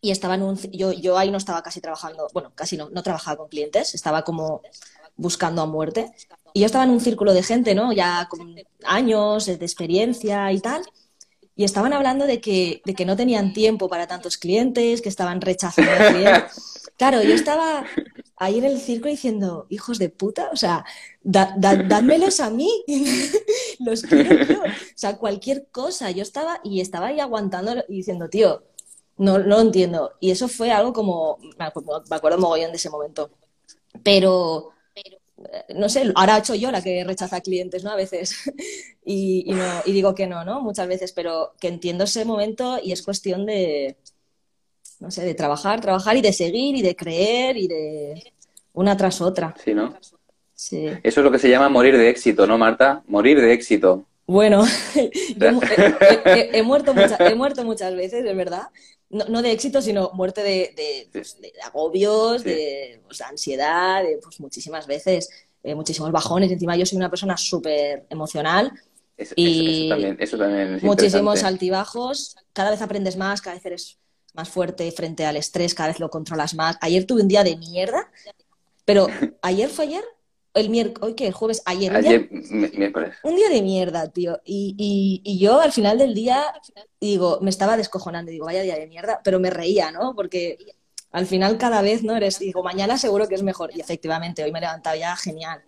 y 0.00 0.10
estaba 0.10 0.34
en 0.34 0.42
un, 0.42 0.56
yo, 0.72 0.92
yo 0.92 1.16
ahí 1.16 1.30
no 1.30 1.38
estaba 1.38 1.62
casi 1.62 1.80
trabajando, 1.80 2.28
bueno, 2.32 2.52
casi 2.54 2.76
no, 2.76 2.88
no 2.90 3.02
trabajaba 3.04 3.36
con 3.36 3.48
clientes, 3.48 3.94
estaba 3.94 4.22
como 4.22 4.62
buscando 5.16 5.62
a 5.62 5.66
muerte. 5.66 6.12
Y 6.52 6.60
yo 6.60 6.66
estaba 6.66 6.84
en 6.84 6.90
un 6.90 7.00
círculo 7.00 7.32
de 7.32 7.44
gente, 7.44 7.74
¿no? 7.76 7.92
Ya 7.92 8.26
con 8.28 8.56
años 8.84 9.46
de 9.46 9.54
experiencia 9.54 10.50
y 10.50 10.60
tal. 10.60 10.82
Y 11.58 11.64
estaban 11.64 11.92
hablando 11.92 12.28
de 12.28 12.40
que, 12.40 12.82
de 12.84 12.94
que 12.94 13.04
no 13.04 13.16
tenían 13.16 13.52
tiempo 13.52 13.88
para 13.88 14.06
tantos 14.06 14.38
clientes, 14.38 15.02
que 15.02 15.08
estaban 15.08 15.40
rechazando 15.40 15.90
clientes. 16.08 16.92
Claro, 16.96 17.20
yo 17.20 17.34
estaba 17.34 17.84
ahí 18.36 18.58
en 18.58 18.64
el 18.64 18.78
círculo 18.78 19.10
diciendo, 19.10 19.66
hijos 19.68 19.98
de 19.98 20.08
puta, 20.08 20.50
o 20.52 20.56
sea, 20.56 20.84
da, 21.20 21.56
dádmelos 21.58 22.38
a 22.38 22.50
mí, 22.50 22.70
los 23.80 24.02
quiero 24.02 24.44
yo. 24.44 24.60
O 24.62 24.94
sea, 24.94 25.16
cualquier 25.18 25.66
cosa. 25.72 26.12
Yo 26.12 26.22
estaba 26.22 26.60
y 26.62 26.80
estaba 26.80 27.08
ahí 27.08 27.18
aguantando 27.18 27.74
y 27.88 27.96
diciendo, 27.96 28.28
tío, 28.28 28.62
no, 29.16 29.38
no 29.38 29.56
lo 29.56 29.60
entiendo. 29.60 30.12
Y 30.20 30.30
eso 30.30 30.46
fue 30.46 30.70
algo 30.70 30.92
como, 30.92 31.38
me 31.58 31.64
acuerdo 31.64 32.38
mogollón 32.38 32.70
de 32.70 32.76
ese 32.76 32.88
momento. 32.88 33.32
Pero 34.04 34.74
no 35.74 35.88
sé, 35.88 36.12
ahora 36.14 36.36
he 36.36 36.40
hecho 36.40 36.54
yo 36.54 36.70
la 36.70 36.82
que 36.82 37.04
rechaza 37.04 37.40
clientes, 37.40 37.84
¿no? 37.84 37.90
A 37.90 37.96
veces. 37.96 38.36
y, 39.04 39.44
no, 39.48 39.64
y 39.84 39.92
digo 39.92 40.14
que 40.14 40.26
no, 40.26 40.44
¿no? 40.44 40.60
Muchas 40.60 40.88
veces, 40.88 41.12
pero 41.12 41.52
que 41.60 41.68
entiendo 41.68 42.04
ese 42.04 42.24
momento 42.24 42.78
y 42.82 42.92
es 42.92 43.02
cuestión 43.02 43.46
de, 43.46 43.96
no 45.00 45.10
sé, 45.10 45.24
de 45.24 45.34
trabajar, 45.34 45.80
trabajar 45.80 46.16
y 46.16 46.20
de 46.20 46.32
seguir 46.32 46.76
y 46.76 46.82
de 46.82 46.96
creer 46.96 47.56
y 47.56 47.68
de 47.68 48.32
una 48.74 48.96
tras 48.96 49.20
otra. 49.20 49.54
Sí, 49.62 49.74
¿no? 49.74 49.94
Sí. 50.54 50.86
Eso 51.02 51.20
es 51.20 51.24
lo 51.24 51.30
que 51.30 51.38
se 51.38 51.48
llama 51.48 51.68
morir 51.68 51.96
de 51.96 52.10
éxito, 52.10 52.46
¿no, 52.46 52.58
Marta? 52.58 53.02
Morir 53.06 53.40
de 53.40 53.52
éxito. 53.52 54.04
Bueno, 54.26 54.62
he, 54.94 56.62
muerto 56.62 56.92
he 57.20 57.34
muerto 57.34 57.64
muchas 57.64 57.96
veces, 57.96 58.26
es 58.26 58.36
verdad, 58.36 58.68
no, 59.10 59.42
de 59.42 59.52
éxito, 59.52 59.80
sino 59.80 60.10
muerte 60.12 60.42
de, 60.42 61.08
pues, 61.12 61.38
agobios, 61.64 62.44
de 62.44 63.00
pues, 63.06 63.20
ansiedad, 63.22 64.02
de 64.02 64.18
pues, 64.22 64.38
muchísimas 64.40 64.86
veces, 64.86 65.30
eh, 65.62 65.74
muchísimos 65.74 66.10
bajones. 66.12 66.50
Encima 66.50 66.76
yo 66.76 66.84
soy 66.84 66.98
una 66.98 67.10
persona 67.10 67.36
súper 67.36 68.06
emocional. 68.10 68.72
y 69.34 69.90
eso 70.18 70.36
también, 70.36 70.78
muchísimos 70.82 71.42
altibajos. 71.42 72.36
Cada 72.52 72.70
vez 72.70 72.82
aprendes 72.82 73.16
más, 73.16 73.40
cada 73.40 73.56
vez 73.56 73.66
eres 73.66 73.98
más 74.34 74.48
fuerte 74.48 74.90
frente 74.92 75.24
al 75.24 75.36
estrés, 75.36 75.74
cada 75.74 75.88
vez 75.88 76.00
lo 76.00 76.10
controlas 76.10 76.54
más. 76.54 76.76
Ayer 76.80 77.06
tuve 77.06 77.22
un 77.22 77.28
día 77.28 77.42
de 77.44 77.56
mierda, 77.56 78.10
pero 78.84 79.08
ayer 79.42 79.68
fue 79.70 79.86
ayer, 79.86 80.04
el 80.54 80.70
miércoles, 80.70 81.02
hoy 81.02 81.14
que 81.14 81.26
el 81.26 81.32
jueves, 81.32 81.62
ayer. 81.64 81.94
Ayer, 81.94 82.28
miércoles. 82.30 83.16
Un 83.22 83.36
día 83.36 83.48
de 83.48 83.62
mierda, 83.62 84.08
tío. 84.08 84.40
Y, 84.44 85.22
y, 85.24 85.38
yo 85.38 85.60
al 85.60 85.72
final 85.72 85.98
del 85.98 86.14
día, 86.14 86.44
digo, 87.00 87.38
me 87.42 87.50
estaba 87.50 87.76
descojonando, 87.76 88.30
digo, 88.30 88.46
vaya 88.46 88.62
día 88.62 88.76
de 88.76 88.86
mierda, 88.86 89.20
pero 89.22 89.40
me 89.40 89.50
reía, 89.50 89.90
¿no? 89.90 90.14
Porque 90.14 90.58
al 91.12 91.26
final 91.26 91.58
cada 91.58 91.82
vez, 91.82 92.02
¿no? 92.02 92.16
Eres, 92.16 92.38
digo, 92.38 92.62
mañana 92.62 92.98
seguro 92.98 93.28
que 93.28 93.34
es 93.34 93.42
mejor. 93.42 93.70
Y 93.74 93.80
efectivamente, 93.80 94.42
hoy 94.42 94.52
me 94.52 94.58
he 94.58 94.62
levantado 94.62 94.96
ya 94.96 95.16
genial. 95.16 95.62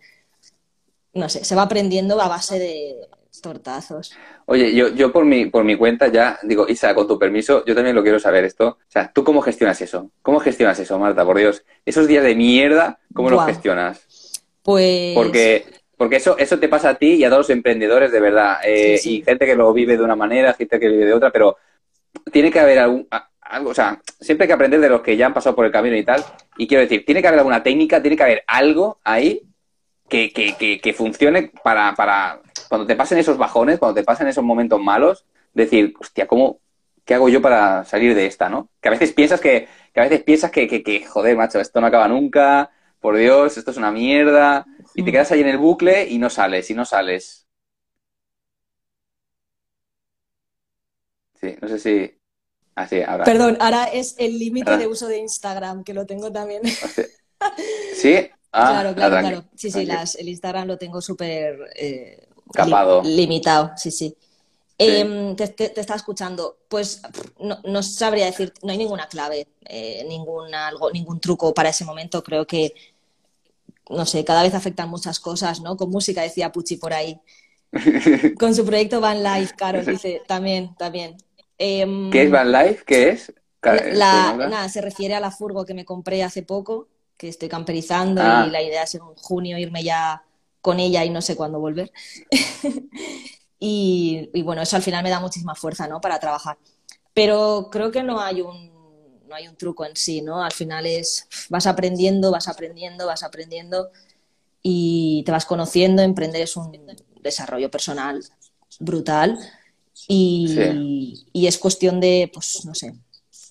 No 1.13 1.29
sé, 1.29 1.43
se 1.43 1.55
va 1.55 1.63
aprendiendo 1.63 2.19
a 2.21 2.27
base 2.27 2.59
de 2.59 3.09
tortazos. 3.41 4.13
Oye, 4.45 4.75
yo, 4.75 4.89
yo 4.89 5.11
por, 5.11 5.23
mi, 5.23 5.45
por 5.45 5.63
mi 5.63 5.77
cuenta 5.77 6.07
ya 6.07 6.37
digo, 6.43 6.67
Isa, 6.67 6.93
con 6.93 7.07
tu 7.07 7.17
permiso, 7.17 7.63
yo 7.65 7.73
también 7.73 7.95
lo 7.95 8.03
quiero 8.03 8.19
saber 8.19 8.43
esto. 8.43 8.67
O 8.67 8.91
sea, 8.91 9.11
¿tú 9.13 9.23
cómo 9.23 9.41
gestionas 9.41 9.81
eso? 9.81 10.11
¿Cómo 10.21 10.39
gestionas 10.39 10.79
eso, 10.79 10.99
Marta? 10.99 11.25
Por 11.25 11.37
Dios, 11.37 11.63
esos 11.85 12.07
días 12.07 12.23
de 12.23 12.35
mierda, 12.35 12.99
¿cómo 13.13 13.29
los 13.29 13.45
gestionas? 13.45 14.05
Pues. 14.63 15.13
Porque, 15.15 15.65
porque 15.97 16.17
eso, 16.17 16.37
eso 16.37 16.59
te 16.59 16.67
pasa 16.67 16.89
a 16.89 16.95
ti 16.95 17.13
y 17.13 17.23
a 17.23 17.29
todos 17.29 17.41
los 17.41 17.49
emprendedores, 17.49 18.11
de 18.11 18.19
verdad. 18.19 18.57
Eh, 18.63 18.99
y 19.03 19.21
gente 19.21 19.45
que 19.45 19.55
lo 19.55 19.73
vive 19.73 19.97
de 19.97 20.03
una 20.03 20.15
manera, 20.15 20.53
gente 20.53 20.79
que 20.79 20.89
vive 20.89 21.05
de 21.05 21.13
otra, 21.13 21.31
pero 21.31 21.57
tiene 22.31 22.51
que 22.51 22.59
haber 22.59 22.79
algún. 22.79 23.07
Algo, 23.41 23.71
o 23.71 23.73
sea, 23.73 24.01
siempre 24.19 24.45
hay 24.45 24.47
que 24.47 24.53
aprender 24.53 24.79
de 24.79 24.87
los 24.87 25.01
que 25.01 25.17
ya 25.17 25.25
han 25.25 25.33
pasado 25.33 25.55
por 25.55 25.65
el 25.65 25.73
camino 25.73 25.97
y 25.97 26.05
tal. 26.05 26.23
Y 26.55 26.67
quiero 26.67 26.83
decir, 26.83 27.05
tiene 27.05 27.21
que 27.21 27.27
haber 27.27 27.39
alguna 27.39 27.61
técnica, 27.61 28.01
tiene 28.01 28.15
que 28.15 28.23
haber 28.23 28.43
algo 28.47 28.99
ahí 29.03 29.41
que, 30.07 30.31
que, 30.31 30.55
que, 30.55 30.79
que 30.79 30.93
funcione 30.93 31.51
para, 31.61 31.93
para 31.95 32.41
cuando 32.69 32.87
te 32.87 32.95
pasen 32.95 33.17
esos 33.17 33.37
bajones, 33.37 33.79
cuando 33.79 33.95
te 33.95 34.05
pasen 34.05 34.27
esos 34.27 34.43
momentos 34.43 34.79
malos, 34.81 35.25
decir, 35.53 35.93
hostia, 35.99 36.27
¿cómo, 36.27 36.59
¿qué 37.05 37.13
hago 37.13 37.29
yo 37.29 37.41
para 37.41 37.83
salir 37.83 38.15
de 38.15 38.25
esta, 38.25 38.49
no? 38.49 38.69
Que 38.81 38.89
a 38.89 38.91
veces 38.91 39.11
piensas 39.11 39.41
que, 39.41 39.67
que 39.93 39.99
a 39.99 40.03
veces 40.03 40.23
piensas 40.23 40.51
que, 40.51 40.67
que, 40.67 40.81
que, 40.83 41.05
joder, 41.05 41.35
macho, 41.35 41.59
esto 41.59 41.81
no 41.81 41.87
acaba 41.87 42.07
nunca, 42.07 42.69
por 43.01 43.17
Dios, 43.17 43.57
esto 43.57 43.71
es 43.71 43.77
una 43.77 43.91
mierda, 43.91 44.65
y 44.93 45.03
te 45.03 45.11
quedas 45.11 45.31
ahí 45.31 45.41
en 45.41 45.47
el 45.47 45.57
bucle 45.57 46.07
y 46.07 46.19
no 46.19 46.29
sales, 46.29 46.69
y 46.69 46.75
no 46.75 46.85
sales. 46.85 47.47
Sí, 51.39 51.55
no 51.59 51.67
sé 51.67 51.79
si... 51.79 52.17
Así, 52.75 53.01
ahora. 53.01 53.25
Perdón, 53.25 53.57
ahora 53.59 53.85
es 53.85 54.15
el 54.17 54.39
límite 54.39 54.77
de 54.77 54.87
uso 54.87 55.07
de 55.07 55.17
Instagram, 55.17 55.83
que 55.83 55.93
lo 55.93 56.05
tengo 56.05 56.31
también. 56.31 56.61
¿Sí? 57.95 58.29
Ah, 58.53 58.69
claro, 58.69 58.95
claro, 58.95 59.19
claro. 59.19 59.43
Sí, 59.55 59.71
sí, 59.71 59.85
las, 59.85 60.15
el 60.15 60.29
Instagram 60.29 60.67
lo 60.67 60.77
tengo 60.77 61.01
súper 61.01 61.57
eh, 61.75 62.27
Capado. 62.53 63.01
limitado, 63.03 63.71
sí, 63.75 63.91
sí. 63.91 64.15
Em, 64.77 65.35
te, 65.35 65.47
te, 65.49 65.79
estaba 65.79 65.97
escuchando. 65.97 66.57
Pues 66.67 67.01
no, 67.39 67.59
no, 67.63 67.83
sabría 67.83 68.25
decir, 68.25 68.51
no 68.63 68.71
hay 68.71 68.77
ninguna 68.79 69.07
clave, 69.07 69.47
eh, 69.65 70.03
ningún, 70.07 70.53
algo, 70.55 70.91
ningún 70.91 71.19
truco 71.19 71.53
para 71.53 71.69
ese 71.69 71.85
momento. 71.85 72.23
Creo 72.23 72.47
que 72.47 72.73
no 73.91 74.05
sé, 74.05 74.23
cada 74.23 74.43
vez 74.43 74.53
afectan 74.53 74.89
muchas 74.89 75.19
cosas, 75.19 75.61
¿no? 75.61 75.77
Con 75.77 75.89
música, 75.89 76.21
decía 76.21 76.51
Pucci 76.51 76.77
por 76.77 76.93
ahí. 76.93 77.19
Con 78.39 78.53
su 78.55 78.65
proyecto 78.65 78.99
Van 78.99 79.23
Life, 79.23 79.55
Carol 79.55 79.85
dice, 79.85 80.21
también, 80.27 80.75
también. 80.75 81.17
Em, 81.57 82.09
¿Qué 82.11 82.23
es 82.23 82.31
Van 82.31 82.51
Life? 82.51 82.83
¿Qué 82.85 83.09
es? 83.09 83.33
La, 83.61 84.35
nada, 84.35 84.67
se 84.69 84.81
refiere 84.81 85.13
a 85.13 85.19
la 85.19 85.29
furgo 85.29 85.65
que 85.65 85.75
me 85.75 85.85
compré 85.85 86.23
hace 86.23 86.41
poco, 86.41 86.87
que 87.15 87.27
estoy 87.27 87.47
camperizando 87.47 88.21
y 88.21 88.25
ah. 88.25 88.47
la 88.51 88.61
idea 88.61 88.83
es 88.83 88.95
en 88.95 89.01
junio 89.01 89.57
irme 89.59 89.83
ya 89.83 90.23
con 90.61 90.79
ella 90.79 91.05
y 91.05 91.11
no 91.11 91.21
sé 91.21 91.35
cuándo 91.35 91.59
volver. 91.59 91.91
y, 93.59 94.29
y, 94.33 94.41
bueno, 94.41 94.63
eso 94.63 94.75
al 94.75 94.81
final 94.81 95.03
me 95.03 95.11
da 95.11 95.19
muchísima 95.19 95.53
fuerza, 95.53 95.87
¿no? 95.87 96.01
Para 96.01 96.19
trabajar. 96.19 96.57
Pero 97.13 97.69
creo 97.71 97.91
que 97.91 98.01
no 98.01 98.19
hay 98.19 98.41
un 98.41 98.70
no 99.31 99.37
hay 99.37 99.47
un 99.47 99.55
truco 99.55 99.85
en 99.85 99.95
sí, 99.95 100.21
¿no? 100.21 100.43
Al 100.43 100.51
final 100.51 100.85
es, 100.85 101.27
vas 101.49 101.65
aprendiendo, 101.65 102.31
vas 102.31 102.47
aprendiendo, 102.47 103.07
vas 103.07 103.23
aprendiendo 103.23 103.89
y 104.61 105.23
te 105.25 105.31
vas 105.31 105.45
conociendo, 105.45 106.03
emprender 106.03 106.41
es 106.41 106.55
un 106.57 106.71
desarrollo 107.21 107.71
personal 107.71 108.21
brutal 108.79 109.39
y, 110.07 111.25
es 111.33 111.57
cuestión 111.57 111.99
de, 111.99 112.29
pues, 112.33 112.65
no 112.65 112.75
sé, 112.75 112.93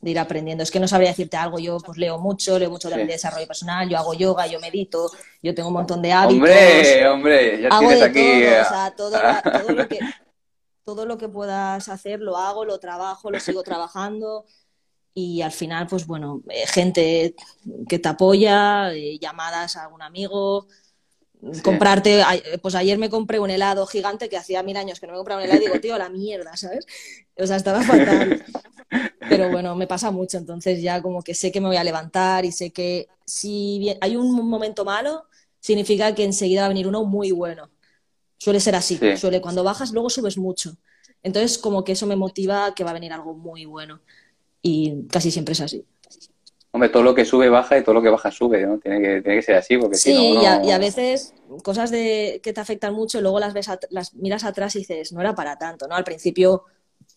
de 0.02 0.10
ir 0.10 0.18
aprendiendo. 0.18 0.62
Es 0.62 0.70
que 0.70 0.80
no 0.80 0.86
sabría 0.86 1.10
decirte 1.10 1.38
algo, 1.38 1.58
yo 1.58 1.78
pues 1.78 1.96
leo 1.96 2.18
mucho, 2.18 2.58
leo 2.58 2.70
mucho 2.70 2.90
de 2.90 3.06
desarrollo 3.06 3.46
personal, 3.46 3.88
yo 3.88 3.96
hago 3.96 4.12
yoga, 4.12 4.46
yo 4.46 4.60
medito, 4.60 5.10
yo 5.42 5.54
tengo 5.54 5.68
un 5.68 5.74
montón 5.74 6.02
de 6.02 6.12
hábitos. 6.12 6.48
Hombre, 6.48 7.08
hombre, 7.08 7.62
ya 7.62 7.78
tienes 7.78 8.02
aquí... 8.02 8.44
Todo, 8.96 9.16
o 9.16 9.18
sea, 9.20 9.42
todo, 9.42 9.72
lo 9.72 9.88
que, 9.88 9.98
todo 10.84 11.06
lo 11.06 11.16
que 11.16 11.28
puedas 11.28 11.88
hacer 11.88 12.20
lo 12.20 12.36
hago, 12.36 12.66
lo 12.66 12.78
trabajo, 12.78 13.30
lo 13.30 13.40
sigo 13.40 13.62
trabajando 13.62 14.44
y 15.14 15.42
al 15.42 15.52
final, 15.52 15.86
pues 15.86 16.06
bueno, 16.06 16.42
eh, 16.48 16.66
gente 16.66 17.34
que 17.88 17.98
te 17.98 18.08
apoya, 18.08 18.92
eh, 18.92 19.18
llamadas 19.18 19.76
a 19.76 19.84
algún 19.84 20.02
amigo, 20.02 20.66
comprarte, 21.64 22.22
pues 22.60 22.74
ayer 22.74 22.98
me 22.98 23.10
compré 23.10 23.40
un 23.40 23.50
helado 23.50 23.86
gigante 23.86 24.28
que 24.28 24.36
hacía 24.36 24.62
mil 24.62 24.76
años 24.76 25.00
que 25.00 25.06
no 25.06 25.12
me 25.12 25.18
compraba 25.18 25.40
un 25.40 25.46
helado 25.46 25.62
y 25.62 25.66
digo, 25.66 25.80
tío, 25.80 25.98
la 25.98 26.10
mierda, 26.10 26.56
¿sabes? 26.56 26.86
O 27.36 27.46
sea, 27.46 27.56
estaba 27.56 27.82
fatal. 27.82 28.44
Pero 29.28 29.50
bueno, 29.50 29.74
me 29.74 29.86
pasa 29.86 30.10
mucho, 30.10 30.36
entonces 30.38 30.82
ya 30.82 31.00
como 31.00 31.22
que 31.22 31.34
sé 31.34 31.50
que 31.50 31.60
me 31.60 31.68
voy 31.68 31.76
a 31.76 31.84
levantar 31.84 32.44
y 32.44 32.52
sé 32.52 32.72
que 32.72 33.08
si 33.24 33.96
hay 34.00 34.16
un 34.16 34.48
momento 34.48 34.84
malo, 34.84 35.24
significa 35.60 36.14
que 36.14 36.24
enseguida 36.24 36.62
va 36.62 36.66
a 36.66 36.70
venir 36.70 36.86
uno 36.86 37.04
muy 37.04 37.30
bueno. 37.30 37.70
Suele 38.36 38.60
ser 38.60 38.74
así, 38.74 38.98
suele 39.16 39.40
cuando 39.40 39.62
bajas 39.62 39.92
luego 39.92 40.10
subes 40.10 40.38
mucho. 40.38 40.76
Entonces 41.22 41.58
como 41.58 41.84
que 41.84 41.92
eso 41.92 42.06
me 42.06 42.16
motiva 42.16 42.74
que 42.74 42.84
va 42.84 42.90
a 42.90 42.94
venir 42.94 43.12
algo 43.12 43.34
muy 43.34 43.66
bueno 43.66 44.00
y 44.62 45.06
casi 45.08 45.30
siempre 45.30 45.52
es 45.52 45.60
así. 45.60 45.84
Hombre, 46.72 46.88
todo 46.88 47.02
lo 47.02 47.14
que 47.14 47.24
sube 47.24 47.48
baja 47.48 47.78
y 47.78 47.82
todo 47.82 47.96
lo 47.96 48.02
que 48.02 48.10
baja 48.10 48.30
sube, 48.30 48.64
¿no? 48.64 48.78
Tiene 48.78 49.00
que, 49.00 49.22
tiene 49.22 49.36
que 49.38 49.42
ser 49.42 49.56
así, 49.56 49.76
porque 49.76 49.96
sí, 49.96 50.14
si 50.14 50.34
no, 50.34 50.42
y, 50.42 50.46
a, 50.46 50.64
y, 50.64 50.70
a, 50.70 50.78
veces 50.78 51.34
cosas 51.64 51.90
de, 51.90 52.40
que 52.44 52.52
te 52.52 52.60
afectan 52.60 52.94
mucho, 52.94 53.20
luego 53.20 53.40
las 53.40 53.54
ves, 53.54 53.68
las 53.90 54.14
miras 54.14 54.44
atrás 54.44 54.76
y 54.76 54.80
dices, 54.80 55.12
no 55.12 55.20
era 55.20 55.34
para 55.34 55.58
tanto, 55.58 55.88
¿no? 55.88 55.96
Al 55.96 56.04
principio 56.04 56.64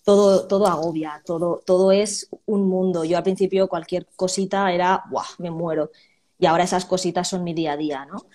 todo, 0.04 0.48
todo 0.48 0.66
agobia, 0.66 1.22
todo, 1.24 1.62
todo 1.64 1.92
es 1.92 2.30
un 2.46 2.68
mundo. 2.68 3.04
Yo 3.04 3.18
al 3.18 3.24
principio 3.24 3.70
cualquier 3.70 4.08
cosita 4.16 4.72
era, 4.72 5.04
¡buah! 5.12 5.28
Me 5.38 5.52
muero. 5.52 5.92
Y 6.40 6.48
ahora 6.48 6.64
esas 6.64 6.86
cositas 6.86 7.28
son 7.28 7.44
mi 7.44 7.54
día 7.54 7.74
a 7.74 7.78
día, 7.78 8.06
¿no? 8.06 8.26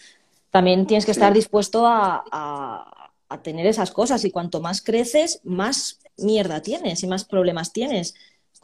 También 0.51 0.87
tienes 0.87 1.05
que 1.05 1.11
estar 1.11 1.33
dispuesto 1.35 1.85
a, 1.85 2.25
a, 2.31 3.11
a 3.29 3.43
tener 3.43 3.67
esas 3.67 3.91
cosas 3.91 4.25
y 4.25 4.31
cuanto 4.31 4.61
más 4.61 4.81
creces, 4.83 5.41
más 5.43 5.99
mierda 6.17 6.63
tienes 6.63 7.03
y 7.03 7.07
más 7.07 7.25
problemas 7.25 7.73
tienes 7.73 8.15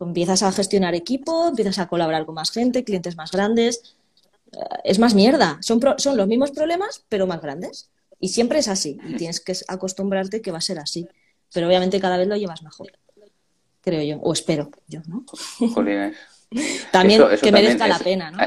Empiezas 0.01 0.43
a 0.43 0.53
gestionar 0.53 0.95
equipo, 0.95 1.49
empiezas 1.49 1.79
a 1.79 1.87
colaborar 1.87 2.27
con 2.27 2.35
más 2.35 2.51
gente, 2.51 2.85
clientes 2.85 3.17
más 3.17 3.31
grandes. 3.31 3.97
Eh, 4.53 4.59
es 4.85 4.99
más 4.99 5.15
mierda. 5.15 5.59
Son, 5.61 5.81
son 5.99 6.17
los 6.17 6.27
mismos 6.27 6.51
problemas, 6.51 7.05
pero 7.09 7.27
más 7.27 7.41
grandes. 7.41 7.91
Y 8.19 8.29
siempre 8.29 8.59
es 8.59 8.69
así. 8.69 8.99
Y 9.07 9.17
tienes 9.17 9.41
que 9.41 9.55
acostumbrarte 9.69 10.43
que 10.43 10.51
va 10.51 10.59
a 10.59 10.63
ser 10.63 10.79
así. 10.79 11.07
Pero 11.53 11.69
obviamente 11.69 12.01
cada 12.01 12.17
vez 12.17 12.27
lo 12.27 12.37
llevas 12.37 12.63
mejor. 12.63 12.89
Creo 13.81 14.03
yo. 14.03 14.17
O 14.23 14.33
espero 14.33 14.71
yo, 14.89 15.01
¿no? 15.07 15.25
también 16.91 17.23
que 17.43 17.53
merezca 17.53 17.87
la 17.87 17.99
pena, 17.99 18.31
¿no? 18.31 18.39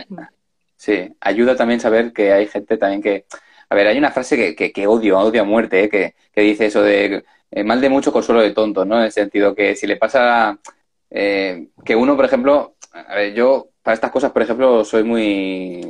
Sí, 0.76 1.10
ayuda 1.20 1.56
también 1.56 1.80
saber 1.80 2.14
que 2.14 2.34
hay 2.34 2.48
gente 2.48 2.78
también 2.78 3.02
que... 3.02 3.26
A 3.70 3.76
ver, 3.76 3.88
hay 3.88 3.98
una 3.98 4.12
frase 4.12 4.56
que, 4.56 4.72
que, 4.72 4.88
odio, 4.88 5.20
odio 5.20 5.42
a 5.42 5.46
muerte, 5.46 5.84
¿eh? 5.84 5.90
que, 5.90 6.16
que, 6.32 6.42
dice 6.42 6.68
eso 6.68 6.82
de 6.82 7.26
eh, 7.52 7.64
mal 7.64 7.82
de 7.82 7.90
mucho 7.90 8.14
consuelo 8.14 8.42
de 8.42 8.52
tonto, 8.52 8.86
¿no? 8.86 8.98
En 8.98 9.06
el 9.06 9.12
sentido 9.12 9.54
que 9.56 9.76
si 9.76 9.88
le 9.88 9.98
pasa 9.98 10.58
eh, 11.10 11.68
que 11.86 11.96
uno, 11.96 12.16
por 12.16 12.26
ejemplo, 12.26 12.76
a 12.92 13.16
ver, 13.16 13.34
yo 13.34 13.70
para 13.82 13.96
estas 13.96 14.12
cosas, 14.12 14.32
por 14.32 14.42
ejemplo, 14.42 14.84
soy 14.84 15.04
muy... 15.04 15.82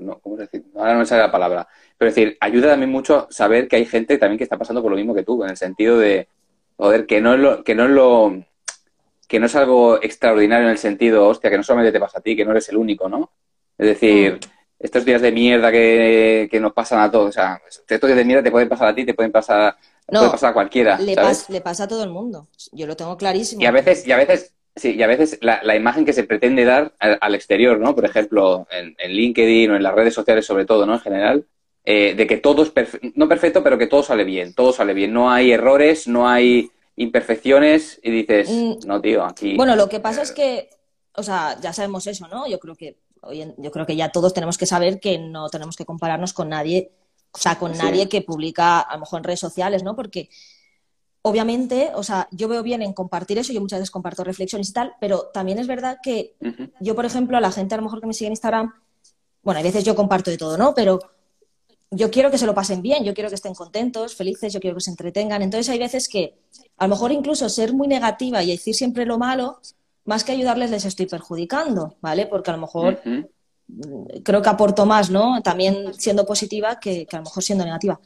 No, 0.00 0.18
¿cómo 0.18 0.36
decir? 0.36 0.64
Ahora 0.76 0.94
no 0.94 1.00
me 1.00 1.06
sale 1.06 1.22
la 1.22 1.32
palabra. 1.32 1.66
Pero 1.96 2.08
es 2.08 2.14
decir, 2.14 2.36
ayuda 2.40 2.70
también 2.70 2.90
mucho 2.90 3.26
saber 3.30 3.68
que 3.68 3.76
hay 3.76 3.86
gente 3.86 4.18
también 4.18 4.38
que 4.38 4.44
está 4.44 4.58
pasando 4.58 4.82
por 4.82 4.90
lo 4.90 4.96
mismo 4.96 5.14
que 5.14 5.22
tú, 5.22 5.42
en 5.44 5.50
el 5.50 5.56
sentido 5.56 5.98
de, 5.98 6.28
joder, 6.76 7.06
que 7.06 7.20
no 7.20 7.34
es 7.34 7.40
lo... 7.40 7.64
Que 7.64 7.74
no 7.74 7.84
es 7.84 7.90
lo 7.90 8.44
que 9.32 9.40
no 9.40 9.46
es 9.46 9.56
algo 9.56 9.96
extraordinario 10.02 10.66
en 10.66 10.72
el 10.72 10.78
sentido, 10.78 11.26
hostia, 11.26 11.48
que 11.48 11.56
no 11.56 11.62
solamente 11.62 11.90
te 11.90 11.98
pasa 11.98 12.18
a 12.18 12.20
ti, 12.20 12.36
que 12.36 12.44
no 12.44 12.50
eres 12.50 12.68
el 12.68 12.76
único, 12.76 13.08
¿no? 13.08 13.30
Es 13.78 13.86
decir, 13.86 14.34
mm. 14.34 14.38
estos 14.78 15.06
días 15.06 15.22
de 15.22 15.32
mierda 15.32 15.72
que, 15.72 16.48
que 16.50 16.60
nos 16.60 16.74
pasan 16.74 17.00
a 17.00 17.10
todos, 17.10 17.30
o 17.30 17.32
sea, 17.32 17.58
estos 17.66 18.08
días 18.08 18.18
de 18.18 18.26
mierda 18.26 18.42
te 18.42 18.50
pueden 18.50 18.68
pasar 18.68 18.88
a 18.88 18.94
ti, 18.94 19.06
te 19.06 19.14
pueden 19.14 19.32
pasar 19.32 19.74
no, 20.08 20.20
puede 20.20 20.32
pasar 20.32 20.50
a 20.50 20.54
cualquiera. 20.54 20.98
Le, 20.98 21.16
le, 21.48 21.60
pasa 21.60 21.84
a 21.84 21.88
todo 21.88 22.04
el 22.04 22.10
mundo. 22.10 22.48
Yo 22.72 22.86
lo 22.86 22.96
tengo 22.96 23.16
clarísimo. 23.16 23.62
Y 23.62 23.66
a 23.66 23.70
veces, 23.70 24.06
y 24.06 24.12
a 24.12 24.16
veces, 24.16 24.54
sí, 24.76 24.94
y 24.94 25.02
a 25.02 25.06
veces 25.06 25.38
la, 25.40 25.62
la 25.62 25.76
imagen 25.76 26.04
que 26.04 26.12
se 26.12 26.24
pretende 26.24 26.64
dar 26.64 26.94
al, 26.98 27.34
exterior, 27.34 27.78
¿no? 27.78 27.94
Por 27.94 28.04
ejemplo, 28.04 28.66
en, 28.70 28.94
en, 28.98 29.12
LinkedIn 29.12 29.70
o 29.70 29.76
en 29.76 29.82
las 29.82 29.94
redes 29.94 30.14
sociales, 30.14 30.44
sobre 30.44 30.64
todo, 30.64 30.86
¿no? 30.86 30.94
En 30.94 31.00
general, 31.00 31.46
eh, 31.84 32.14
de 32.14 32.26
que 32.26 32.36
todo 32.36 32.62
es 32.62 32.72
no 33.14 33.28
perfecto, 33.28 33.62
pero 33.62 33.78
que 33.78 33.88
todo 33.88 34.02
sale 34.02 34.24
bien, 34.24 34.54
todo 34.54 34.72
sale 34.72 34.94
bien. 34.94 35.12
No 35.12 35.30
hay 35.30 35.52
errores, 35.52 36.06
no 36.06 36.28
hay 36.28 36.70
imperfecciones 36.96 37.98
y 38.02 38.10
dices, 38.10 38.50
mm. 38.50 38.86
no, 38.86 39.00
tío, 39.00 39.24
aquí. 39.24 39.56
Bueno, 39.56 39.76
lo 39.76 39.88
que 39.88 40.00
pasa 40.00 40.22
es 40.22 40.32
que, 40.32 40.70
o 41.14 41.22
sea, 41.22 41.58
ya 41.60 41.72
sabemos 41.72 42.06
eso, 42.06 42.28
¿no? 42.28 42.46
Yo 42.46 42.58
creo 42.58 42.76
que, 42.76 42.98
yo 43.56 43.70
creo 43.70 43.86
que 43.86 43.96
ya 43.96 44.10
todos 44.10 44.34
tenemos 44.34 44.58
que 44.58 44.66
saber 44.66 45.00
que 45.00 45.18
no 45.18 45.48
tenemos 45.48 45.76
que 45.76 45.84
compararnos 45.84 46.32
con 46.32 46.48
nadie 46.48 46.92
o 47.32 47.38
sea, 47.38 47.58
con 47.58 47.76
nadie 47.76 48.08
que 48.08 48.22
publica 48.22 48.80
a 48.80 48.94
lo 48.94 49.00
mejor 49.00 49.20
en 49.20 49.24
redes 49.24 49.40
sociales, 49.40 49.82
¿no? 49.82 49.96
Porque 49.96 50.28
obviamente, 51.22 51.90
o 51.94 52.02
sea, 52.02 52.28
yo 52.30 52.48
veo 52.48 52.62
bien 52.62 52.82
en 52.82 52.92
compartir 52.92 53.38
eso, 53.38 53.52
yo 53.52 53.60
muchas 53.60 53.78
veces 53.78 53.90
comparto 53.90 54.24
reflexiones 54.24 54.68
y 54.68 54.72
tal, 54.72 54.94
pero 55.00 55.30
también 55.32 55.58
es 55.58 55.66
verdad 55.66 55.98
que 56.02 56.36
yo, 56.80 56.94
por 56.94 57.06
ejemplo, 57.06 57.36
a 57.36 57.40
la 57.40 57.52
gente 57.52 57.74
a 57.74 57.78
lo 57.78 57.84
mejor 57.84 58.00
que 58.00 58.06
me 58.06 58.12
sigue 58.12 58.26
en 58.26 58.32
Instagram, 58.32 58.74
bueno, 59.42 59.60
a 59.60 59.62
veces 59.62 59.84
yo 59.84 59.94
comparto 59.94 60.30
de 60.30 60.36
todo, 60.36 60.58
¿no? 60.58 60.74
Pero 60.74 60.98
yo 61.90 62.10
quiero 62.10 62.30
que 62.30 62.38
se 62.38 62.46
lo 62.46 62.54
pasen 62.54 62.82
bien, 62.82 63.04
yo 63.04 63.14
quiero 63.14 63.28
que 63.28 63.36
estén 63.36 63.54
contentos, 63.54 64.14
felices, 64.14 64.52
yo 64.52 64.60
quiero 64.60 64.76
que 64.76 64.82
se 64.82 64.90
entretengan. 64.90 65.42
Entonces 65.42 65.68
hay 65.68 65.78
veces 65.78 66.08
que 66.08 66.38
a 66.78 66.86
lo 66.86 66.94
mejor 66.94 67.12
incluso 67.12 67.48
ser 67.48 67.72
muy 67.72 67.86
negativa 67.86 68.42
y 68.42 68.50
decir 68.50 68.74
siempre 68.74 69.04
lo 69.04 69.18
malo, 69.18 69.60
más 70.04 70.24
que 70.24 70.32
ayudarles 70.32 70.70
les 70.70 70.84
estoy 70.84 71.06
perjudicando, 71.06 71.96
¿vale? 72.00 72.26
Porque 72.26 72.50
a 72.50 72.54
lo 72.54 72.62
mejor 72.62 73.00
creo 74.22 74.42
que 74.42 74.48
aporto 74.48 74.86
más, 74.86 75.10
¿no? 75.10 75.40
También 75.42 75.94
siendo 75.94 76.24
positiva 76.26 76.78
que, 76.78 77.06
a 77.10 77.16
lo 77.16 77.22
mejor 77.22 77.42
siendo 77.42 77.64
negativa. 77.64 78.00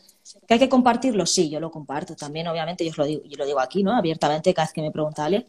¿Que 0.47 0.55
hay 0.55 0.61
que 0.61 0.69
compartirlo? 0.69 1.25
Sí, 1.27 1.49
yo 1.49 1.61
lo 1.61 1.71
comparto 1.71 2.15
también, 2.17 2.49
obviamente, 2.49 2.85
yo 2.85 2.93
lo 2.97 3.05
digo, 3.05 3.23
yo 3.25 3.37
lo 3.37 3.47
digo 3.47 3.61
aquí, 3.61 3.83
¿no? 3.83 3.97
Abiertamente 3.97 4.53
cada 4.53 4.67
vez 4.67 4.73
que 4.73 4.83
me 4.83 4.91
pregunta 4.91 5.25
alguien. 5.25 5.47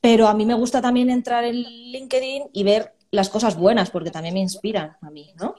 Pero 0.00 0.28
a 0.28 0.34
mí 0.34 0.46
me 0.46 0.54
gusta 0.54 0.80
también 0.80 1.10
entrar 1.10 1.44
en 1.44 1.56
LinkedIn 1.56 2.44
y 2.52 2.62
ver 2.64 2.94
las 3.10 3.28
cosas 3.28 3.56
buenas, 3.56 3.90
porque 3.90 4.10
también 4.10 4.34
me 4.34 4.40
inspiran 4.40 4.96
a 5.00 5.10
mí, 5.10 5.32
¿no? 5.40 5.54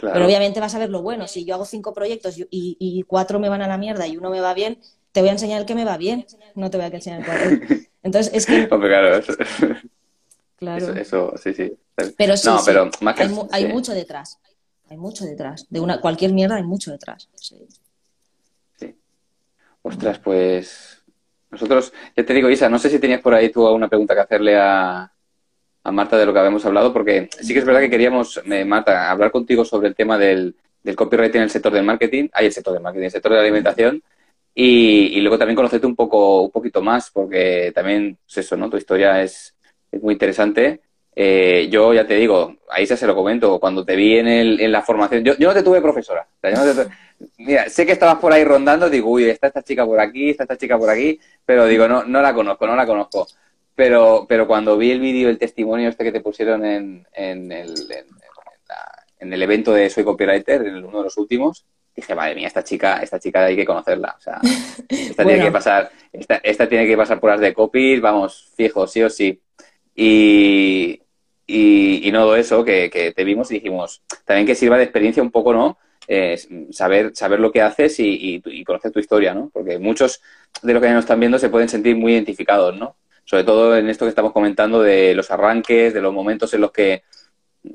Pero 0.00 0.24
obviamente 0.24 0.60
vas 0.60 0.74
a 0.74 0.78
ver 0.78 0.90
lo 0.90 1.02
bueno. 1.02 1.26
Si 1.26 1.44
yo 1.44 1.54
hago 1.54 1.64
cinco 1.64 1.92
proyectos 1.92 2.36
y, 2.50 3.02
cuatro 3.06 3.38
me 3.40 3.48
van 3.48 3.62
a 3.62 3.68
la 3.68 3.78
mierda 3.78 4.06
y 4.06 4.16
uno 4.16 4.30
me 4.30 4.40
va 4.40 4.54
bien, 4.54 4.78
te 5.12 5.20
voy 5.20 5.30
a 5.30 5.32
enseñar 5.32 5.60
el 5.60 5.66
que 5.66 5.74
me 5.74 5.84
va 5.84 5.96
bien, 5.96 6.26
no 6.54 6.70
te 6.70 6.76
voy 6.76 6.86
a 6.86 6.88
enseñar 6.88 7.20
el 7.20 7.26
cuatro. 7.26 7.50
Entonces, 8.02 8.32
es 8.34 8.46
que... 8.46 8.68
claro, 10.58 10.94
Eso, 10.94 11.34
sí, 11.42 11.54
sí. 11.54 11.72
Pero 12.16 12.36
sí, 12.36 12.50
pero 12.66 12.90
hay, 13.50 13.66
mucho 13.66 13.92
detrás. 13.92 14.38
Hay 14.88 14.96
mucho 14.96 15.24
detrás. 15.24 15.66
De 15.70 15.80
una 15.80 16.00
cualquier 16.00 16.32
mierda 16.32 16.56
hay 16.56 16.62
mucho 16.62 16.90
detrás. 16.90 17.28
Sí. 17.34 18.94
Ostras, 19.82 20.18
pues 20.18 21.02
nosotros, 21.50 21.92
ya 22.16 22.24
te 22.24 22.34
digo, 22.34 22.50
Isa, 22.50 22.68
no 22.68 22.78
sé 22.78 22.90
si 22.90 22.98
tenías 22.98 23.20
por 23.20 23.34
ahí 23.34 23.50
tú 23.50 23.66
alguna 23.66 23.88
pregunta 23.88 24.14
que 24.14 24.20
hacerle 24.20 24.56
a, 24.56 25.10
a 25.82 25.92
Marta 25.92 26.18
de 26.18 26.26
lo 26.26 26.32
que 26.32 26.38
habíamos 26.38 26.64
hablado, 26.66 26.92
porque 26.92 27.30
sí 27.40 27.52
que 27.52 27.60
es 27.60 27.64
verdad 27.64 27.80
que 27.80 27.90
queríamos, 27.90 28.40
eh, 28.44 28.64
Marta, 28.64 29.10
hablar 29.10 29.30
contigo 29.30 29.64
sobre 29.64 29.88
el 29.88 29.94
tema 29.94 30.18
del, 30.18 30.54
del 30.82 30.96
copyright 30.96 31.34
en 31.34 31.42
el 31.42 31.50
sector 31.50 31.72
del 31.72 31.84
marketing, 31.84 32.28
hay 32.32 32.46
el 32.46 32.52
sector 32.52 32.74
del 32.74 32.82
marketing, 32.82 33.06
el 33.06 33.10
sector 33.10 33.32
de 33.32 33.36
la 33.36 33.42
alimentación, 33.42 34.02
y, 34.54 35.20
luego 35.20 35.38
también 35.38 35.54
conocerte 35.54 35.86
un 35.86 35.94
poco, 35.94 36.42
un 36.42 36.50
poquito 36.50 36.82
más, 36.82 37.10
porque 37.12 37.70
también, 37.72 38.18
pues 38.24 38.38
eso, 38.38 38.56
¿no? 38.56 38.68
Tu 38.68 38.76
historia 38.76 39.22
es, 39.22 39.54
es 39.90 40.02
muy 40.02 40.14
interesante. 40.14 40.80
Eh, 41.20 41.68
yo 41.68 41.92
ya 41.92 42.06
te 42.06 42.14
digo, 42.14 42.58
ahí 42.70 42.86
ya 42.86 42.96
se 42.96 43.06
lo 43.06 43.16
comento, 43.16 43.58
cuando 43.58 43.84
te 43.84 43.96
vi 43.96 44.18
en, 44.18 44.28
el, 44.28 44.60
en 44.60 44.70
la 44.70 44.82
formación, 44.82 45.24
yo, 45.24 45.34
yo 45.36 45.48
no 45.48 45.54
te 45.54 45.64
tuve 45.64 45.82
profesora. 45.82 46.28
mira, 47.38 47.68
sé 47.68 47.84
que 47.84 47.90
estabas 47.90 48.18
por 48.18 48.32
ahí 48.32 48.44
rondando, 48.44 48.88
digo, 48.88 49.10
uy, 49.10 49.24
está 49.24 49.48
esta 49.48 49.64
chica 49.64 49.84
por 49.84 49.98
aquí, 49.98 50.30
está 50.30 50.44
esta 50.44 50.56
chica 50.56 50.78
por 50.78 50.90
aquí, 50.90 51.18
pero 51.44 51.66
digo, 51.66 51.88
no, 51.88 52.04
no 52.04 52.22
la 52.22 52.32
conozco, 52.32 52.68
no 52.68 52.76
la 52.76 52.86
conozco. 52.86 53.26
Pero, 53.74 54.26
pero 54.28 54.46
cuando 54.46 54.78
vi 54.78 54.92
el 54.92 55.00
vídeo, 55.00 55.28
el 55.28 55.38
testimonio 55.38 55.88
este 55.88 56.04
que 56.04 56.12
te 56.12 56.20
pusieron 56.20 56.64
en, 56.64 57.04
en, 57.12 57.50
el, 57.50 57.74
en, 59.18 59.32
el 59.32 59.42
evento 59.42 59.72
de 59.72 59.90
Soy 59.90 60.04
Copywriter, 60.04 60.66
en 60.66 60.84
uno 60.84 60.98
de 60.98 61.04
los 61.04 61.16
últimos, 61.16 61.66
dije, 61.96 62.14
madre 62.14 62.36
mía, 62.36 62.46
esta 62.46 62.62
chica, 62.62 62.98
esta 63.02 63.18
chica 63.18 63.44
hay 63.44 63.56
que 63.56 63.64
conocerla. 63.64 64.14
O 64.16 64.20
sea, 64.20 64.40
esta 64.88 65.24
tiene 65.24 65.44
que 65.44 65.50
pasar, 65.50 65.90
esta, 66.12 66.36
esta, 66.36 66.68
tiene 66.68 66.86
que 66.86 66.96
pasar 66.96 67.18
por 67.18 67.30
las 67.30 67.40
de 67.40 67.52
copy, 67.52 67.98
vamos, 67.98 68.52
fijo, 68.56 68.86
sí 68.86 69.02
o 69.02 69.10
sí. 69.10 69.40
Y, 70.00 71.02
y, 71.46 72.10
no 72.12 72.36
eso, 72.36 72.64
que, 72.64 72.88
que, 72.88 73.12
te 73.12 73.24
vimos 73.24 73.50
y 73.50 73.54
dijimos, 73.54 74.02
también 74.24 74.46
que 74.46 74.54
sirva 74.54 74.78
de 74.78 74.84
experiencia 74.84 75.22
un 75.22 75.30
poco, 75.32 75.52
¿no? 75.52 75.78
Eh, 76.06 76.38
saber, 76.70 77.12
saber 77.14 77.40
lo 77.40 77.50
que 77.50 77.62
haces 77.62 77.98
y, 78.00 78.40
y, 78.44 78.64
conocer 78.64 78.92
tu 78.92 79.00
historia, 79.00 79.34
¿no? 79.34 79.50
Porque 79.52 79.78
muchos 79.78 80.20
de 80.62 80.72
los 80.72 80.82
que 80.82 80.90
nos 80.90 81.04
están 81.04 81.20
viendo 81.20 81.38
se 81.38 81.48
pueden 81.48 81.68
sentir 81.68 81.96
muy 81.96 82.12
identificados, 82.12 82.76
¿no? 82.76 82.96
sobre 83.28 83.44
todo 83.44 83.76
en 83.76 83.90
esto 83.90 84.06
que 84.06 84.08
estamos 84.08 84.32
comentando 84.32 84.80
de 84.80 85.14
los 85.14 85.30
arranques, 85.30 85.92
de 85.92 86.00
los 86.00 86.14
momentos 86.14 86.54
en 86.54 86.62
los 86.62 86.72
que, 86.72 87.02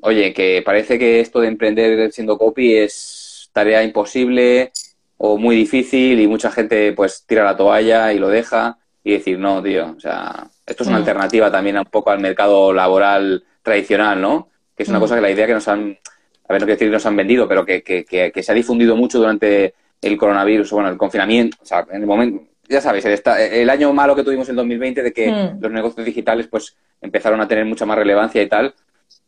oye, 0.02 0.34
que 0.34 0.64
parece 0.66 0.98
que 0.98 1.20
esto 1.20 1.42
de 1.42 1.48
emprender 1.48 2.12
siendo 2.12 2.40
copy 2.40 2.76
es 2.76 3.52
tarea 3.54 3.84
imposible 3.84 4.72
o 5.18 5.38
muy 5.38 5.56
difícil 5.56 6.20
y 6.20 6.28
mucha 6.28 6.50
gente 6.50 6.92
pues 6.94 7.24
tira 7.28 7.44
la 7.44 7.56
toalla 7.56 8.12
y 8.14 8.18
lo 8.18 8.30
deja 8.30 8.80
y 9.04 9.12
decir, 9.12 9.38
no, 9.38 9.62
tío, 9.62 9.94
o 9.96 10.00
sea, 10.00 10.50
esto 10.66 10.84
es 10.84 10.88
una 10.88 10.98
mm. 10.98 11.02
alternativa 11.02 11.52
también 11.52 11.78
un 11.78 11.86
poco 11.86 12.12
al 12.12 12.20
mercado 12.20 12.74
laboral 12.74 13.44
tradicional, 13.62 14.22
¿no? 14.22 14.50
Que 14.76 14.84
es 14.84 14.90
una 14.90 15.00
mm. 15.00 15.02
cosa 15.02 15.16
que 15.16 15.22
la 15.22 15.32
idea 15.32 15.48
que 15.48 15.54
nos 15.54 15.68
han, 15.68 15.98
a 16.48 16.54
ver, 16.54 16.62
no 16.62 16.66
quiero 16.66 16.76
decir 16.76 16.88
que 16.88 16.94
nos 16.94 17.06
han 17.06 17.16
vendido, 17.16 17.48
pero 17.48 17.66
que, 17.66 17.84
que, 17.84 18.06
que, 18.06 18.32
que 18.32 18.44
se 18.44 18.52
ha 18.52 18.56
difundido 18.56 18.96
mucho 18.96 19.20
durante 19.20 19.74
el 20.02 20.18
coronavirus, 20.18 20.72
bueno, 20.72 20.90
el 20.90 20.98
confinamiento, 20.98 21.58
o 21.62 21.66
sea, 21.66 21.86
en 21.90 22.02
el 22.02 22.08
momento, 22.08 22.44
ya 22.68 22.82
sabéis, 22.82 23.06
el, 23.06 23.22
el, 23.26 23.70
año 23.70 23.94
malo 23.94 24.16
que 24.16 24.24
tuvimos 24.24 24.48
en 24.50 24.56
2020 24.56 25.04
de 25.04 25.14
que 25.14 25.32
hmm. 25.32 25.62
los 25.62 25.72
negocios 25.72 26.06
digitales 26.06 26.48
pues 26.48 26.76
empezaron 27.02 27.40
a 27.42 27.48
tener 27.48 27.66
mucha 27.66 27.86
más 27.86 27.98
relevancia 27.98 28.42
y 28.42 28.48
tal, 28.48 28.74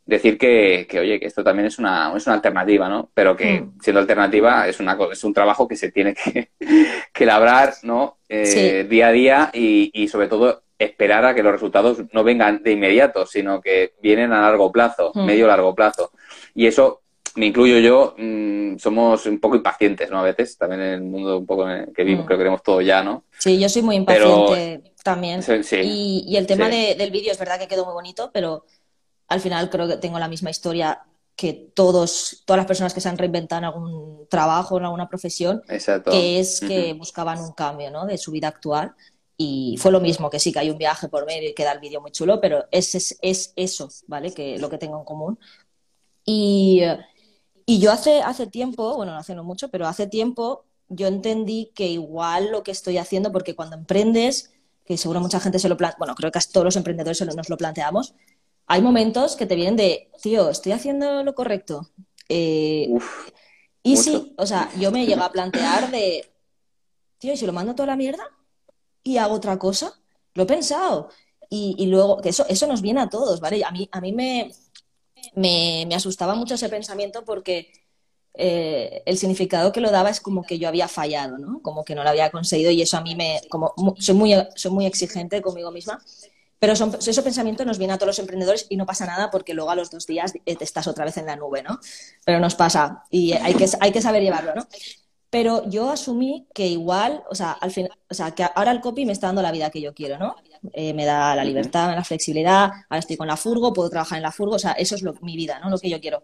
decir 0.06 0.38
que, 0.38 0.86
que, 0.90 1.00
oye, 1.00 1.20
que 1.20 1.28
esto 1.28 1.44
también 1.44 1.68
es 1.68 1.80
una, 1.80 2.14
es 2.16 2.26
una 2.28 2.36
alternativa, 2.36 2.88
¿no? 2.88 3.10
Pero 3.14 3.36
que 3.36 3.66
siendo 3.82 4.00
alternativa 4.00 4.68
es, 4.68 4.80
una, 4.80 4.98
es 5.12 5.24
un 5.24 5.34
trabajo 5.34 5.68
que 5.68 5.76
se 5.76 5.92
tiene 5.92 6.14
que, 6.14 6.50
que 7.14 7.26
labrar, 7.26 7.74
¿no? 7.84 8.18
Eh, 8.30 8.86
día 8.90 9.08
a 9.08 9.12
día 9.12 9.52
y, 9.54 9.92
y 9.94 10.08
sobre 10.08 10.28
todo 10.28 10.64
esperar 10.78 11.26
a 11.26 11.34
que 11.34 11.44
los 11.44 11.54
resultados 11.54 12.00
no 12.12 12.24
vengan 12.24 12.62
de 12.64 12.74
inmediato, 12.74 13.26
sino 13.26 13.62
que 13.62 13.94
vienen 14.02 14.34
a 14.34 14.42
largo 14.42 14.72
plazo, 14.72 15.12
hmm. 15.14 15.26
medio 15.26 15.48
largo 15.48 15.74
plazo. 15.74 16.12
Y 16.54 16.68
eso 16.68 17.02
me 17.36 17.48
incluyo 17.48 17.80
yo, 17.80 18.16
mm, 18.18 18.78
somos 18.78 19.26
un 19.26 19.40
poco 19.40 19.56
impacientes, 19.58 20.10
¿no? 20.10 20.20
A 20.20 20.24
veces, 20.24 20.58
también 20.58 20.82
en 20.82 20.94
el 20.94 21.02
mundo 21.02 21.38
un 21.38 21.46
poco 21.46 21.66
que 21.94 22.04
vivimos, 22.04 22.24
mm. 22.24 22.28
creo 22.28 22.38
que 22.38 22.42
queremos 22.42 22.64
todo 22.64 22.82
ya, 22.82 23.04
¿no? 23.04 23.26
Sí, 23.38 23.60
yo 23.60 23.68
soy 23.68 23.82
muy 23.82 23.96
impaciente 23.96 24.94
también. 25.04 25.42
y, 25.84 26.36
el 26.36 26.48
tema 26.48 26.70
del 26.70 27.12
vídeo 27.12 27.32
es 27.32 27.38
verdad 27.40 27.60
que 27.60 27.68
quedó 27.68 27.86
muy 27.86 27.94
bonito, 27.94 28.32
pero 28.34 28.66
al 29.28 29.42
final 29.42 29.70
creo 29.70 29.88
que 29.88 29.98
tengo 29.98 30.18
la 30.18 30.28
misma 30.28 30.50
historia 30.50 31.02
que 31.36 31.72
todos, 31.74 32.44
todas 32.46 32.60
las 32.60 32.66
personas 32.66 32.94
que 32.94 33.02
se 33.02 33.10
han 33.10 33.18
reinventado 33.18 33.60
en 33.60 33.66
algún 33.66 34.28
trabajo, 34.30 34.78
en 34.78 34.86
alguna 34.86 35.10
profesión, 35.10 35.62
que 36.10 36.40
es 36.40 36.62
que 36.62 36.94
buscaban 36.94 37.40
un 37.40 37.52
cambio, 37.52 37.92
¿no? 37.92 38.06
De 38.06 38.18
su 38.18 38.32
vida 38.32 38.48
actual. 38.48 38.94
Y 39.38 39.76
fue 39.78 39.92
lo 39.92 40.00
mismo, 40.00 40.30
que 40.30 40.40
sí, 40.40 40.54
que 40.54 40.60
hay 40.60 40.70
un 40.70 40.78
viaje 40.78 41.10
por 41.10 41.26
medio 41.26 41.50
y 41.50 41.54
queda 41.54 41.74
el 41.74 41.80
vídeo 41.80 42.02
muy 42.02 42.12
chulo, 42.12 42.40
pero 42.40 42.66
es, 42.72 42.96
es, 42.96 43.18
es 43.22 43.54
eso, 43.56 43.90
¿vale? 44.08 44.34
Que 44.34 44.58
lo 44.60 44.70
que 44.70 44.78
tengo 44.78 44.98
en 44.98 45.06
común. 45.06 45.40
Y, 46.24 46.82
y 47.66 47.80
yo 47.80 47.92
hace, 47.92 48.22
hace 48.22 48.48
tiempo, 48.48 48.96
bueno, 48.96 49.12
no 49.12 49.18
hace 49.18 49.36
no 49.36 49.44
mucho, 49.44 49.70
pero 49.70 49.88
hace 49.88 50.08
tiempo 50.08 50.66
yo 50.88 51.08
entendí 51.08 51.72
que 51.76 51.88
igual 51.88 52.52
lo 52.52 52.64
que 52.64 52.72
estoy 52.72 52.98
haciendo, 52.98 53.32
porque 53.32 53.56
cuando 53.56 53.76
emprendes, 53.76 54.54
que 54.86 54.98
seguro 54.98 55.20
mucha 55.20 55.40
gente 55.40 55.60
se 55.60 55.70
lo 55.70 55.78
plantea, 55.78 55.98
bueno, 55.98 56.16
creo 56.16 56.30
que 56.30 56.34
casi 56.34 56.52
todos 56.52 56.66
los 56.66 56.76
emprendedores 56.76 57.22
nos 57.36 57.50
lo 57.50 57.58
planteamos, 57.58 58.14
hay 58.68 58.82
momentos 58.82 59.36
que 59.36 59.46
te 59.46 59.56
vienen 59.56 59.76
de, 59.76 60.12
tío, 60.22 60.50
estoy 60.50 60.72
haciendo 60.72 61.24
lo 61.24 61.36
correcto. 61.36 61.90
Eh, 62.30 62.90
y 63.84 63.98
sí, 63.98 64.34
o 64.38 64.46
sea, 64.46 64.70
yo 64.80 64.92
me 64.92 65.06
llego 65.06 65.24
a 65.24 65.32
plantear 65.32 65.92
de, 65.92 66.32
tío, 67.20 67.34
¿y 67.34 67.38
si 67.38 67.46
lo 67.46 67.54
mando 67.54 67.76
toda 67.76 67.88
la 67.88 67.96
mierda? 67.96 68.24
¿Y 69.06 69.18
hago 69.18 69.36
otra 69.36 69.58
cosa? 69.60 69.94
Lo 70.34 70.44
he 70.44 70.46
pensado. 70.48 71.10
Y, 71.50 71.76
y 71.78 71.86
luego, 71.86 72.22
que 72.22 72.30
eso, 72.30 72.46
eso 72.50 72.66
nos 72.66 72.82
viene 72.82 73.02
a 73.02 73.08
todos, 73.08 73.40
¿vale? 73.40 73.64
A 73.64 73.70
mí, 73.72 73.88
a 73.92 74.02
mí 74.02 74.12
me, 74.14 74.52
me, 75.36 75.88
asustaba 75.96 76.34
mucho 76.34 76.56
ese 76.56 76.70
pensamiento 76.70 77.24
porque 77.24 77.72
eh, 78.34 79.04
el 79.06 79.18
significado 79.18 79.72
que 79.72 79.80
lo 79.80 79.92
daba 79.92 80.10
es 80.10 80.20
como 80.20 80.42
que 80.44 80.58
yo 80.58 80.68
había 80.68 80.88
fallado, 80.88 81.38
¿no? 81.38 81.62
Como 81.62 81.86
que 81.86 81.94
no 81.94 82.04
lo 82.04 82.10
había 82.10 82.32
conseguido 82.32 82.72
y 82.72 82.82
eso 82.82 82.98
a 82.98 83.02
mí 83.02 83.16
me, 83.16 83.42
como 83.48 83.76
soy 84.00 84.16
muy, 84.16 84.34
soy 84.56 84.72
muy 84.72 84.88
exigente 84.88 85.40
conmigo 85.40 85.72
misma, 85.72 86.04
pero 86.58 86.76
son, 86.76 86.96
ese 86.96 87.22
pensamiento 87.22 87.64
nos 87.64 87.78
viene 87.78 87.94
a 87.94 87.98
todos 87.98 88.08
los 88.08 88.20
emprendedores 88.20 88.66
y 88.70 88.78
no 88.78 88.88
pasa 88.88 89.06
nada 89.06 89.30
porque 89.30 89.54
luego 89.54 89.70
a 89.70 89.76
los 89.76 89.92
dos 89.92 90.08
días 90.08 90.34
eh, 90.48 90.58
estás 90.60 90.88
otra 90.88 91.06
vez 91.06 91.18
en 91.18 91.28
la 91.28 91.36
nube, 91.36 91.62
¿no? 91.62 91.80
Pero 92.26 92.40
nos 92.40 92.56
pasa 92.56 93.04
y 93.12 93.34
hay 93.34 93.54
que, 93.54 93.70
hay 93.80 93.92
que 93.92 94.02
saber 94.02 94.24
llevarlo, 94.24 94.56
¿no? 94.56 94.68
Pero 95.30 95.68
yo 95.70 95.90
asumí 95.90 96.48
que 96.54 96.68
igual, 96.68 97.24
o 97.30 97.36
sea, 97.36 97.52
al 97.54 97.72
fin, 97.72 97.90
o 98.10 98.14
sea, 98.14 98.32
que 98.32 98.44
ahora 98.44 98.72
el 98.72 98.82
copy 98.82 99.06
me 99.06 99.12
está 99.12 99.28
dando 99.28 99.42
la 99.42 99.52
vida 99.52 99.70
que 99.70 99.82
yo 99.82 99.94
quiero, 99.94 100.18
¿no? 100.18 100.36
Eh, 100.72 100.94
me 100.94 101.06
da 101.06 101.36
la 101.36 101.44
libertad, 101.44 101.86
me 101.86 101.92
da 101.92 101.98
la 101.98 102.04
flexibilidad, 102.04 102.72
ahora 102.90 103.00
estoy 103.00 103.18
con 103.18 103.28
la 103.28 103.38
furgo, 103.38 103.74
puedo 103.74 103.90
trabajar 103.90 104.18
en 104.18 104.24
la 104.24 104.32
furgo, 104.32 104.56
o 104.56 104.60
sea, 104.60 104.72
eso 104.74 104.96
es 104.96 105.02
lo, 105.02 105.14
mi 105.22 105.36
vida, 105.36 105.60
¿no? 105.60 105.70
Lo 105.70 105.78
que 105.78 105.90
yo 105.90 106.00
quiero. 106.00 106.24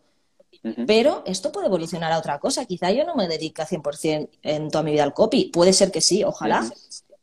Pero 0.85 1.23
esto 1.25 1.51
puede 1.51 1.67
evolucionar 1.67 2.11
a 2.11 2.19
otra 2.19 2.39
cosa. 2.39 2.65
Quizá 2.65 2.91
yo 2.91 3.03
no 3.03 3.15
me 3.15 3.27
dedique 3.27 3.63
100% 3.63 4.29
en 4.43 4.69
toda 4.69 4.83
mi 4.83 4.91
vida 4.91 5.03
al 5.03 5.13
copy. 5.13 5.45
Puede 5.45 5.73
ser 5.73 5.91
que 5.91 6.01
sí, 6.01 6.23
ojalá. 6.23 6.69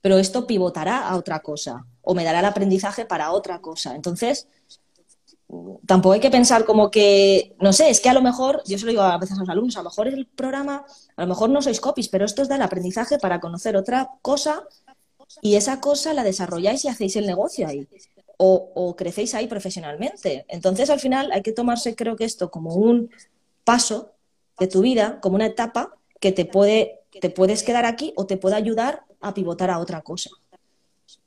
Pero 0.01 0.19
esto 0.19 0.47
pivotará 0.47 1.09
a 1.09 1.17
otra 1.17 1.41
cosa 1.41 1.87
o 2.03 2.15
me 2.15 2.25
dará 2.25 2.41
el 2.41 2.47
aprendizaje 2.47 3.05
para 3.05 3.31
otra 3.33 3.61
cosa. 3.61 3.95
Entonces, 3.95 4.49
tampoco 5.87 6.13
hay 6.13 6.21
que 6.21 6.31
pensar 6.31 6.65
como 6.65 6.91
que, 6.91 7.57
no 7.61 7.73
sé, 7.73 7.89
es 7.89 8.01
que 8.01 8.09
a 8.09 8.15
lo 8.15 8.21
mejor, 8.21 8.63
yo 8.67 8.79
se 8.79 8.85
lo 8.85 8.91
digo 8.91 9.03
a 9.03 9.17
veces 9.19 9.37
a 9.37 9.41
los 9.41 9.49
alumnos, 9.49 9.77
a 9.77 9.83
lo 9.83 9.89
mejor 9.89 10.09
el 10.09 10.27
programa, 10.27 10.85
a 11.17 11.23
lo 11.23 11.29
mejor 11.29 11.49
no 11.51 11.63
sois 11.63 11.81
copies, 11.81 12.09
pero 12.09 12.25
esto 12.25 12.43
os 12.43 12.49
da 12.49 12.57
el 12.57 12.63
aprendizaje 12.63 13.19
para 13.19 13.41
conocer 13.41 13.77
otra 13.77 14.11
cosa 14.21 14.65
y 15.41 15.57
esa 15.57 15.81
cosa 15.81 16.13
la 16.13 16.25
desarrolláis 16.25 16.85
y 16.85 16.89
hacéis 16.89 17.17
el 17.17 17.27
negocio 17.27 17.67
ahí. 17.67 17.89
O, 18.41 18.95
crecéis 18.97 19.35
ahí 19.35 19.49
profesionalmente. 19.49 20.45
Entonces, 20.49 20.91
al 20.91 21.01
final, 21.01 21.33
hay 21.33 21.43
que 21.43 21.51
tomarse, 21.51 21.97
creo 21.97 22.15
que 22.15 22.25
esto, 22.25 22.53
como 22.53 22.75
un 22.75 23.11
paso 23.65 24.13
de 24.61 24.69
tu 24.69 24.81
vida, 24.81 25.19
como 25.21 25.35
una 25.35 25.47
etapa 25.47 25.97
que 26.21 26.31
te 26.31 26.45
puede, 26.45 27.01
te 27.21 27.31
puedes 27.31 27.65
quedar 27.65 27.85
aquí 27.85 28.13
o 28.17 28.27
te 28.27 28.37
puede 28.37 28.55
ayudar 28.55 29.03
a 29.21 29.35
pivotar 29.35 29.71
a 29.71 29.81
otra 29.81 30.03
cosa. 30.03 30.31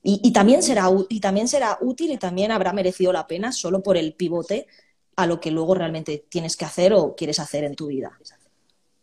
Y, 0.04 0.32
también 0.32 0.64
será, 0.64 0.90
y 1.10 1.20
también 1.20 1.48
será 1.48 1.78
útil 1.82 2.12
y 2.12 2.18
también 2.18 2.52
habrá 2.52 2.74
merecido 2.74 3.14
la 3.14 3.28
pena 3.28 3.52
solo 3.52 3.84
por 3.84 3.98
el 3.98 4.14
pivote 4.14 4.68
a 5.16 5.28
lo 5.28 5.40
que 5.40 5.52
luego 5.52 5.76
realmente 5.76 6.26
tienes 6.28 6.58
que 6.58 6.66
hacer 6.66 6.94
o 6.94 7.16
quieres 7.16 7.40
hacer 7.40 7.64
en 7.64 7.76
tu 7.76 7.88
vida. 7.88 8.12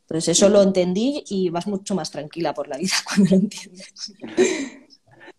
Entonces 0.03 0.37
eso 0.37 0.49
lo 0.49 0.62
entendí 0.62 1.22
y 1.29 1.51
vas 1.51 1.66
mucho 1.66 1.95
más 1.95 2.11
tranquila 2.11 2.55
por 2.55 2.66
la 2.66 2.79
vida 2.79 2.95
cuando 3.05 3.31
lo 3.31 3.37
entiendes. 3.37 3.93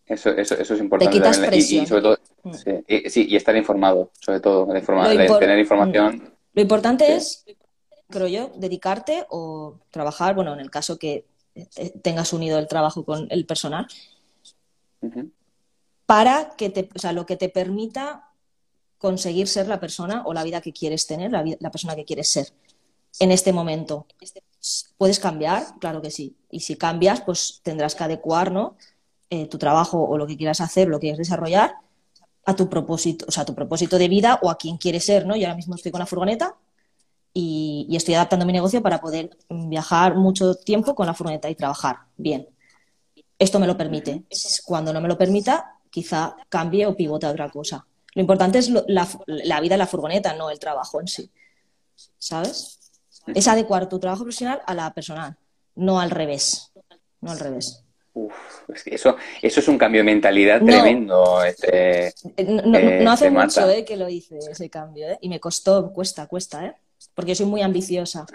Eso, 0.05 0.29
eso, 0.31 0.55
eso 0.55 0.73
es 0.73 0.79
importante. 0.79 1.11
Te 1.11 1.19
quitas 1.19 1.37
presión. 1.39 1.83
Y, 1.83 1.87
sobre 1.87 2.01
todo, 2.01 2.17
mm. 2.43 2.53
sí, 2.53 3.27
y, 3.29 3.35
estar 3.35 3.55
informado, 3.55 4.11
sobre 4.19 4.39
todo, 4.39 4.67
tener 4.67 5.59
información. 5.59 6.15
Mm. 6.15 6.31
Lo 6.53 6.61
importante 6.61 7.15
es, 7.15 7.45
creo 8.09 8.27
yo, 8.27 8.51
dedicarte 8.55 9.25
o 9.29 9.79
trabajar, 9.91 10.35
bueno, 10.35 10.53
en 10.53 10.59
el 10.59 10.71
caso 10.71 10.97
que 10.97 11.25
tengas 12.01 12.33
unido 12.33 12.57
el 12.57 12.67
trabajo 12.67 13.03
con 13.03 13.27
el 13.29 13.45
personal, 13.45 13.87
para 16.05 16.51
que 16.57 16.69
te, 16.69 16.89
o 16.95 16.99
sea, 16.99 17.13
lo 17.13 17.25
que 17.25 17.37
te 17.37 17.49
permita 17.49 18.29
conseguir 18.97 19.47
ser 19.47 19.67
la 19.67 19.79
persona 19.79 20.23
o 20.25 20.33
la 20.33 20.43
vida 20.43 20.61
que 20.61 20.73
quieres 20.73 21.07
tener, 21.07 21.31
la, 21.31 21.71
persona 21.71 21.95
que 21.95 22.05
quieres 22.05 22.29
ser 22.29 22.51
en 23.19 23.31
este 23.31 23.53
momento. 23.53 24.05
¿Puedes 24.97 25.19
cambiar? 25.19 25.63
Claro 25.79 26.01
que 26.01 26.11
sí. 26.11 26.35
Y 26.51 26.59
si 26.59 26.75
cambias, 26.75 27.21
pues 27.21 27.61
tendrás 27.63 27.95
que 27.95 28.03
adecuar 28.03 28.51
¿no? 28.51 28.75
Eh, 29.29 29.47
tu 29.47 29.57
trabajo 29.57 30.03
o 30.03 30.17
lo 30.17 30.27
que 30.27 30.35
quieras 30.35 30.59
hacer, 30.61 30.87
lo 30.87 30.97
que 30.97 31.07
quieras 31.07 31.19
desarrollar 31.19 31.75
a 32.45 32.55
tu 32.55 32.69
propósito, 32.69 33.25
o 33.27 33.31
sea, 33.31 33.43
a 33.43 33.45
tu 33.45 33.55
propósito 33.55 33.97
de 33.97 34.07
vida 34.07 34.39
o 34.41 34.49
a 34.49 34.57
quien 34.57 34.77
quieres 34.77 35.05
ser, 35.05 35.25
¿no? 35.25 35.35
Yo 35.35 35.45
ahora 35.45 35.55
mismo 35.55 35.75
estoy 35.75 35.91
con 35.91 35.99
la 35.99 36.05
furgoneta 36.05 36.55
y, 37.33 37.87
estoy 37.95 38.15
adaptando 38.15 38.45
mi 38.45 38.53
negocio 38.53 38.81
para 38.81 38.99
poder 38.99 39.37
viajar 39.49 40.15
mucho 40.15 40.55
tiempo 40.55 40.95
con 40.95 41.05
la 41.05 41.13
furgoneta 41.13 41.49
y 41.49 41.55
trabajar 41.55 41.97
bien. 42.17 42.49
Esto 43.39 43.59
me 43.59 43.67
lo 43.67 43.75
permite. 43.77 44.25
Cuando 44.65 44.93
no 44.93 45.01
me 45.01 45.07
lo 45.07 45.17
permita, 45.17 45.79
quizá 45.89 46.35
cambie 46.49 46.85
o 46.85 46.95
pivote 46.95 47.25
a 47.25 47.31
otra 47.31 47.49
cosa. 47.49 47.87
Lo 48.13 48.21
importante 48.21 48.59
es 48.59 48.69
la, 48.69 49.07
la 49.25 49.61
vida 49.61 49.75
en 49.75 49.79
la 49.79 49.87
furgoneta, 49.87 50.33
no 50.33 50.49
el 50.49 50.59
trabajo 50.59 50.99
en 50.99 51.07
sí. 51.07 51.31
¿Sabes? 52.17 52.79
es 53.35 53.47
adecuar 53.47 53.89
tu 53.89 53.99
trabajo 53.99 54.23
profesional 54.23 54.61
a 54.65 54.73
la 54.73 54.93
personal, 54.93 55.35
no 55.75 55.99
al 55.99 56.11
revés. 56.11 56.71
No 57.21 57.31
al 57.31 57.39
revés. 57.39 57.83
Uf, 58.13 58.33
eso, 58.85 59.17
eso 59.41 59.59
es 59.59 59.67
un 59.67 59.77
cambio 59.77 59.99
de 59.99 60.05
mentalidad 60.05 60.61
tremendo. 60.61 61.43
Este, 61.43 62.07
eh, 62.07 62.61
no, 62.65 62.77
eh, 62.77 63.05
hace 63.07 63.29
mucho 63.29 63.69
eh, 63.69 63.85
que 63.85 63.97
lo 63.97 64.09
hice 64.09 64.37
ese 64.37 64.69
cambio, 64.69 65.07
y 65.21 65.29
me 65.29 65.39
costó, 65.39 65.91
cuesta, 65.93 66.27
cuesta, 66.27 66.65
¿eh? 66.65 66.75
porque 67.13 67.35
soy 67.35 67.45
muy 67.45 67.61
ambiciosa. 67.61 68.25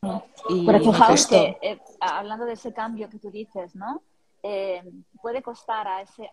Pero 0.00 0.80
fijaos 0.80 1.26
que, 1.26 1.78
hablando 2.00 2.44
de 2.44 2.54
ese 2.54 2.72
cambio 2.72 3.08
que 3.08 3.18
tú 3.18 3.30
dices, 3.30 3.74
¿no? 3.76 4.02
Puede 5.20 5.42
costar 5.42 5.86
a 5.86 6.02
ese, 6.02 6.30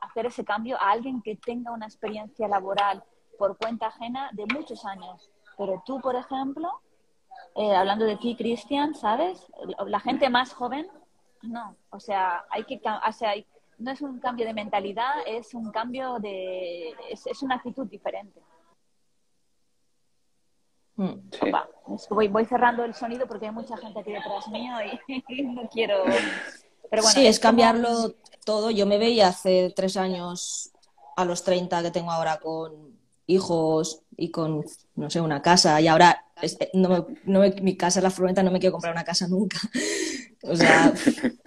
hacer 0.00 0.26
ese 0.26 0.44
cambio 0.44 0.76
a 0.78 0.90
alguien 0.90 1.20
que 1.22 1.36
tenga 1.36 1.72
una 1.72 1.86
experiencia 1.86 2.48
laboral 2.48 3.04
por 3.38 3.56
cuenta 3.58 3.88
ajena 3.88 4.30
de 4.32 4.46
muchos 4.54 4.84
años. 4.84 5.30
Pero 5.58 5.82
tú, 5.84 6.00
por 6.00 6.16
ejemplo, 6.16 6.80
eh, 7.56 7.74
hablando 7.74 8.04
de 8.04 8.16
ti, 8.16 8.36
Cristian, 8.36 8.94
¿sabes? 8.94 9.46
La 9.86 10.00
gente 10.00 10.30
más 10.30 10.52
joven, 10.52 10.88
no. 11.42 11.76
O 11.90 12.00
sea, 12.00 12.44
hay 12.50 12.64
que, 12.64 12.80
o 12.84 13.12
sea, 13.12 13.32
no 13.78 13.90
es 13.90 14.00
un 14.02 14.20
cambio 14.20 14.46
de 14.46 14.54
mentalidad, 14.54 15.14
es 15.26 15.54
un 15.54 15.70
cambio 15.70 16.18
de, 16.18 16.94
es, 17.08 17.42
una 17.42 17.56
actitud 17.56 17.86
diferente. 17.86 18.40
Hmm. 20.96 21.14
voy, 22.10 22.28
voy 22.28 22.44
cerrando 22.44 22.84
el 22.84 22.92
sonido 22.92 23.26
porque 23.26 23.46
hay 23.46 23.52
mucha 23.52 23.76
gente 23.78 24.00
aquí 24.00 24.12
detrás 24.12 24.48
mío 24.48 24.74
y, 25.28 25.42
no 25.44 25.66
quiero. 25.68 26.04
Pero 26.90 27.02
bueno, 27.02 27.20
sí, 27.20 27.26
es, 27.26 27.38
cambiarlo 27.38 28.14
todo. 28.44 28.70
Yo 28.70 28.84
me 28.86 28.98
veía 28.98 29.28
hace 29.28 29.72
tres 29.74 29.96
años 29.96 30.70
a 31.16 31.24
los 31.24 31.44
30 31.44 31.82
que 31.82 31.90
tengo 31.90 32.10
ahora 32.10 32.38
con 32.38 32.98
hijos 33.26 34.02
y 34.16 34.30
con, 34.30 34.64
no 34.96 35.08
sé, 35.10 35.20
una 35.20 35.40
casa 35.40 35.80
y 35.80 35.86
ahora 35.86 36.24
eh, 36.42 36.70
no 36.74 37.06
no 37.24 37.40
mi 37.62 37.76
casa 37.76 38.00
es 38.00 38.04
la 38.04 38.10
furgoneta, 38.10 38.42
no 38.42 38.50
me 38.50 38.58
quiero 38.58 38.72
comprar 38.72 38.92
una 38.92 39.04
casa 39.04 39.28
nunca. 39.28 39.58
o 40.42 40.56
sea, 40.56 40.92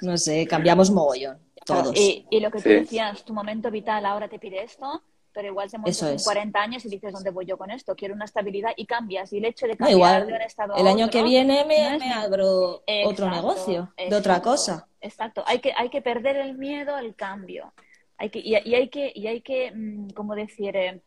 no 0.02 0.18
sé, 0.18 0.48
cambiamos 0.48 0.91
mogollón, 0.91 1.39
todos. 1.66 1.96
Y, 1.96 2.26
lo 2.39 2.52
que 2.52 2.62
tú 2.62 2.70
decías, 2.70 3.24
tu 3.26 3.34
momento 3.34 3.70
vital 3.70 4.06
ahora 4.06 4.30
te 4.30 4.39
pide 4.39 4.64
esto, 4.64 5.04
pero 5.34 5.48
igual 5.48 5.70
te 5.70 5.78
mueres 5.78 6.02
en 6.02 6.18
40 6.18 6.62
años 6.62 6.86
y 6.86 6.90
dices, 6.90 7.12
¿dónde 7.12 7.32
voy 7.32 7.46
yo 7.46 7.58
con 7.58 7.72
esto? 7.72 7.96
Quiero 7.96 8.14
una 8.14 8.26
estabilidad 8.26 8.72
y 8.76 8.86
cambias. 8.86 9.34
Y 9.34 9.38
el 9.38 9.46
hecho 9.46 9.68
de 9.68 9.76
cambiar 9.76 9.98
igual, 9.98 10.28
de 10.28 10.34
un 10.34 10.42
estado 10.42 10.76
El 10.76 10.88
año 10.88 11.10
que 11.10 11.24
viene 11.24 11.66
me, 11.66 12.14
abro 12.14 12.84
otro 13.06 13.30
negocio, 13.30 13.94
de 13.98 14.16
otra 14.16 14.42
cosa. 14.42 14.88
Exacto, 15.02 15.44
hay 15.46 15.60
que, 15.60 15.74
hay 15.76 15.90
que 15.90 16.02
perder 16.02 16.38
el 16.38 16.58
miedo 16.58 16.96
al 16.96 17.16
cambio. 17.16 17.74
Hay 18.18 18.30
que, 18.30 18.40
y, 18.40 18.56
hay 18.56 18.90
que, 18.90 19.12
y 19.14 19.28
hay 19.28 19.42
que, 19.42 19.72
mm, 19.72 20.12
como 20.12 20.36
decir, 20.36 20.76
eh, 20.78 21.02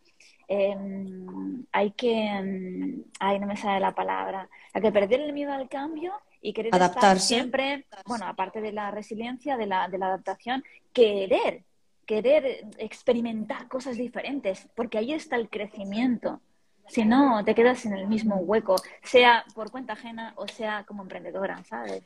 Em, 0.48 1.66
hay 1.72 1.90
que, 1.92 2.12
em, 2.12 3.02
ay, 3.18 3.38
no 3.40 3.46
me 3.46 3.56
sale 3.56 3.80
la 3.80 3.94
palabra, 3.94 4.48
hay 4.72 4.82
que 4.82 4.92
perder 4.92 5.20
el 5.20 5.32
miedo 5.32 5.52
al 5.52 5.68
cambio 5.68 6.12
y 6.40 6.52
querer 6.52 6.72
adaptarse 6.72 7.26
siempre, 7.26 7.86
bueno, 8.06 8.26
aparte 8.26 8.60
de 8.60 8.70
la 8.70 8.92
resiliencia, 8.92 9.56
de 9.56 9.66
la, 9.66 9.88
de 9.88 9.98
la 9.98 10.06
adaptación, 10.06 10.62
querer, 10.92 11.64
querer 12.06 12.66
experimentar 12.78 13.68
cosas 13.68 13.96
diferentes, 13.96 14.68
porque 14.74 14.98
ahí 14.98 15.12
está 15.12 15.36
el 15.36 15.48
crecimiento. 15.48 16.40
Si 16.88 17.04
no, 17.04 17.44
te 17.44 17.54
quedas 17.54 17.84
en 17.84 17.94
el 17.94 18.06
mismo 18.06 18.36
hueco, 18.36 18.76
sea 19.02 19.44
por 19.54 19.70
cuenta 19.70 19.94
ajena 19.94 20.34
o 20.36 20.46
sea 20.46 20.84
como 20.86 21.02
emprendedora, 21.02 21.62
¿sabes? 21.64 22.02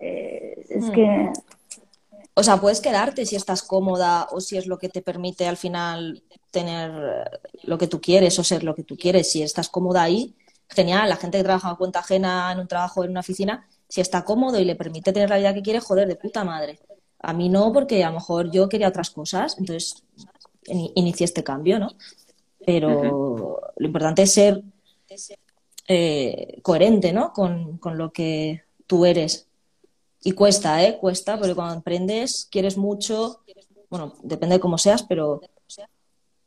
Eh, 0.00 0.66
es 0.68 0.86
mm. 0.86 0.92
que 0.92 1.32
o 2.34 2.42
sea, 2.42 2.58
puedes 2.60 2.80
quedarte 2.80 3.26
si 3.26 3.36
estás 3.36 3.62
cómoda 3.62 4.26
o 4.30 4.40
si 4.40 4.56
es 4.56 4.66
lo 4.66 4.78
que 4.78 4.88
te 4.88 5.02
permite 5.02 5.46
al 5.46 5.56
final 5.56 6.22
tener 6.50 7.30
lo 7.62 7.76
que 7.76 7.88
tú 7.88 8.00
quieres 8.00 8.38
o 8.38 8.44
ser 8.44 8.64
lo 8.64 8.74
que 8.74 8.84
tú 8.84 8.96
quieres. 8.96 9.30
Si 9.30 9.42
estás 9.42 9.68
cómoda 9.68 10.02
ahí, 10.02 10.34
genial. 10.68 11.08
La 11.08 11.16
gente 11.16 11.38
que 11.38 11.44
trabaja 11.44 11.70
a 11.70 11.76
cuenta 11.76 11.98
ajena 11.98 12.50
en 12.52 12.60
un 12.60 12.68
trabajo 12.68 13.04
en 13.04 13.10
una 13.10 13.20
oficina, 13.20 13.66
si 13.88 14.00
está 14.00 14.24
cómodo 14.24 14.58
y 14.58 14.64
le 14.64 14.76
permite 14.76 15.12
tener 15.12 15.28
la 15.28 15.36
vida 15.36 15.52
que 15.52 15.62
quiere, 15.62 15.80
joder, 15.80 16.08
de 16.08 16.16
puta 16.16 16.42
madre. 16.42 16.78
A 17.22 17.32
mí 17.32 17.48
no, 17.48 17.72
porque 17.72 18.04
a 18.04 18.08
lo 18.08 18.14
mejor 18.14 18.50
yo 18.50 18.68
quería 18.68 18.88
otras 18.88 19.10
cosas, 19.10 19.56
entonces 19.58 20.02
inicié 20.66 21.24
este 21.24 21.42
cambio, 21.42 21.78
¿no? 21.78 21.94
Pero 22.64 23.60
lo 23.76 23.86
importante 23.86 24.22
es 24.22 24.32
ser 24.32 24.62
eh, 25.88 26.58
coherente, 26.62 27.12
¿no? 27.12 27.32
Con, 27.32 27.78
con 27.78 27.98
lo 27.98 28.12
que 28.12 28.62
tú 28.86 29.04
eres 29.04 29.46
y 30.24 30.32
cuesta, 30.32 30.82
¿eh? 30.84 30.98
Cuesta, 30.98 31.38
porque 31.38 31.54
cuando 31.54 31.74
emprendes 31.74 32.46
quieres 32.50 32.76
mucho, 32.76 33.40
bueno, 33.90 34.14
depende 34.22 34.56
de 34.56 34.60
cómo 34.60 34.78
seas, 34.78 35.02
pero... 35.02 35.40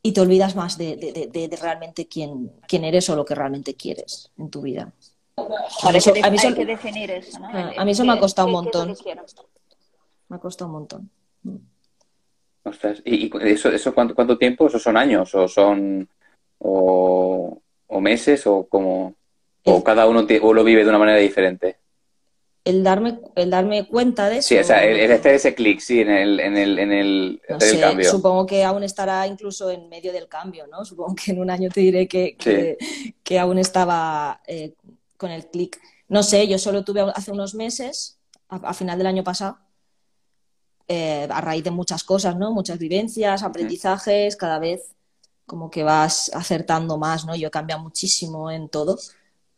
Y 0.01 0.11
te 0.11 0.21
olvidas 0.21 0.55
más 0.55 0.77
de, 0.77 0.95
de, 1.31 1.57
realmente 1.59 2.07
quién, 2.07 2.51
quién 2.67 2.83
eres 2.83 3.09
o 3.09 3.15
lo 3.15 3.25
que 3.25 3.33
realmente 3.33 3.73
quieres 3.73 4.31
en 4.37 4.51
tu 4.51 4.61
vida. 4.61 4.93
a 5.35 5.91
mí 5.91 5.97
eso, 5.97 6.13
hay 6.13 6.53
que 6.53 6.65
definir 6.65 7.09
eso, 7.09 7.39
¿no? 7.39 7.47
A 7.47 7.83
mí 7.83 7.91
eso 7.91 8.05
me 8.05 8.13
ha 8.13 8.19
costado 8.19 8.47
un 8.47 8.53
montón. 8.53 8.95
Me 10.29 10.37
ha 10.37 10.39
costado 10.39 10.69
un 10.69 10.73
montón. 10.73 11.09
Ostras, 12.63 13.01
¿y, 13.05 13.31
eso, 13.47 13.69
eso 13.69 13.93
cuánto, 13.93 14.15
cuánto 14.15 14.37
tiempo? 14.37 14.67
¿Eso 14.67 14.79
son 14.79 14.97
años 14.97 15.33
o 15.35 15.47
son 15.47 16.09
o, 16.59 17.61
meses 18.01 18.45
o 18.47 18.67
como 18.67 19.15
o 19.63 19.83
cada 19.83 20.07
uno 20.07 20.25
o 20.41 20.53
lo 20.53 20.63
vive 20.63 20.83
de 20.83 20.89
una 20.89 20.99
manera 20.99 21.17
diferente? 21.17 21.77
el 22.65 22.83
darme, 22.83 23.19
el 23.35 23.51
darme 23.51 23.87
cuenta 23.87 24.27
de 24.27 24.39
eso. 24.39 24.49
Sí, 24.49 24.57
o 24.57 24.63
sea, 24.63 24.83
el, 24.83 25.11
hacer 25.11 25.35
ese 25.35 25.53
clic, 25.53 25.79
sí, 25.79 26.01
en 26.01 26.09
el, 26.09 26.39
en 26.39 26.57
el, 26.57 26.79
en 26.79 26.91
el, 26.91 27.41
cambio. 27.79 28.09
Supongo 28.09 28.47
que 28.47 28.63
aún 28.63 28.83
estará 28.83 29.27
incluso 29.27 29.69
en 29.69 29.87
medio 29.87 30.11
del 30.11 30.27
cambio, 30.27 30.65
¿no? 30.65 30.83
Supongo 30.83 31.13
que 31.15 31.31
en 31.31 31.39
un 31.39 31.51
año 31.51 31.69
te 31.69 31.81
diré 31.81 32.07
que, 32.07 32.35
que, 33.23 33.39
aún 33.39 33.59
estaba 33.59 34.41
eh, 34.47 34.73
con 35.15 35.29
el 35.29 35.45
clic. 35.45 35.79
No 36.07 36.23
sé, 36.23 36.47
yo 36.47 36.57
solo 36.57 36.83
tuve 36.83 37.01
hace 37.13 37.31
unos 37.31 37.53
meses, 37.53 38.17
a, 38.49 38.73
final 38.73 38.97
del 38.97 39.07
año 39.07 39.23
pasado, 39.23 39.59
eh, 40.87 41.27
a 41.29 41.41
raíz 41.41 41.63
de 41.63 41.71
muchas 41.71 42.03
cosas, 42.03 42.35
¿no? 42.35 42.51
Muchas 42.51 42.77
vivencias, 42.77 43.43
aprendizajes, 43.43 44.35
cada 44.35 44.59
vez 44.59 44.95
como 45.45 45.69
que 45.69 45.83
vas 45.83 46.31
acertando 46.33 46.97
más, 46.97 47.25
¿no? 47.25 47.35
Yo 47.35 47.47
he 47.47 47.51
cambiado 47.51 47.81
muchísimo 47.83 48.51
en 48.51 48.69
todo 48.69 48.97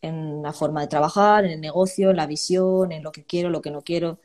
en 0.02 0.42
la 0.42 0.54
forma 0.54 0.82
de 0.82 0.88
trabajar, 0.88 1.46
en 1.46 1.52
el 1.52 1.62
negocio, 1.62 2.12
en 2.12 2.18
la 2.18 2.28
visión, 2.28 2.92
en 2.92 3.04
lo 3.04 3.12
que 3.12 3.24
quiero, 3.26 3.50
lo 3.50 3.62
que 3.62 3.72
no 3.72 3.82
quiero. 3.82 4.20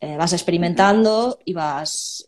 Eh, 0.00 0.16
vas 0.16 0.32
experimentando 0.32 1.38
y 1.44 1.52
vas, 1.52 2.24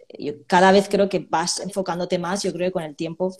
cada 0.46 0.72
vez 0.72 0.88
creo 0.90 1.08
que 1.08 1.20
vas 1.20 1.60
enfocándote 1.60 2.18
más, 2.18 2.42
yo 2.42 2.52
creo 2.52 2.68
que 2.68 2.72
con 2.72 2.82
el 2.82 2.94
tiempo 2.94 3.34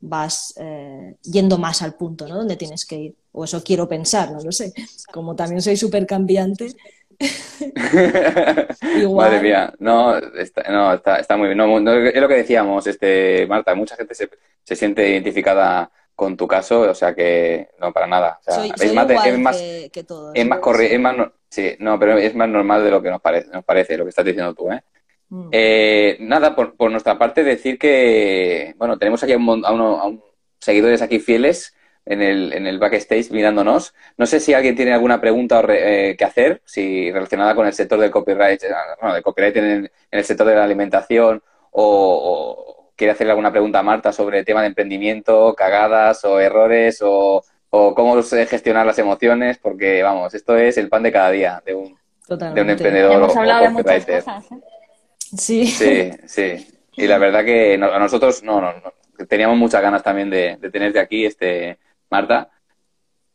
vas 0.00 0.54
eh, 0.56 1.16
yendo 1.22 1.58
más 1.58 1.82
al 1.82 1.94
punto, 1.94 2.26
¿no? 2.26 2.36
Donde 2.36 2.56
tienes 2.56 2.86
que 2.86 2.96
ir. 2.96 3.16
O 3.32 3.44
eso 3.44 3.62
quiero 3.62 3.88
pensar, 3.88 4.32
no 4.32 4.40
lo 4.40 4.52
sé. 4.52 4.72
Como 5.12 5.36
también 5.36 5.60
soy 5.60 5.76
súper 5.76 6.06
cambiante. 6.06 6.74
Madre 9.14 9.40
mía, 9.40 9.72
no, 9.78 10.16
está, 10.16 10.70
no, 10.70 10.94
está, 10.94 11.16
está 11.16 11.36
muy 11.36 11.48
bien. 11.48 11.60
es 11.60 12.20
lo 12.20 12.28
que 12.28 12.34
decíamos, 12.34 12.86
este, 12.86 13.46
Marta, 13.46 13.74
mucha 13.74 13.96
gente 13.96 14.14
se, 14.14 14.28
se 14.62 14.76
siente 14.76 15.08
identificada 15.08 15.90
con 16.14 16.36
tu 16.36 16.48
caso, 16.48 16.80
o 16.80 16.94
sea 16.94 17.14
que 17.14 17.68
no 17.78 17.92
para 17.92 18.06
nada. 18.06 18.40
es, 18.46 18.94
más, 18.94 19.10
es 19.10 19.38
más, 19.38 19.56
que, 19.92 20.04
todo, 20.04 20.32
es 20.34 20.46
más 20.46 20.60
es 20.80 21.00
más 21.00 21.16
sí, 21.48 21.76
no, 21.78 21.98
pero 21.98 22.16
es 22.16 22.34
más 22.34 22.48
normal 22.48 22.82
de 22.82 22.90
lo 22.90 23.02
que 23.02 23.10
nos 23.10 23.20
parece, 23.20 23.48
nos 23.50 23.64
parece 23.64 23.98
lo 23.98 24.04
que 24.04 24.10
estás 24.10 24.24
diciendo 24.24 24.54
tú, 24.54 24.72
¿eh? 24.72 24.82
Mm. 25.28 25.48
eh 25.52 26.16
nada, 26.20 26.54
por, 26.56 26.76
por, 26.76 26.90
nuestra 26.90 27.18
parte 27.18 27.44
decir 27.44 27.78
que, 27.78 28.74
bueno, 28.78 28.98
tenemos 28.98 29.22
aquí 29.22 29.32
a, 29.32 29.36
un, 29.36 29.64
a, 29.64 29.72
uno, 29.72 29.98
a 29.98 30.06
un 30.06 30.22
seguidores 30.58 31.02
aquí 31.02 31.18
fieles, 31.18 31.75
en 32.06 32.22
el, 32.22 32.52
en 32.52 32.66
el 32.66 32.78
backstage 32.78 33.30
mirándonos. 33.32 33.94
No 34.16 34.26
sé 34.26 34.40
si 34.40 34.54
alguien 34.54 34.76
tiene 34.76 34.92
alguna 34.92 35.20
pregunta 35.20 35.62
eh, 35.68 36.14
que 36.16 36.24
hacer, 36.24 36.62
si 36.64 37.10
relacionada 37.10 37.54
con 37.54 37.66
el 37.66 37.72
sector 37.72 37.98
del 37.98 38.12
copyright, 38.12 38.62
eh, 38.62 38.68
bueno, 39.00 39.16
de 39.16 39.22
copyright 39.22 39.56
en, 39.56 39.90
el 40.10 40.24
sector 40.24 40.46
de 40.46 40.54
la 40.54 40.64
alimentación 40.64 41.42
o, 41.72 42.92
quiere 42.96 43.12
hacerle 43.12 43.32
alguna 43.32 43.50
pregunta 43.50 43.80
a 43.80 43.82
Marta 43.82 44.10
sobre 44.10 44.38
el 44.38 44.44
tema 44.46 44.62
de 44.62 44.68
emprendimiento, 44.68 45.54
cagadas 45.54 46.24
o 46.24 46.40
errores 46.40 47.02
o, 47.02 47.44
o 47.68 47.94
cómo 47.94 48.22
gestionar 48.22 48.86
las 48.86 48.98
emociones, 48.98 49.58
porque 49.58 50.02
vamos, 50.02 50.32
esto 50.32 50.56
es 50.56 50.78
el 50.78 50.88
pan 50.88 51.02
de 51.02 51.12
cada 51.12 51.30
día 51.30 51.62
de 51.66 51.74
un, 51.74 51.98
de 52.28 52.62
un 52.62 52.70
emprendedor 52.70 53.12
Hemos 53.12 53.36
hablado 53.36 53.64
de 53.64 53.68
muchas 53.70 54.06
cosas. 54.06 54.50
¿eh? 54.50 54.56
Sí. 55.36 55.66
Sí, 55.66 56.10
sí. 56.26 56.68
Y 56.96 57.06
la 57.06 57.18
verdad 57.18 57.44
que 57.44 57.74
a 57.74 57.98
nosotros 57.98 58.42
no, 58.42 58.62
no, 58.62 58.72
teníamos 59.28 59.58
muchas 59.58 59.82
ganas 59.82 60.02
también 60.02 60.30
de, 60.30 60.56
de 60.56 60.70
tenerte 60.70 60.98
aquí, 60.98 61.26
este, 61.26 61.76
Marta. 62.10 62.50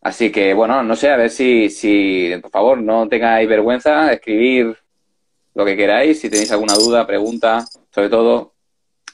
Así 0.02 0.32
que, 0.32 0.54
bueno, 0.54 0.82
no 0.84 0.96
sé, 0.96 1.10
a 1.12 1.18
ver 1.18 1.30
si, 1.30 1.70
si, 1.70 2.32
por 2.42 2.52
favor, 2.52 2.82
no 2.82 3.08
tengáis 3.08 3.48
vergüenza, 3.48 4.12
escribir 4.12 4.76
lo 5.54 5.66
que 5.66 5.78
queráis, 5.78 6.20
si 6.20 6.30
tenéis 6.30 6.52
alguna 6.52 6.74
duda, 6.74 7.06
pregunta, 7.06 7.66
sobre 7.92 8.10
todo, 8.10 8.54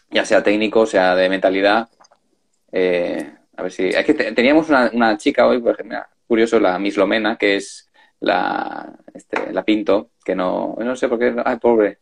ya 0.09 0.23
sea 0.25 0.43
técnico, 0.43 0.85
sea 0.85 1.15
de 1.15 1.29
mentalidad. 1.29 1.89
Eh, 2.71 3.33
a 3.57 3.63
ver 3.63 3.71
si. 3.71 3.87
Es 3.87 4.05
que 4.05 4.13
teníamos 4.13 4.69
una, 4.69 4.89
una, 4.93 5.17
chica 5.17 5.47
hoy, 5.47 5.59
por 5.59 5.73
ejemplo, 5.73 5.99
curioso, 6.27 6.59
la 6.59 6.79
Miss 6.79 6.95
Lomena, 6.95 7.37
que 7.37 7.57
es 7.57 7.89
la, 8.19 8.93
este, 9.13 9.51
la 9.51 9.63
Pinto, 9.63 10.11
que 10.23 10.35
no, 10.35 10.75
no 10.79 10.95
sé 10.95 11.09
por 11.09 11.19
qué, 11.19 11.35
ay, 11.43 11.57
pobre, 11.57 11.99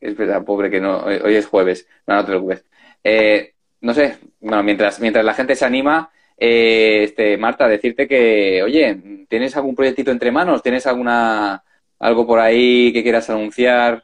es 0.00 0.16
verdad, 0.16 0.44
pobre 0.44 0.70
que 0.70 0.80
no, 0.80 0.98
hoy 1.04 1.34
es 1.34 1.46
jueves, 1.46 1.88
no, 2.06 2.14
no 2.14 2.22
te 2.22 2.28
preocupes. 2.28 2.64
Eh, 3.02 3.54
no 3.80 3.94
sé, 3.94 4.18
bueno, 4.40 4.62
mientras, 4.62 5.00
mientras 5.00 5.24
la 5.24 5.34
gente 5.34 5.56
se 5.56 5.64
anima, 5.64 6.10
eh, 6.44 7.04
este, 7.04 7.36
Marta, 7.36 7.68
decirte 7.68 8.08
que, 8.08 8.64
oye, 8.64 9.26
¿tienes 9.28 9.56
algún 9.56 9.76
proyectito 9.76 10.10
entre 10.10 10.32
manos? 10.32 10.60
¿Tienes 10.60 10.88
alguna 10.88 11.62
algo 12.00 12.26
por 12.26 12.40
ahí 12.40 12.92
que 12.92 13.04
quieras 13.04 13.30
anunciar? 13.30 14.02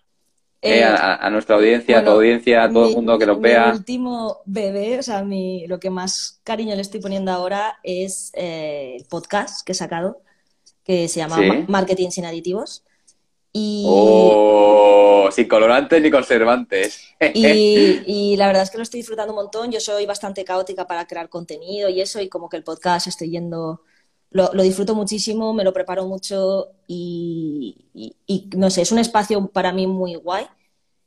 Eh, 0.63 0.85
a, 0.85 1.29
nuestra 1.31 1.57
audiencia, 1.57 1.99
a 1.99 2.05
tu 2.05 2.11
audiencia, 2.11 2.65
a 2.65 2.69
todo 2.69 2.89
el 2.89 2.95
mundo 2.95 3.19
que 3.19 3.27
lo 3.27 3.41
vea. 3.41 3.67
Mi 3.67 3.79
último 3.79 4.39
bebé, 4.45 4.99
o 4.99 5.03
sea, 5.03 5.25
mi, 5.25 5.67
lo 5.67 5.81
que 5.81 5.91
más 5.91 6.41
cariño 6.45 6.77
le 6.77 6.83
estoy 6.83 7.01
poniendo 7.01 7.33
ahora 7.33 7.79
es 7.83 8.31
el 8.35 9.05
podcast 9.09 9.65
que 9.67 9.73
he 9.73 9.75
sacado, 9.75 10.23
que 10.85 11.09
se 11.09 11.19
llama 11.19 11.65
Marketing 11.67 12.11
sin 12.11 12.25
aditivos. 12.25 12.85
Y... 13.53 13.85
Oh, 13.87 15.29
sin 15.33 15.49
colorantes 15.49 16.03
ni 16.03 16.11
conservantes. 16.11 17.05
Y, 17.35 18.37
la 18.37 18.47
verdad 18.47 18.63
es 18.63 18.71
que 18.71 18.79
lo 18.79 18.83
estoy 18.83 19.01
disfrutando 19.01 19.33
un 19.33 19.41
montón. 19.41 19.71
Yo 19.71 19.81
soy 19.81 20.07
bastante 20.07 20.45
caótica 20.45 20.87
para 20.87 21.07
crear 21.07 21.29
contenido 21.29 21.89
y 21.89 22.01
eso, 22.01 22.21
y 22.21 22.29
como 22.29 22.49
que 22.49 22.57
el 22.57 22.65
podcast 22.65 23.07
estoy 23.07 23.31
yendo, 23.31 23.83
lo, 24.31 24.51
disfruto 24.63 24.95
muchísimo, 24.95 25.53
me 25.53 25.65
lo 25.65 25.73
preparo 25.73 26.07
mucho 26.07 26.69
y, 26.87 27.77
no 28.57 28.71
sé, 28.71 28.83
es 28.83 28.93
un 28.93 28.99
espacio 28.99 29.49
para 29.49 29.73
mí 29.73 29.87
muy 29.87 30.15
guay, 30.15 30.47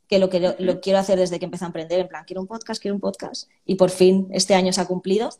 que 0.08 0.18
lo 0.18 0.28
que 0.28 0.54
lo, 0.58 0.80
quiero 0.80 0.98
hacer 0.98 1.18
desde 1.18 1.38
que 1.38 1.46
empecé 1.46 1.64
a 1.64 1.68
emprender, 1.68 2.00
en 2.00 2.08
plan, 2.08 2.24
quiero 2.26 2.42
un 2.42 2.46
podcast, 2.46 2.80
quiero 2.80 2.94
un 2.94 3.00
podcast, 3.00 3.48
y 3.64 3.76
por 3.76 3.90
fin 3.90 4.28
este 4.32 4.54
año 4.54 4.72
se 4.72 4.80
ha 4.80 4.86
cumplido 4.86 5.30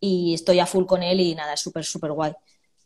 y 0.00 0.34
estoy 0.34 0.58
a 0.58 0.66
full 0.66 0.86
con 0.86 1.02
él 1.02 1.20
y 1.20 1.34
nada, 1.34 1.52
es 1.54 1.60
súper, 1.60 1.84
súper 1.84 2.12
guay. 2.12 2.32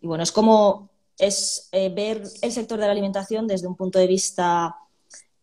Y 0.00 0.06
bueno, 0.06 0.22
es 0.22 0.32
como 0.32 0.90
es 1.18 1.68
eh, 1.72 1.90
ver 1.94 2.22
el 2.42 2.52
sector 2.52 2.78
de 2.78 2.86
la 2.86 2.92
alimentación 2.92 3.46
desde 3.46 3.66
un 3.66 3.76
punto 3.76 3.98
de 3.98 4.06
vista, 4.06 4.76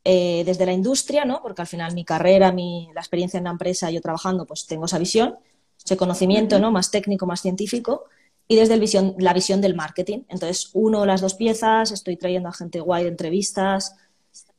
eh, 0.03 0.43
desde 0.45 0.65
la 0.65 0.74
industria, 0.74 1.26
¿no? 1.26 1.41
Porque 1.41 1.61
al 1.61 1.67
final 1.67 1.93
mi 1.93 2.03
carrera, 2.03 2.51
mi, 2.51 2.89
la 2.93 3.01
experiencia 3.01 3.38
en 3.38 3.45
la 3.45 3.51
empresa, 3.51 3.89
yo 3.91 4.01
trabajando, 4.01 4.45
pues 4.45 4.65
tengo 4.65 4.86
esa 4.86 4.99
visión, 4.99 5.38
ese 5.84 5.97
conocimiento, 5.97 6.59
¿no? 6.59 6.72
Más 6.72 6.91
técnico, 6.91 7.26
más 7.26 7.41
científico. 7.41 8.05
Y 8.47 8.57
desde 8.57 8.74
el 8.74 8.82
visión, 8.82 9.15
la 9.17 9.34
visión 9.34 9.61
del 9.61 9.76
marketing. 9.76 10.24
Entonces, 10.28 10.72
uno 10.74 11.05
las 11.05 11.22
dos 11.22 11.36
piezas, 11.36 11.91
estoy 11.91 12.17
trayendo 12.17 12.49
a 12.49 12.53
gente 12.53 12.82
guay 12.82 13.03
de 13.03 13.09
entrevistas 13.09 13.95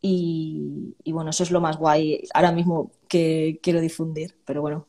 y, 0.00 0.94
y 1.04 1.12
bueno, 1.12 1.30
eso 1.30 1.42
es 1.42 1.50
lo 1.50 1.60
más 1.60 1.76
guay 1.76 2.26
ahora 2.32 2.52
mismo 2.52 2.92
que 3.08 3.60
quiero 3.62 3.80
difundir. 3.80 4.34
Pero 4.46 4.62
bueno, 4.62 4.86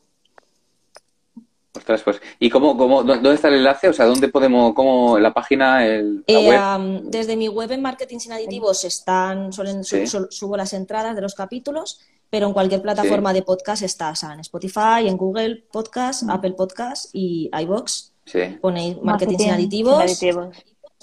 Ostras, 1.76 2.02
pues. 2.02 2.20
¿Y 2.38 2.50
cómo, 2.50 2.76
cómo, 2.76 3.02
dónde 3.02 3.34
está 3.34 3.48
el 3.48 3.54
enlace? 3.54 3.88
O 3.88 3.92
sea, 3.92 4.06
¿dónde 4.06 4.28
podemos, 4.28 4.74
cómo 4.74 5.18
la 5.18 5.34
página, 5.34 5.84
el, 5.84 6.24
la 6.26 6.38
eh, 6.38 6.48
web? 6.48 7.02
desde 7.06 7.36
mi 7.36 7.48
web 7.48 7.70
en 7.72 7.82
Marketing 7.82 8.18
Sin 8.18 8.32
Aditivos 8.32 8.84
están, 8.84 9.52
suelen, 9.52 9.82
subo 9.82 10.56
las 10.56 10.72
entradas 10.72 11.16
de 11.16 11.22
los 11.22 11.34
capítulos, 11.34 12.00
pero 12.30 12.46
en 12.46 12.52
cualquier 12.52 12.80
plataforma 12.80 13.32
de 13.32 13.42
podcast 13.42 13.82
está, 13.82 14.10
o 14.10 14.14
sea, 14.14 14.34
en 14.34 14.40
Spotify, 14.40 15.08
en 15.08 15.16
Google 15.16 15.64
Podcast, 15.72 16.22
mm. 16.22 16.30
Apple 16.30 16.52
Podcast 16.52 17.10
y 17.12 17.50
iBox. 17.52 18.12
Ponéis 18.60 18.96
Marketing, 19.02 19.36
Sin 19.36 19.50
Aditivos. 19.50 20.22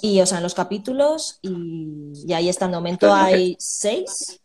Y, 0.00 0.20
o 0.20 0.26
sea, 0.26 0.38
en 0.38 0.42
los 0.42 0.54
capítulos, 0.54 1.38
y, 1.42 2.32
ahí 2.32 2.48
está, 2.48 2.66
de 2.66 2.72
momento 2.72 3.12
hay 3.12 3.56
seis. 3.58 4.40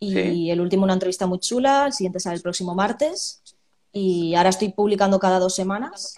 Y 0.00 0.50
el 0.50 0.60
último 0.60 0.84
una 0.84 0.94
entrevista 0.94 1.26
muy 1.26 1.38
chula, 1.38 1.86
el 1.86 1.92
siguiente 1.92 2.18
sale 2.18 2.36
el 2.36 2.42
próximo 2.42 2.74
martes 2.74 3.42
y 3.92 4.34
ahora 4.34 4.50
estoy 4.50 4.70
publicando 4.72 5.18
cada 5.18 5.38
dos 5.38 5.54
semanas. 5.54 6.16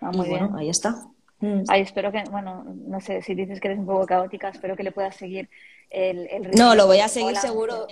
Ah, 0.00 0.10
muy 0.12 0.28
bien. 0.28 0.54
ahí 0.56 0.68
está. 0.68 1.06
Mm. 1.40 1.62
Ay, 1.68 1.82
espero 1.82 2.10
que, 2.10 2.24
bueno, 2.30 2.64
no 2.64 3.00
sé, 3.00 3.22
si 3.22 3.34
dices 3.34 3.60
que 3.60 3.68
eres 3.68 3.78
un 3.78 3.86
poco 3.86 4.06
caótica, 4.06 4.48
espero 4.48 4.76
que 4.76 4.82
le 4.82 4.92
puedas 4.92 5.14
seguir 5.14 5.48
el, 5.88 6.26
el 6.30 6.50
No, 6.52 6.74
lo 6.74 6.86
voy 6.86 6.98
a 6.98 7.08
seguir 7.08 7.36
seguro. 7.36 7.86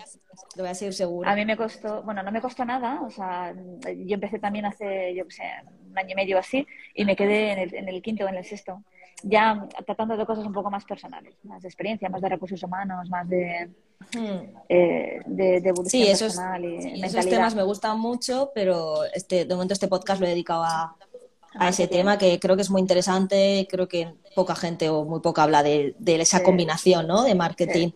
Lo 0.56 0.62
voy 0.62 0.70
a 0.70 0.74
seguir 0.74 0.94
seguro. 0.94 1.28
A 1.28 1.34
mí 1.34 1.44
me 1.44 1.56
costó, 1.56 2.02
bueno, 2.02 2.22
no 2.22 2.32
me 2.32 2.40
costó 2.40 2.64
nada, 2.64 3.00
o 3.02 3.10
sea, 3.10 3.54
yo 3.54 4.14
empecé 4.14 4.38
también 4.38 4.66
hace, 4.66 5.14
yo 5.14 5.24
qué 5.26 5.30
sé, 5.30 5.42
un 5.88 5.98
año 5.98 6.10
y 6.10 6.14
medio 6.14 6.38
así, 6.38 6.66
y 6.94 7.04
me 7.04 7.16
quedé 7.16 7.52
en 7.52 7.58
el, 7.58 7.74
en 7.74 7.88
el 7.88 8.02
quinto 8.02 8.24
o 8.24 8.28
en 8.28 8.36
el 8.36 8.44
sexto 8.44 8.82
ya 9.22 9.66
tratando 9.84 10.16
de 10.16 10.26
cosas 10.26 10.44
un 10.44 10.52
poco 10.52 10.70
más 10.70 10.84
personales, 10.84 11.34
más 11.44 11.62
de 11.62 11.68
experiencia, 11.68 12.08
más 12.08 12.20
de 12.20 12.28
recursos 12.28 12.62
humanos, 12.62 13.08
más 13.08 13.28
de, 13.28 13.70
hmm. 14.14 14.56
eh, 14.68 15.20
de, 15.26 15.56
evolución 15.56 16.04
sí, 16.04 16.10
esos, 16.10 16.34
personal 16.34 16.64
y 16.64 17.02
esos 17.02 17.26
temas 17.26 17.54
me 17.54 17.62
gustan 17.62 17.98
mucho, 17.98 18.52
pero 18.54 19.04
este, 19.14 19.44
de 19.44 19.54
momento 19.54 19.74
este 19.74 19.88
podcast 19.88 20.20
lo 20.20 20.26
he 20.26 20.30
dedicado 20.30 20.64
a, 20.64 20.96
a 21.58 21.68
ese 21.68 21.88
tema 21.88 22.18
que 22.18 22.38
creo 22.38 22.56
que 22.56 22.62
es 22.62 22.70
muy 22.70 22.80
interesante, 22.80 23.66
creo 23.70 23.88
que 23.88 24.14
poca 24.34 24.54
gente 24.54 24.88
o 24.88 25.04
muy 25.04 25.20
poca 25.20 25.42
habla 25.42 25.62
de, 25.62 25.94
de 25.98 26.20
esa 26.20 26.42
combinación 26.42 27.06
¿no? 27.06 27.22
de 27.22 27.34
marketing 27.34 27.90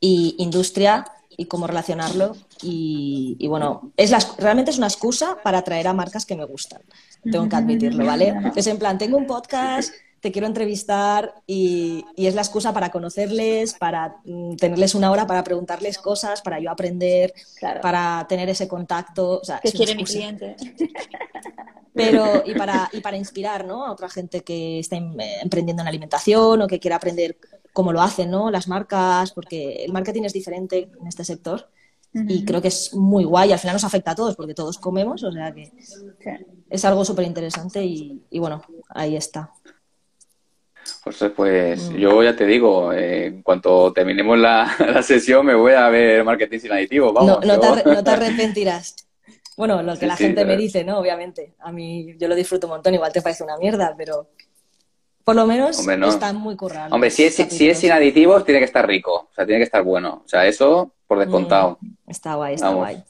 y 0.00 0.34
industria 0.38 1.04
y 1.36 1.46
cómo 1.46 1.66
relacionarlo. 1.66 2.36
Y, 2.62 3.36
y, 3.38 3.48
bueno, 3.48 3.92
es 3.96 4.10
la, 4.10 4.18
realmente 4.38 4.70
es 4.70 4.78
una 4.78 4.86
excusa 4.86 5.38
para 5.42 5.58
atraer 5.58 5.88
a 5.88 5.92
marcas 5.92 6.26
que 6.26 6.36
me 6.36 6.44
gustan, 6.44 6.82
tengo 7.30 7.48
que 7.48 7.56
admitirlo, 7.56 8.04
¿vale? 8.04 8.34
Es 8.56 8.66
en 8.66 8.78
plan, 8.78 8.98
tengo 8.98 9.16
un 9.16 9.26
podcast 9.26 9.92
te 10.22 10.30
quiero 10.30 10.46
entrevistar 10.46 11.34
y, 11.48 12.04
es 12.16 12.36
la 12.36 12.42
excusa 12.42 12.72
para 12.72 12.90
conocerles, 12.90 13.74
para 13.74 14.20
mm, 14.24 14.54
tenerles 14.54 14.94
una 14.94 15.10
hora 15.10 15.26
para 15.26 15.42
preguntarles 15.42 15.98
cosas, 15.98 16.40
para 16.42 16.60
yo 16.60 16.70
aprender, 16.70 17.34
para 17.82 18.24
tener 18.28 18.48
ese 18.48 18.68
contacto. 18.68 19.40
O 19.40 19.44
sea, 19.44 19.58
¿Qué 19.60 19.72
quiere 19.72 19.96
mi 19.96 20.04
cliente? 20.04 20.56
Pero, 21.94 22.44
y 22.46 22.54
para, 22.54 22.88
y 22.92 23.00
para 23.00 23.16
inspirar 23.16 23.66
¿no? 23.66 23.84
a 23.84 23.92
otra 23.92 24.08
gente 24.08 24.42
que 24.42 24.78
está 24.78 24.96
em, 24.96 25.14
emprendiendo 25.42 25.82
en 25.82 25.88
alimentación 25.88 26.62
o 26.62 26.66
que 26.68 26.78
quiera 26.78 26.96
aprender 26.96 27.36
cómo 27.72 27.92
lo 27.92 28.00
hacen 28.00 28.30
¿no? 28.30 28.50
las 28.50 28.68
marcas, 28.68 29.32
porque 29.32 29.84
el 29.84 29.92
marketing 29.92 30.22
es 30.22 30.32
diferente 30.32 30.88
en 30.98 31.06
este 31.06 31.24
sector. 31.24 31.68
Y 32.14 32.44
creo 32.44 32.60
que 32.60 32.68
es 32.68 32.94
muy 32.94 33.24
guay, 33.24 33.52
al 33.52 33.58
final 33.58 33.74
nos 33.74 33.84
afecta 33.84 34.10
a 34.10 34.14
todos, 34.14 34.36
porque 34.36 34.52
todos 34.52 34.76
comemos, 34.76 35.24
o 35.24 35.32
sea 35.32 35.50
que 35.50 35.72
es 36.68 36.84
algo 36.84 37.06
súper 37.06 37.24
interesante 37.24 37.82
y, 37.82 38.22
y 38.28 38.38
bueno, 38.38 38.62
ahí 38.90 39.16
está. 39.16 39.50
José, 41.02 41.30
pues 41.30 41.90
mm. 41.90 41.96
yo 41.96 42.22
ya 42.22 42.36
te 42.36 42.46
digo, 42.46 42.92
eh, 42.92 43.26
en 43.26 43.42
cuanto 43.42 43.92
terminemos 43.92 44.38
la, 44.38 44.72
sesión 45.02 45.44
me 45.44 45.54
voy 45.54 45.72
a 45.72 45.88
ver 45.88 46.22
marketing 46.24 46.58
sin 46.60 46.72
aditivo, 46.72 47.12
vamos. 47.12 47.44
No, 47.44 48.02
te, 48.02 48.10
arrepentirás. 48.10 48.96
Bueno, 49.54 49.82
lo 49.82 49.98
que 49.98 50.06
la 50.06 50.16
gente 50.16 50.46
me 50.46 50.56
dice, 50.56 50.82
¿no? 50.82 50.98
Obviamente. 50.98 51.52
A 51.58 51.70
mí 51.70 52.16
yo 52.18 52.26
lo 52.26 52.34
disfruto 52.34 52.66
un 52.66 52.72
montón, 52.72 52.94
igual 52.94 53.12
te 53.12 53.20
parece 53.20 53.44
una 53.44 53.58
mierda, 53.58 53.94
pero 53.98 54.30
por 55.24 55.36
lo 55.36 55.46
menos 55.46 55.78
está 55.78 56.32
muy 56.32 56.56
currado. 56.56 56.94
Hombre, 56.94 57.10
si 57.10 57.24
es, 57.24 57.34
si 57.34 57.68
es 57.68 57.78
sin 57.78 57.92
aditivos, 57.92 58.46
tiene 58.46 58.60
que 58.60 58.64
estar 58.64 58.86
rico, 58.88 59.28
o 59.30 59.34
sea, 59.34 59.44
tiene 59.44 59.58
que 59.58 59.64
estar 59.64 59.82
bueno. 59.82 60.22
O 60.24 60.28
sea, 60.28 60.46
eso 60.46 60.92
por 61.06 61.18
descontado. 61.18 61.76
Mm, 61.82 62.10
está 62.10 62.34
guay, 62.34 62.54
está 62.54 62.70
guay. 62.70 63.04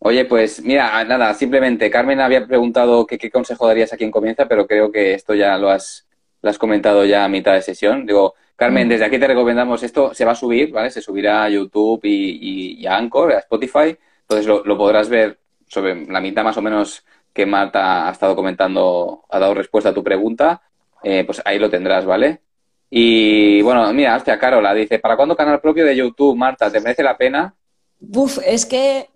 Oye, 0.00 0.24
pues 0.24 0.60
mira, 0.60 1.02
nada, 1.04 1.32
simplemente 1.34 1.88
Carmen 1.88 2.20
había 2.20 2.44
preguntado 2.46 3.06
qué 3.06 3.30
consejo 3.30 3.68
darías 3.68 3.92
a 3.92 3.96
quien 3.96 4.10
comienza, 4.10 4.48
pero 4.48 4.66
creo 4.66 4.90
que 4.90 5.14
esto 5.14 5.34
ya 5.34 5.56
lo 5.56 5.70
has, 5.70 6.04
lo 6.44 6.50
has 6.50 6.58
comentado 6.58 7.06
ya 7.06 7.24
a 7.24 7.28
mitad 7.28 7.54
de 7.54 7.62
sesión. 7.62 8.04
Digo, 8.04 8.34
Carmen, 8.54 8.86
mm. 8.86 8.90
desde 8.90 9.04
aquí 9.06 9.18
te 9.18 9.26
recomendamos 9.26 9.82
esto, 9.82 10.12
se 10.12 10.26
va 10.26 10.32
a 10.32 10.36
subir, 10.36 10.70
¿vale? 10.70 10.90
Se 10.90 11.00
subirá 11.00 11.44
a 11.44 11.48
YouTube 11.48 12.00
y, 12.04 12.86
a 12.86 12.96
Anchor, 12.96 13.32
a 13.32 13.38
Spotify. 13.38 13.96
Entonces 14.20 14.46
lo, 14.46 14.76
podrás 14.76 15.08
ver 15.08 15.38
sobre 15.66 16.06
la 16.06 16.20
mitad 16.20 16.44
más 16.44 16.56
o 16.58 16.62
menos 16.62 17.02
que 17.32 17.46
Marta 17.46 18.06
ha 18.06 18.12
estado 18.12 18.36
comentando, 18.36 19.24
ha 19.30 19.38
dado 19.38 19.54
respuesta 19.54 19.88
a 19.88 19.94
tu 19.94 20.04
pregunta. 20.04 20.60
Eh, 21.02 21.24
pues 21.24 21.40
ahí 21.46 21.58
lo 21.58 21.70
tendrás, 21.70 22.04
¿vale? 22.04 22.42
Y 22.90 23.62
bueno, 23.62 23.90
mira, 23.94 24.14
hostia, 24.14 24.38
Carola 24.38 24.74
dice, 24.74 24.98
¿para 24.98 25.16
cuándo 25.16 25.34
canal 25.34 25.60
propio 25.62 25.84
de 25.84 25.96
YouTube, 25.96 26.36
Marta? 26.36 26.70
¿Te 26.70 26.80
merece 26.80 27.02
la 27.02 27.16
pena? 27.16 27.54
Uf, 28.00 28.38
es 28.44 28.66
que, 28.66 29.08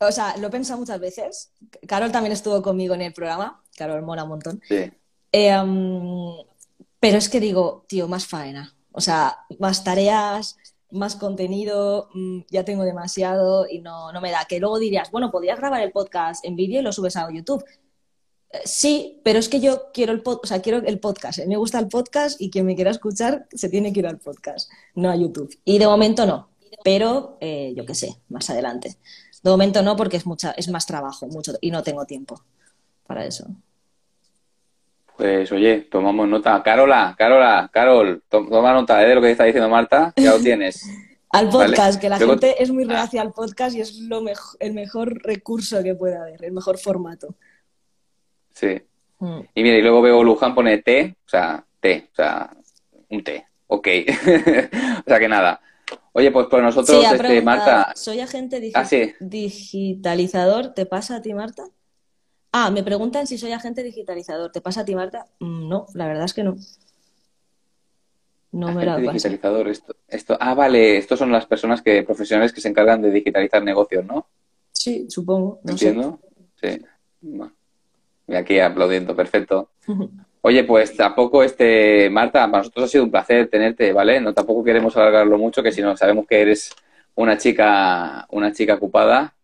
o 0.00 0.10
sea, 0.10 0.34
lo 0.38 0.48
he 0.48 0.50
pensado 0.50 0.80
muchas 0.80 0.98
veces. 0.98 1.52
Carol 1.86 2.10
también 2.10 2.32
estuvo 2.32 2.60
conmigo 2.62 2.94
en 2.94 3.02
el 3.02 3.12
programa 3.12 3.60
Carol 3.76 4.02
mola 4.02 4.24
un 4.24 4.28
montón. 4.30 4.60
Sí. 4.68 4.90
Eh, 5.32 5.58
um, 5.58 6.36
pero 7.00 7.18
es 7.18 7.28
que 7.28 7.40
digo, 7.40 7.84
tío, 7.88 8.06
más 8.08 8.26
faena. 8.26 8.76
O 8.92 9.00
sea, 9.00 9.38
más 9.58 9.82
tareas, 9.84 10.56
más 10.90 11.16
contenido, 11.16 12.08
mm, 12.14 12.40
ya 12.50 12.64
tengo 12.64 12.84
demasiado 12.84 13.66
y 13.68 13.80
no, 13.80 14.12
no 14.12 14.20
me 14.20 14.30
da. 14.30 14.44
Que 14.48 14.58
luego 14.60 14.78
dirías, 14.78 15.10
bueno, 15.10 15.30
podrías 15.30 15.58
grabar 15.58 15.80
el 15.82 15.92
podcast 15.92 16.44
en 16.44 16.56
vídeo 16.56 16.80
y 16.80 16.82
lo 16.82 16.92
subes 16.92 17.16
a 17.16 17.30
YouTube. 17.32 17.64
Eh, 18.52 18.58
Sí, 18.64 19.20
pero 19.24 19.38
es 19.38 19.48
que 19.48 19.60
yo 19.60 19.90
quiero 19.92 20.12
el, 20.12 20.22
pod- 20.24 20.40
o 20.42 20.46
sea, 20.46 20.60
quiero 20.60 20.78
el 20.78 20.98
podcast. 21.00 21.38
Mí 21.38 21.46
me 21.46 21.56
gusta 21.56 21.78
el 21.78 21.88
podcast 21.88 22.40
y 22.40 22.50
quien 22.50 22.66
me 22.66 22.74
quiera 22.74 22.90
escuchar 22.90 23.46
se 23.52 23.68
tiene 23.68 23.92
que 23.92 24.00
ir 24.00 24.06
al 24.08 24.18
podcast, 24.18 24.70
no 24.94 25.08
a 25.10 25.16
YouTube. 25.16 25.56
Y 25.64 25.78
de 25.78 25.86
momento 25.86 26.26
no, 26.26 26.50
pero 26.84 27.38
eh, 27.40 27.72
yo 27.76 27.86
qué 27.86 27.94
sé, 27.94 28.16
más 28.28 28.50
adelante. 28.50 28.96
De 29.42 29.50
momento 29.50 29.82
no 29.82 29.96
porque 29.96 30.16
es 30.18 30.26
mucha, 30.26 30.50
es 30.52 30.68
más 30.68 30.84
trabajo, 30.84 31.26
mucho 31.28 31.52
y 31.60 31.70
no 31.70 31.82
tengo 31.84 32.04
tiempo 32.06 32.42
para 33.06 33.24
eso. 33.24 33.46
Pues 35.20 35.52
oye, 35.52 35.82
tomamos 35.90 36.26
nota. 36.26 36.62
Carola, 36.62 37.14
Carola, 37.18 37.68
Carol, 37.70 38.22
to- 38.26 38.46
toma 38.48 38.72
nota 38.72 39.02
¿eh? 39.04 39.08
de 39.08 39.14
lo 39.16 39.20
que 39.20 39.30
está 39.32 39.44
diciendo 39.44 39.68
Marta, 39.68 40.14
ya 40.16 40.30
lo 40.30 40.38
tienes. 40.40 40.82
Al 41.30 41.48
Vale. 41.48 41.66
podcast, 41.68 42.00
que 42.00 42.08
la 42.08 42.16
Luego- 42.16 42.32
gente 42.38 42.62
es 42.62 42.70
muy 42.70 42.84
Ah. 42.84 42.88
reacia 42.88 43.20
al 43.20 43.32
podcast 43.32 43.76
y 43.76 43.82
es 43.82 43.98
lo 44.00 44.22
mejo- 44.22 44.56
el 44.60 44.72
mejor 44.72 45.22
recurso 45.22 45.82
que 45.82 45.94
puede 45.94 46.16
haber, 46.16 46.42
el 46.42 46.52
mejor 46.52 46.78
formato. 46.78 47.36
Sí. 48.54 48.80
Mm. 49.18 49.40
Y 49.54 49.62
mira, 49.62 49.76
y 49.76 49.82
luego 49.82 50.00
veo 50.00 50.24
Luján 50.24 50.54
pone 50.54 50.78
té, 50.78 51.14
o 51.26 51.28
sea, 51.28 51.64
té, 51.80 52.08
o 52.12 52.14
sea, 52.16 52.50
un 53.10 53.22
té. 53.22 53.46
Ok. 53.66 53.88
o 55.06 55.08
sea 55.08 55.18
que 55.18 55.28
nada. 55.28 55.60
Oye, 56.12 56.30
pues 56.30 56.46
por 56.46 56.62
nosotros, 56.62 56.98
Sí, 56.98 57.14
este, 57.14 57.42
Marta, 57.42 57.92
¿soy 57.94 58.20
agente 58.20 58.58
digi- 58.60 58.72
Ah, 58.74 58.84
sí. 58.86 59.12
digitalizador? 59.20 60.68
¿Te 60.74 60.86
pasa 60.86 61.16
a 61.16 61.20
ti, 61.22 61.34
Marta? 61.34 61.64
Ah, 62.52 62.70
me 62.70 62.82
preguntan 62.82 63.26
si 63.26 63.38
soy 63.38 63.52
agente 63.52 63.82
digitalizador. 63.82 64.50
¿Te 64.50 64.60
pasa 64.60 64.80
a 64.80 64.84
ti, 64.84 64.94
Marta? 64.94 65.26
Mm, 65.38 65.68
No, 65.68 65.86
la 65.94 66.06
verdad 66.06 66.24
es 66.24 66.34
que 66.34 66.42
no. 66.42 66.56
No 68.52 68.72
me 68.72 68.84
la 68.84 68.96
pasa. 68.96 69.12
digitalizador, 69.12 69.68
esto, 69.68 69.94
esto, 70.08 70.36
ah, 70.40 70.54
vale, 70.54 70.96
estos 70.96 71.18
son 71.20 71.30
las 71.30 71.46
personas 71.46 71.82
que, 71.82 72.02
profesionales 72.02 72.52
que 72.52 72.60
se 72.60 72.68
encargan 72.68 73.00
de 73.00 73.12
digitalizar 73.12 73.62
negocios, 73.62 74.04
¿no? 74.04 74.26
Sí, 74.72 75.06
supongo. 75.08 75.60
No 75.62 75.78
sé. 75.78 75.88
¿Entiendo? 75.88 76.18
Sí. 76.60 76.82
Bueno. 77.20 77.52
Aquí 78.36 78.58
aplaudiendo, 78.58 79.14
perfecto. 79.14 79.70
Oye, 80.42 80.64
pues 80.64 80.96
tampoco 80.96 81.42
este, 81.42 82.08
Marta, 82.10 82.40
para 82.50 82.58
nosotros 82.58 82.84
ha 82.86 82.88
sido 82.88 83.04
un 83.04 83.10
placer 83.10 83.48
tenerte, 83.48 83.92
¿vale? 83.92 84.20
No 84.20 84.32
tampoco 84.32 84.64
queremos 84.64 84.96
alargarlo 84.96 85.36
mucho, 85.36 85.62
que 85.62 85.72
si 85.72 85.82
no 85.82 85.96
sabemos 85.96 86.26
que 86.26 86.40
eres 86.40 86.70
una 87.16 87.36
chica, 87.36 88.26
una 88.30 88.52
chica 88.52 88.74
ocupada 88.74 89.34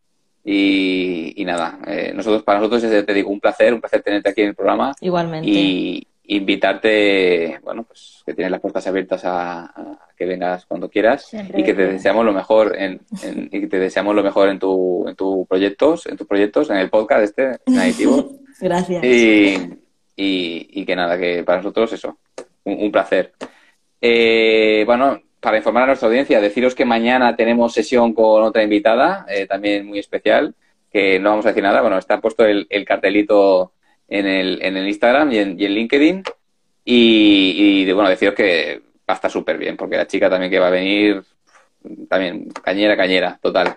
y, 0.49 1.33
y 1.43 1.45
nada, 1.45 1.79
eh, 1.89 2.13
nosotros 2.15 2.45
para 2.45 2.61
nosotros 2.61 2.85
es, 2.85 3.05
te 3.05 3.13
digo, 3.13 3.31
un 3.31 3.41
placer, 3.41 3.75
un 3.75 3.81
placer 3.81 4.01
tenerte 4.03 4.31
aquí 4.31 4.43
en 4.43 4.49
el 4.51 4.55
programa 4.55 4.95
Igualmente. 5.01 5.49
y 5.51 6.07
invitarte, 6.29 7.59
bueno, 7.63 7.85
pues 7.85 8.23
que 8.25 8.35
tienes 8.35 8.51
las 8.51 8.61
puertas 8.61 8.87
abiertas 8.87 9.25
a, 9.25 9.65
a 9.65 9.99
que 10.17 10.25
vengas 10.27 10.65
cuando 10.67 10.89
quieras 10.89 11.27
Siempre 11.27 11.61
y 11.61 11.65
que 11.65 11.75
te 11.75 11.87
deseamos 11.87 12.25
lo 12.25 12.33
mejor 12.33 12.75
en, 12.77 13.01
en- 13.23 13.49
y 13.53 13.61
que 13.61 13.67
te 13.67 13.79
deseamos 13.79 14.15
lo 14.15 14.23
mejor 14.23 14.49
en 14.49 14.59
tu, 14.59 15.07
en 15.09 15.15
tus 15.17 15.47
proyectos, 15.47 16.07
en 16.07 16.17
tus 16.17 16.27
proyectos, 16.27 16.71
en 16.71 16.77
el 16.79 16.91
podcast 16.91 17.23
este, 17.25 17.59
en 17.67 17.79
Aditivo. 17.79 18.39
Gracias. 18.61 19.05
Y, 19.05 19.55
y, 20.17 20.69
y 20.81 20.85
que 20.87 20.97
nada, 20.97 21.19
que 21.19 21.43
para 21.45 21.59
nosotros 21.59 21.93
eso, 21.93 22.19
un, 22.65 22.83
un 22.85 22.93
placer. 22.93 23.33
Eh, 24.01 24.83
bueno, 24.87 25.21
para 25.47 25.59
informar 25.59 25.85
a 25.85 25.87
nuestra 25.87 26.09
audiencia, 26.09 26.41
deciros 26.41 26.75
que 26.75 26.85
mañana 26.85 27.37
tenemos 27.37 27.73
sesión 27.73 28.13
con 28.15 28.43
otra 28.43 28.65
invitada, 28.65 29.25
eh, 29.29 29.47
también 29.47 29.87
muy 29.87 30.01
especial, 30.01 30.53
que 30.91 31.21
no 31.21 31.31
vamos 31.31 31.47
a 31.47 31.51
decir 31.51 31.63
nada, 31.63 31.83
bueno, 31.83 31.99
está 31.99 32.21
puesto 32.21 32.45
el, 32.45 32.67
el 32.69 32.85
cartelito 32.85 33.71
en 34.09 34.27
el, 34.27 34.61
en 34.61 34.77
el 34.77 34.89
Instagram 34.89 35.31
y 35.31 35.39
en, 35.39 35.61
y 35.61 35.67
en 35.67 35.73
LinkedIn. 35.73 36.25
Y, 36.85 37.93
bueno, 37.93 38.09
deciros 38.09 38.35
que 38.35 38.83
va 39.09 39.13
a 39.13 39.15
estar 39.15 39.31
súper 39.31 39.57
bien, 39.57 39.77
porque 39.77 39.97
la 39.97 40.09
chica 40.09 40.29
también 40.29 40.51
que 40.51 40.59
va 40.59 40.67
a 40.67 40.71
venir, 40.71 41.23
también 42.09 42.49
cañera, 42.49 42.97
cañera, 42.97 43.39
total. 43.41 43.77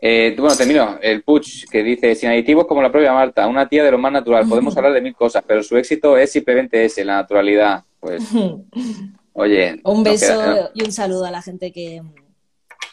Eh, 0.00 0.34
bueno, 0.38 0.56
termino. 0.56 0.98
El 1.02 1.22
Puch, 1.22 1.68
que 1.70 1.82
dice, 1.82 2.14
sin 2.14 2.30
aditivos 2.30 2.66
como 2.66 2.80
la 2.80 2.90
propia 2.90 3.12
Marta, 3.12 3.46
una 3.46 3.68
tía 3.68 3.84
de 3.84 3.90
lo 3.90 3.98
más 3.98 4.12
natural. 4.12 4.48
Podemos 4.48 4.74
hablar 4.78 4.94
de 4.94 5.02
mil 5.02 5.14
cosas, 5.14 5.44
pero 5.46 5.62
su 5.62 5.76
éxito 5.76 6.16
es 6.16 6.32
simplemente 6.32 6.86
ese, 6.86 7.04
la 7.04 7.16
naturalidad. 7.16 7.84
Pues, 8.00 8.22
oye. 9.32 9.80
Un 9.84 10.02
beso 10.02 10.26
queda- 10.38 10.70
y 10.74 10.82
un 10.84 10.92
saludo 10.92 11.24
a 11.24 11.30
la 11.30 11.42
gente 11.42 11.72
que, 11.72 12.02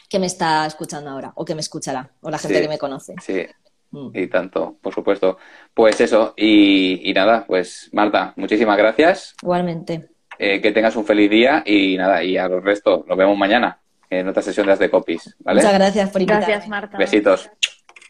que 0.08 0.18
me 0.18 0.26
está 0.26 0.66
escuchando 0.66 1.10
ahora 1.10 1.32
o 1.34 1.44
que 1.44 1.54
me 1.54 1.60
escuchará 1.60 2.10
o 2.20 2.30
la 2.30 2.38
gente 2.38 2.56
Sí. 2.56 2.62
que 2.62 2.68
me 2.68 2.78
conoce. 2.78 3.14
Sí, 3.22 3.46
Mm. 3.90 4.10
y 4.14 4.26
tanto, 4.28 4.76
por 4.82 4.92
supuesto. 4.94 5.38
Pues 5.74 6.00
eso, 6.00 6.34
y, 6.36 7.08
y 7.10 7.12
nada, 7.14 7.44
pues 7.46 7.88
Marta, 7.92 8.34
muchísimas 8.36 8.76
gracias. 8.76 9.34
Igualmente. 9.42 10.08
Eh, 10.38 10.60
que 10.60 10.72
tengas 10.72 10.94
un 10.96 11.04
feliz 11.04 11.28
día 11.30 11.62
y 11.66 11.96
nada, 11.96 12.22
y 12.22 12.36
al 12.36 12.62
resto, 12.62 13.04
nos 13.08 13.16
vemos 13.18 13.36
mañana 13.36 13.80
en 14.10 14.28
otra 14.28 14.40
sesión 14.42 14.66
de 14.66 14.72
As 14.74 14.78
de 14.78 14.88
Copies, 14.90 15.34
¿vale? 15.40 15.60
Muchas 15.62 15.74
gracias 15.74 16.10
por 16.10 16.20
invitarme. 16.20 16.46
Gracias, 16.46 16.68
Marta. 16.68 16.96
Besitos. 16.98 17.50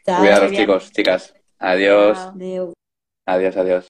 Chao. 0.05 0.19
Cuidaros, 0.21 0.53
chicos, 0.53 0.93
chicas. 0.93 1.35
Adiós. 1.59 2.19
Chao. 2.19 2.73
Adiós, 3.27 3.57
adiós. 3.57 3.85